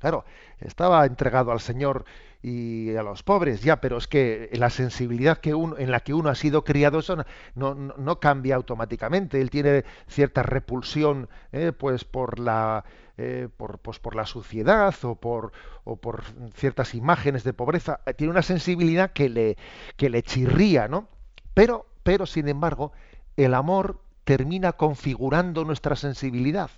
Claro, 0.01 0.24
estaba 0.61 1.07
entregado 1.07 1.53
al 1.53 1.61
Señor 1.61 2.05
y 2.43 2.95
a 2.97 3.05
los 3.05 3.22
pobres, 3.22 3.62
ya, 3.62 3.80
pero 3.80 3.99
es 3.99 4.09
que 4.09 4.51
la 4.55 4.68
sensibilidad 4.68 5.38
que 5.38 5.55
uno, 5.55 5.78
en 5.78 5.93
la 5.93 6.01
que 6.01 6.12
uno 6.12 6.28
ha 6.28 6.34
sido 6.34 6.64
criado 6.64 6.99
eso 6.99 7.16
no, 7.55 7.74
no, 7.74 8.18
cambia 8.18 8.57
automáticamente. 8.57 9.40
Él 9.40 9.49
tiene 9.49 9.84
cierta 10.09 10.43
repulsión 10.43 11.28
eh, 11.53 11.72
pues 11.72 12.05
por 12.05 12.40
la 12.40 12.84
eh, 13.16 13.49
por, 13.57 13.78
pues 13.78 14.01
por 14.01 14.16
la 14.16 14.26
suciedad 14.26 14.95
o 15.03 15.14
por, 15.14 15.53
o 15.84 15.97
por 15.97 16.24
ciertas 16.55 16.95
imágenes 16.95 17.45
de 17.45 17.53
pobreza. 17.53 18.01
Tiene 18.16 18.32
una 18.32 18.43
sensibilidad 18.43 19.12
que 19.12 19.28
le, 19.28 19.57
que 19.97 20.11
le 20.11 20.22
chirría, 20.22 20.88
¿no? 20.88 21.09
Pero, 21.55 21.86
pero, 22.03 22.26
sin 22.26 22.49
embargo, 22.49 22.93
el 23.36 23.55
amor 23.55 24.01
termina 24.24 24.72
configurando 24.72 25.64
nuestra 25.64 25.95
sensibilidad 25.95 26.70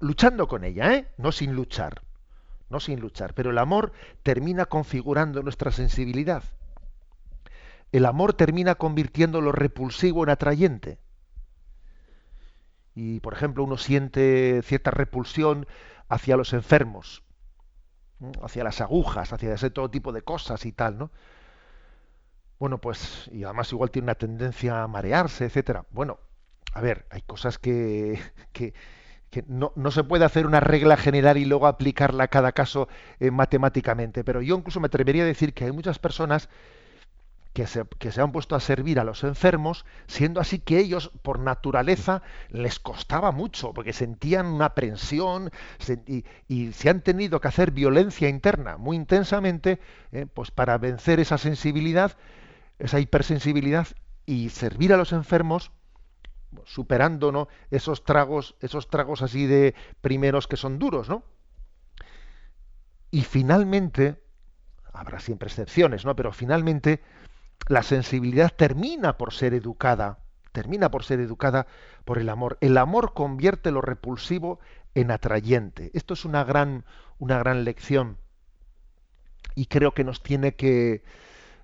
luchando 0.00 0.48
con 0.48 0.64
ella, 0.64 0.94
¿eh? 0.94 1.08
No 1.16 1.32
sin 1.32 1.54
luchar, 1.54 2.02
no 2.68 2.80
sin 2.80 3.00
luchar, 3.00 3.34
pero 3.34 3.50
el 3.50 3.58
amor 3.58 3.92
termina 4.22 4.66
configurando 4.66 5.42
nuestra 5.42 5.70
sensibilidad. 5.70 6.42
El 7.92 8.04
amor 8.06 8.34
termina 8.34 8.74
convirtiendo 8.74 9.40
lo 9.40 9.52
repulsivo 9.52 10.24
en 10.24 10.30
atrayente. 10.30 10.98
Y, 12.94 13.20
por 13.20 13.34
ejemplo, 13.34 13.62
uno 13.62 13.76
siente 13.76 14.62
cierta 14.62 14.90
repulsión 14.90 15.66
hacia 16.08 16.36
los 16.36 16.52
enfermos, 16.52 17.22
hacia 18.42 18.64
las 18.64 18.80
agujas, 18.80 19.32
hacia 19.32 19.54
ese 19.54 19.70
todo 19.70 19.90
tipo 19.90 20.12
de 20.12 20.22
cosas 20.22 20.64
y 20.66 20.72
tal, 20.72 20.98
¿no? 20.98 21.10
Bueno, 22.58 22.78
pues, 22.78 23.28
y 23.32 23.44
además 23.44 23.70
igual 23.72 23.90
tiene 23.90 24.06
una 24.06 24.14
tendencia 24.14 24.82
a 24.82 24.88
marearse, 24.88 25.44
etcétera. 25.44 25.84
Bueno, 25.90 26.18
a 26.72 26.80
ver, 26.80 27.06
hay 27.10 27.20
cosas 27.22 27.58
que, 27.58 28.18
que, 28.52 28.72
que 29.30 29.44
no, 29.48 29.72
no, 29.76 29.90
se 29.90 30.04
puede 30.04 30.24
hacer 30.24 30.46
una 30.46 30.60
regla 30.60 30.96
general 30.96 31.36
y 31.36 31.44
luego 31.44 31.66
aplicarla 31.66 32.24
a 32.24 32.28
cada 32.28 32.52
caso 32.52 32.88
eh, 33.20 33.30
matemáticamente, 33.30 34.24
pero 34.24 34.42
yo 34.42 34.56
incluso 34.56 34.80
me 34.80 34.86
atrevería 34.86 35.24
a 35.24 35.26
decir 35.26 35.52
que 35.52 35.64
hay 35.64 35.72
muchas 35.72 35.98
personas 35.98 36.48
que 37.56 37.66
se, 37.66 37.84
que 37.98 38.12
se, 38.12 38.20
han 38.20 38.32
puesto 38.32 38.54
a 38.54 38.60
servir 38.60 39.00
a 39.00 39.04
los 39.04 39.24
enfermos, 39.24 39.86
siendo 40.06 40.42
así 40.42 40.58
que 40.58 40.78
ellos, 40.78 41.10
por 41.22 41.38
naturaleza, 41.38 42.20
les 42.50 42.78
costaba 42.78 43.32
mucho, 43.32 43.72
porque 43.72 43.94
sentían 43.94 44.44
una 44.44 44.66
aprensión 44.66 45.50
y, 46.06 46.26
y, 46.48 46.72
se 46.74 46.90
han 46.90 47.00
tenido 47.00 47.40
que 47.40 47.48
hacer 47.48 47.70
violencia 47.70 48.28
interna 48.28 48.76
muy 48.76 48.96
intensamente, 48.96 49.80
eh, 50.12 50.26
pues 50.32 50.50
para 50.50 50.76
vencer 50.76 51.18
esa 51.18 51.38
sensibilidad, 51.38 52.18
esa 52.78 53.00
hipersensibilidad 53.00 53.88
y 54.26 54.50
servir 54.50 54.92
a 54.92 54.98
los 54.98 55.12
enfermos 55.12 55.70
superando 56.64 57.48
esos 57.70 58.04
tragos, 58.04 58.56
esos 58.60 58.88
tragos 58.88 59.22
así 59.22 59.46
de 59.46 59.74
primeros 60.00 60.46
que 60.46 60.56
son 60.56 60.78
duros, 60.78 61.08
¿no? 61.08 61.22
Y 63.10 63.22
finalmente, 63.22 64.22
habrá 64.92 65.20
siempre 65.20 65.48
excepciones, 65.48 66.04
¿no? 66.04 66.16
Pero 66.16 66.32
finalmente 66.32 67.02
la 67.68 67.82
sensibilidad 67.82 68.52
termina 68.54 69.16
por 69.16 69.32
ser 69.32 69.54
educada, 69.54 70.18
termina 70.52 70.90
por 70.90 71.04
ser 71.04 71.20
educada 71.20 71.66
por 72.04 72.18
el 72.18 72.28
amor. 72.28 72.58
El 72.60 72.78
amor 72.78 73.12
convierte 73.14 73.70
lo 73.70 73.80
repulsivo 73.80 74.60
en 74.94 75.10
atrayente. 75.10 75.90
Esto 75.94 76.14
es 76.14 76.24
una 76.24 76.44
gran, 76.44 76.84
una 77.18 77.38
gran 77.38 77.64
lección. 77.64 78.18
Y 79.54 79.66
creo 79.66 79.92
que 79.94 80.04
nos 80.04 80.22
tiene 80.22 80.54
que, 80.54 81.02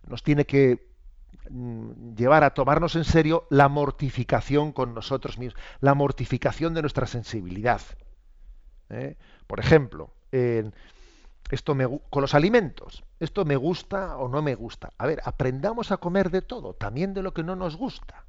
nos 0.06 0.22
tiene 0.22 0.44
que 0.44 0.91
llevar 2.16 2.44
a 2.44 2.54
tomarnos 2.54 2.96
en 2.96 3.04
serio 3.04 3.46
la 3.50 3.68
mortificación 3.68 4.72
con 4.72 4.94
nosotros 4.94 5.38
mismos, 5.38 5.60
la 5.80 5.94
mortificación 5.94 6.74
de 6.74 6.82
nuestra 6.82 7.06
sensibilidad. 7.06 7.80
¿eh? 8.90 9.16
Por 9.46 9.60
ejemplo, 9.60 10.10
esto 11.50 11.74
me, 11.74 12.00
con 12.10 12.22
los 12.22 12.34
alimentos, 12.34 13.04
esto 13.20 13.44
me 13.44 13.56
gusta 13.56 14.16
o 14.16 14.28
no 14.28 14.40
me 14.42 14.54
gusta. 14.54 14.90
A 14.98 15.06
ver, 15.06 15.20
aprendamos 15.24 15.92
a 15.92 15.98
comer 15.98 16.30
de 16.30 16.42
todo, 16.42 16.74
también 16.74 17.14
de 17.14 17.22
lo 17.22 17.34
que 17.34 17.42
no 17.42 17.56
nos 17.56 17.76
gusta. 17.76 18.24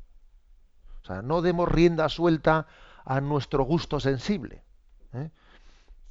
O 1.02 1.06
sea, 1.06 1.22
no 1.22 1.42
demos 1.42 1.70
rienda 1.70 2.10
suelta 2.10 2.68
a 3.06 3.22
nuestro 3.22 3.64
gusto 3.64 4.00
sensible. 4.00 4.64
¿eh? 5.14 5.30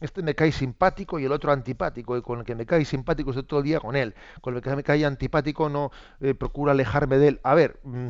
Este 0.02 0.22
me 0.22 0.34
cae 0.34 0.52
simpático 0.52 1.18
y 1.18 1.24
el 1.24 1.32
otro 1.32 1.52
antipático, 1.52 2.16
y 2.16 2.22
con 2.22 2.40
el 2.40 2.44
que 2.44 2.54
me 2.54 2.66
cae 2.66 2.84
simpático 2.84 3.30
estoy 3.30 3.44
todo 3.44 3.60
el 3.60 3.66
día 3.66 3.80
con 3.80 3.96
él, 3.96 4.14
con 4.40 4.54
el 4.54 4.62
que 4.62 4.74
me 4.74 4.82
cae 4.82 5.04
antipático 5.04 5.68
no 5.68 5.90
eh, 6.20 6.34
procuro 6.34 6.70
alejarme 6.70 7.18
de 7.18 7.28
él. 7.28 7.40
A 7.42 7.54
ver, 7.54 7.78
mm, 7.84 8.08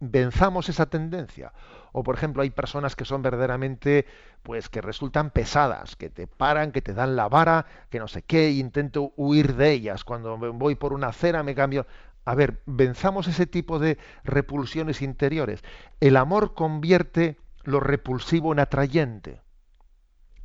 venzamos 0.00 0.68
esa 0.68 0.86
tendencia. 0.86 1.52
O 1.92 2.02
por 2.02 2.14
ejemplo, 2.14 2.42
hay 2.42 2.50
personas 2.50 2.94
que 2.94 3.04
son 3.04 3.22
verdaderamente, 3.22 4.06
pues 4.42 4.68
que 4.68 4.80
resultan 4.80 5.30
pesadas, 5.30 5.96
que 5.96 6.10
te 6.10 6.26
paran, 6.26 6.72
que 6.72 6.82
te 6.82 6.92
dan 6.94 7.16
la 7.16 7.28
vara, 7.28 7.66
que 7.90 7.98
no 7.98 8.08
sé 8.08 8.22
qué, 8.22 8.48
e 8.48 8.52
intento 8.52 9.12
huir 9.16 9.56
de 9.56 9.72
ellas. 9.72 10.04
Cuando 10.04 10.36
voy 10.36 10.74
por 10.74 10.92
una 10.92 11.08
acera 11.08 11.42
me 11.42 11.54
cambio. 11.54 11.86
A 12.24 12.34
ver, 12.34 12.60
venzamos 12.66 13.28
ese 13.28 13.46
tipo 13.46 13.78
de 13.78 13.98
repulsiones 14.24 15.00
interiores. 15.00 15.62
El 16.00 16.16
amor 16.16 16.54
convierte 16.54 17.38
lo 17.62 17.80
repulsivo 17.80 18.52
en 18.52 18.60
atrayente 18.60 19.45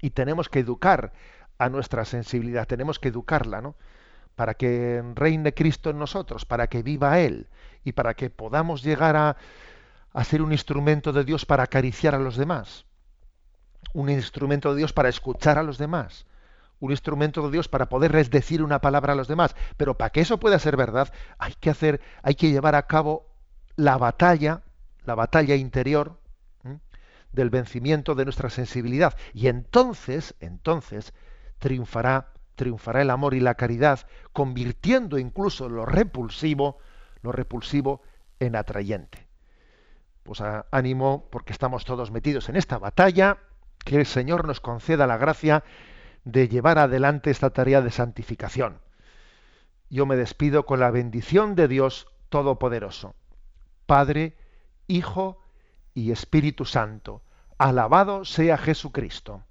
y 0.02 0.12
tenemos 0.12 0.49
que 0.49 0.60
educar 0.60 1.14
a 1.58 1.70
nuestra 1.70 2.06
sensibilidad, 2.06 2.68
tenemos 2.68 2.99
que 2.99 3.10
educarla, 3.10 3.62
¿no? 3.62 3.76
Para 4.36 4.56
que 4.56 5.04
reine 5.16 5.54
Cristo 5.54 5.89
en 5.91 5.99
nosotros, 5.99 6.45
para 6.45 6.68
que 6.68 6.82
viva 6.82 7.20
Él 7.20 7.47
y 7.84 7.91
para 7.91 8.14
que 8.16 8.30
podamos 8.30 8.82
llegar 8.82 9.16
a, 9.16 9.38
a 10.14 10.24
ser 10.24 10.41
un 10.41 10.52
instrumento 10.52 11.14
de 11.14 11.24
Dios 11.24 11.45
para 11.45 11.64
acariciar 11.64 12.16
a 12.16 12.20
los 12.20 12.38
demás, 12.38 12.86
un 13.93 14.10
instrumento 14.10 14.72
de 14.72 14.80
Dios 14.80 14.93
para 14.93 15.10
escuchar 15.10 15.58
a 15.58 15.64
los 15.64 15.78
demás, 15.78 16.26
un 16.80 16.91
instrumento 16.91 17.43
de 17.43 17.52
Dios 17.52 17.68
para 17.68 17.88
poderles 17.88 18.32
decir 18.32 18.64
una 18.64 18.82
palabra 18.82 19.14
a 19.14 19.16
los 19.16 19.28
demás. 19.28 19.56
Pero 19.78 19.97
para 19.97 20.10
que 20.10 20.22
eso 20.22 20.39
pueda 20.39 20.58
ser 20.60 20.76
verdad, 20.76 21.14
hay 21.38 21.54
que 21.54 21.70
hacer, 21.70 22.02
hay 22.24 22.36
que 22.36 22.49
llevar 22.49 22.76
a 22.76 22.88
cabo 22.88 23.28
la 23.76 23.97
batalla, 23.97 24.64
la 25.06 25.16
batalla 25.16 25.56
interior, 25.56 26.18
del 27.32 27.50
vencimiento 27.50 28.16
de 28.16 28.26
nuestra 28.26 28.50
sensibilidad. 28.50 29.16
Y 29.34 29.48
entonces, 29.48 30.36
entonces, 30.40 31.14
triunfará, 31.60 32.34
triunfará 32.56 33.02
el 33.02 33.10
amor 33.10 33.34
y 33.34 33.40
la 33.40 33.56
caridad, 33.56 34.08
convirtiendo 34.34 35.18
incluso 35.18 35.70
lo 35.70 35.86
repulsivo, 35.86 36.80
lo 37.22 37.32
repulsivo 37.32 38.02
en 38.40 38.56
atrayente. 38.56 39.28
Pues 40.24 40.42
ánimo, 40.72 41.28
porque 41.32 41.54
estamos 41.54 41.86
todos 41.86 42.12
metidos 42.12 42.50
en 42.50 42.56
esta 42.56 42.78
batalla, 42.78 43.38
que 43.84 43.96
el 43.96 44.06
Señor 44.06 44.46
nos 44.46 44.60
conceda 44.60 45.08
la 45.08 45.18
gracia 45.18 45.64
de 46.24 46.48
llevar 46.48 46.78
adelante 46.78 47.32
esta 47.32 47.50
tarea 47.50 47.82
de 47.82 47.92
santificación. 47.92 48.80
yo 49.90 50.06
me 50.06 50.16
despido 50.16 50.66
con 50.66 50.80
la 50.80 50.92
bendición 50.92 51.56
de 51.56 51.68
Dios 51.68 52.08
Todopoderoso, 52.30 53.16
Padre, 53.86 54.38
Hijo 54.88 55.42
y 55.94 56.12
Espíritu 56.12 56.66
Santo. 56.66 57.22
Alabado 57.58 58.26
sea 58.26 58.58
Jesucristo. 58.58 59.44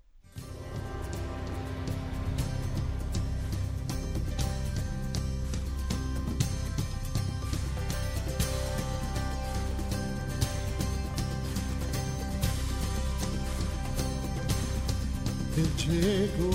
llegó, 15.91 16.51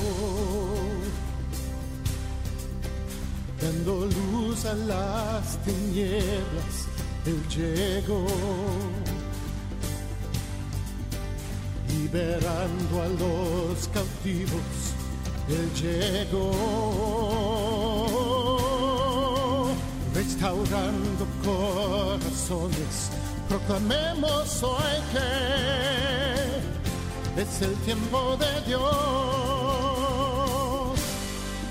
dando 3.62 4.06
luz 4.06 4.66
a 4.66 4.74
las 4.74 5.58
tinieblas, 5.64 6.88
Él 7.26 7.42
llegó, 7.50 8.26
liberando 11.90 13.02
a 13.02 13.08
los 13.08 13.88
cautivos, 13.90 14.94
Él 15.50 15.70
llegó, 15.74 16.52
restaurando 20.14 21.26
corazones, 21.44 23.10
proclamemos 23.48 24.64
hoy 24.64 25.02
que 25.12 25.66
es 27.42 27.62
el 27.62 27.74
tiempo 27.84 28.38
de 28.38 28.62
Dios. 28.68 28.86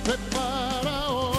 Prepara 0.04 1.10
hoy. 1.10 1.34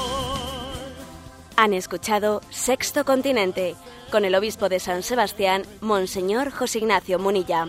Han 1.58 1.74
escuchado 1.74 2.42
Sexto 2.50 3.06
Continente 3.06 3.76
con 4.12 4.26
el 4.26 4.36
obispo 4.36 4.68
de 4.70 4.80
San 4.80 5.04
Sebastián, 5.04 5.64
Monseñor 5.82 6.52
José 6.52 6.80
Ignacio 6.80 7.20
Munilla. 7.20 7.68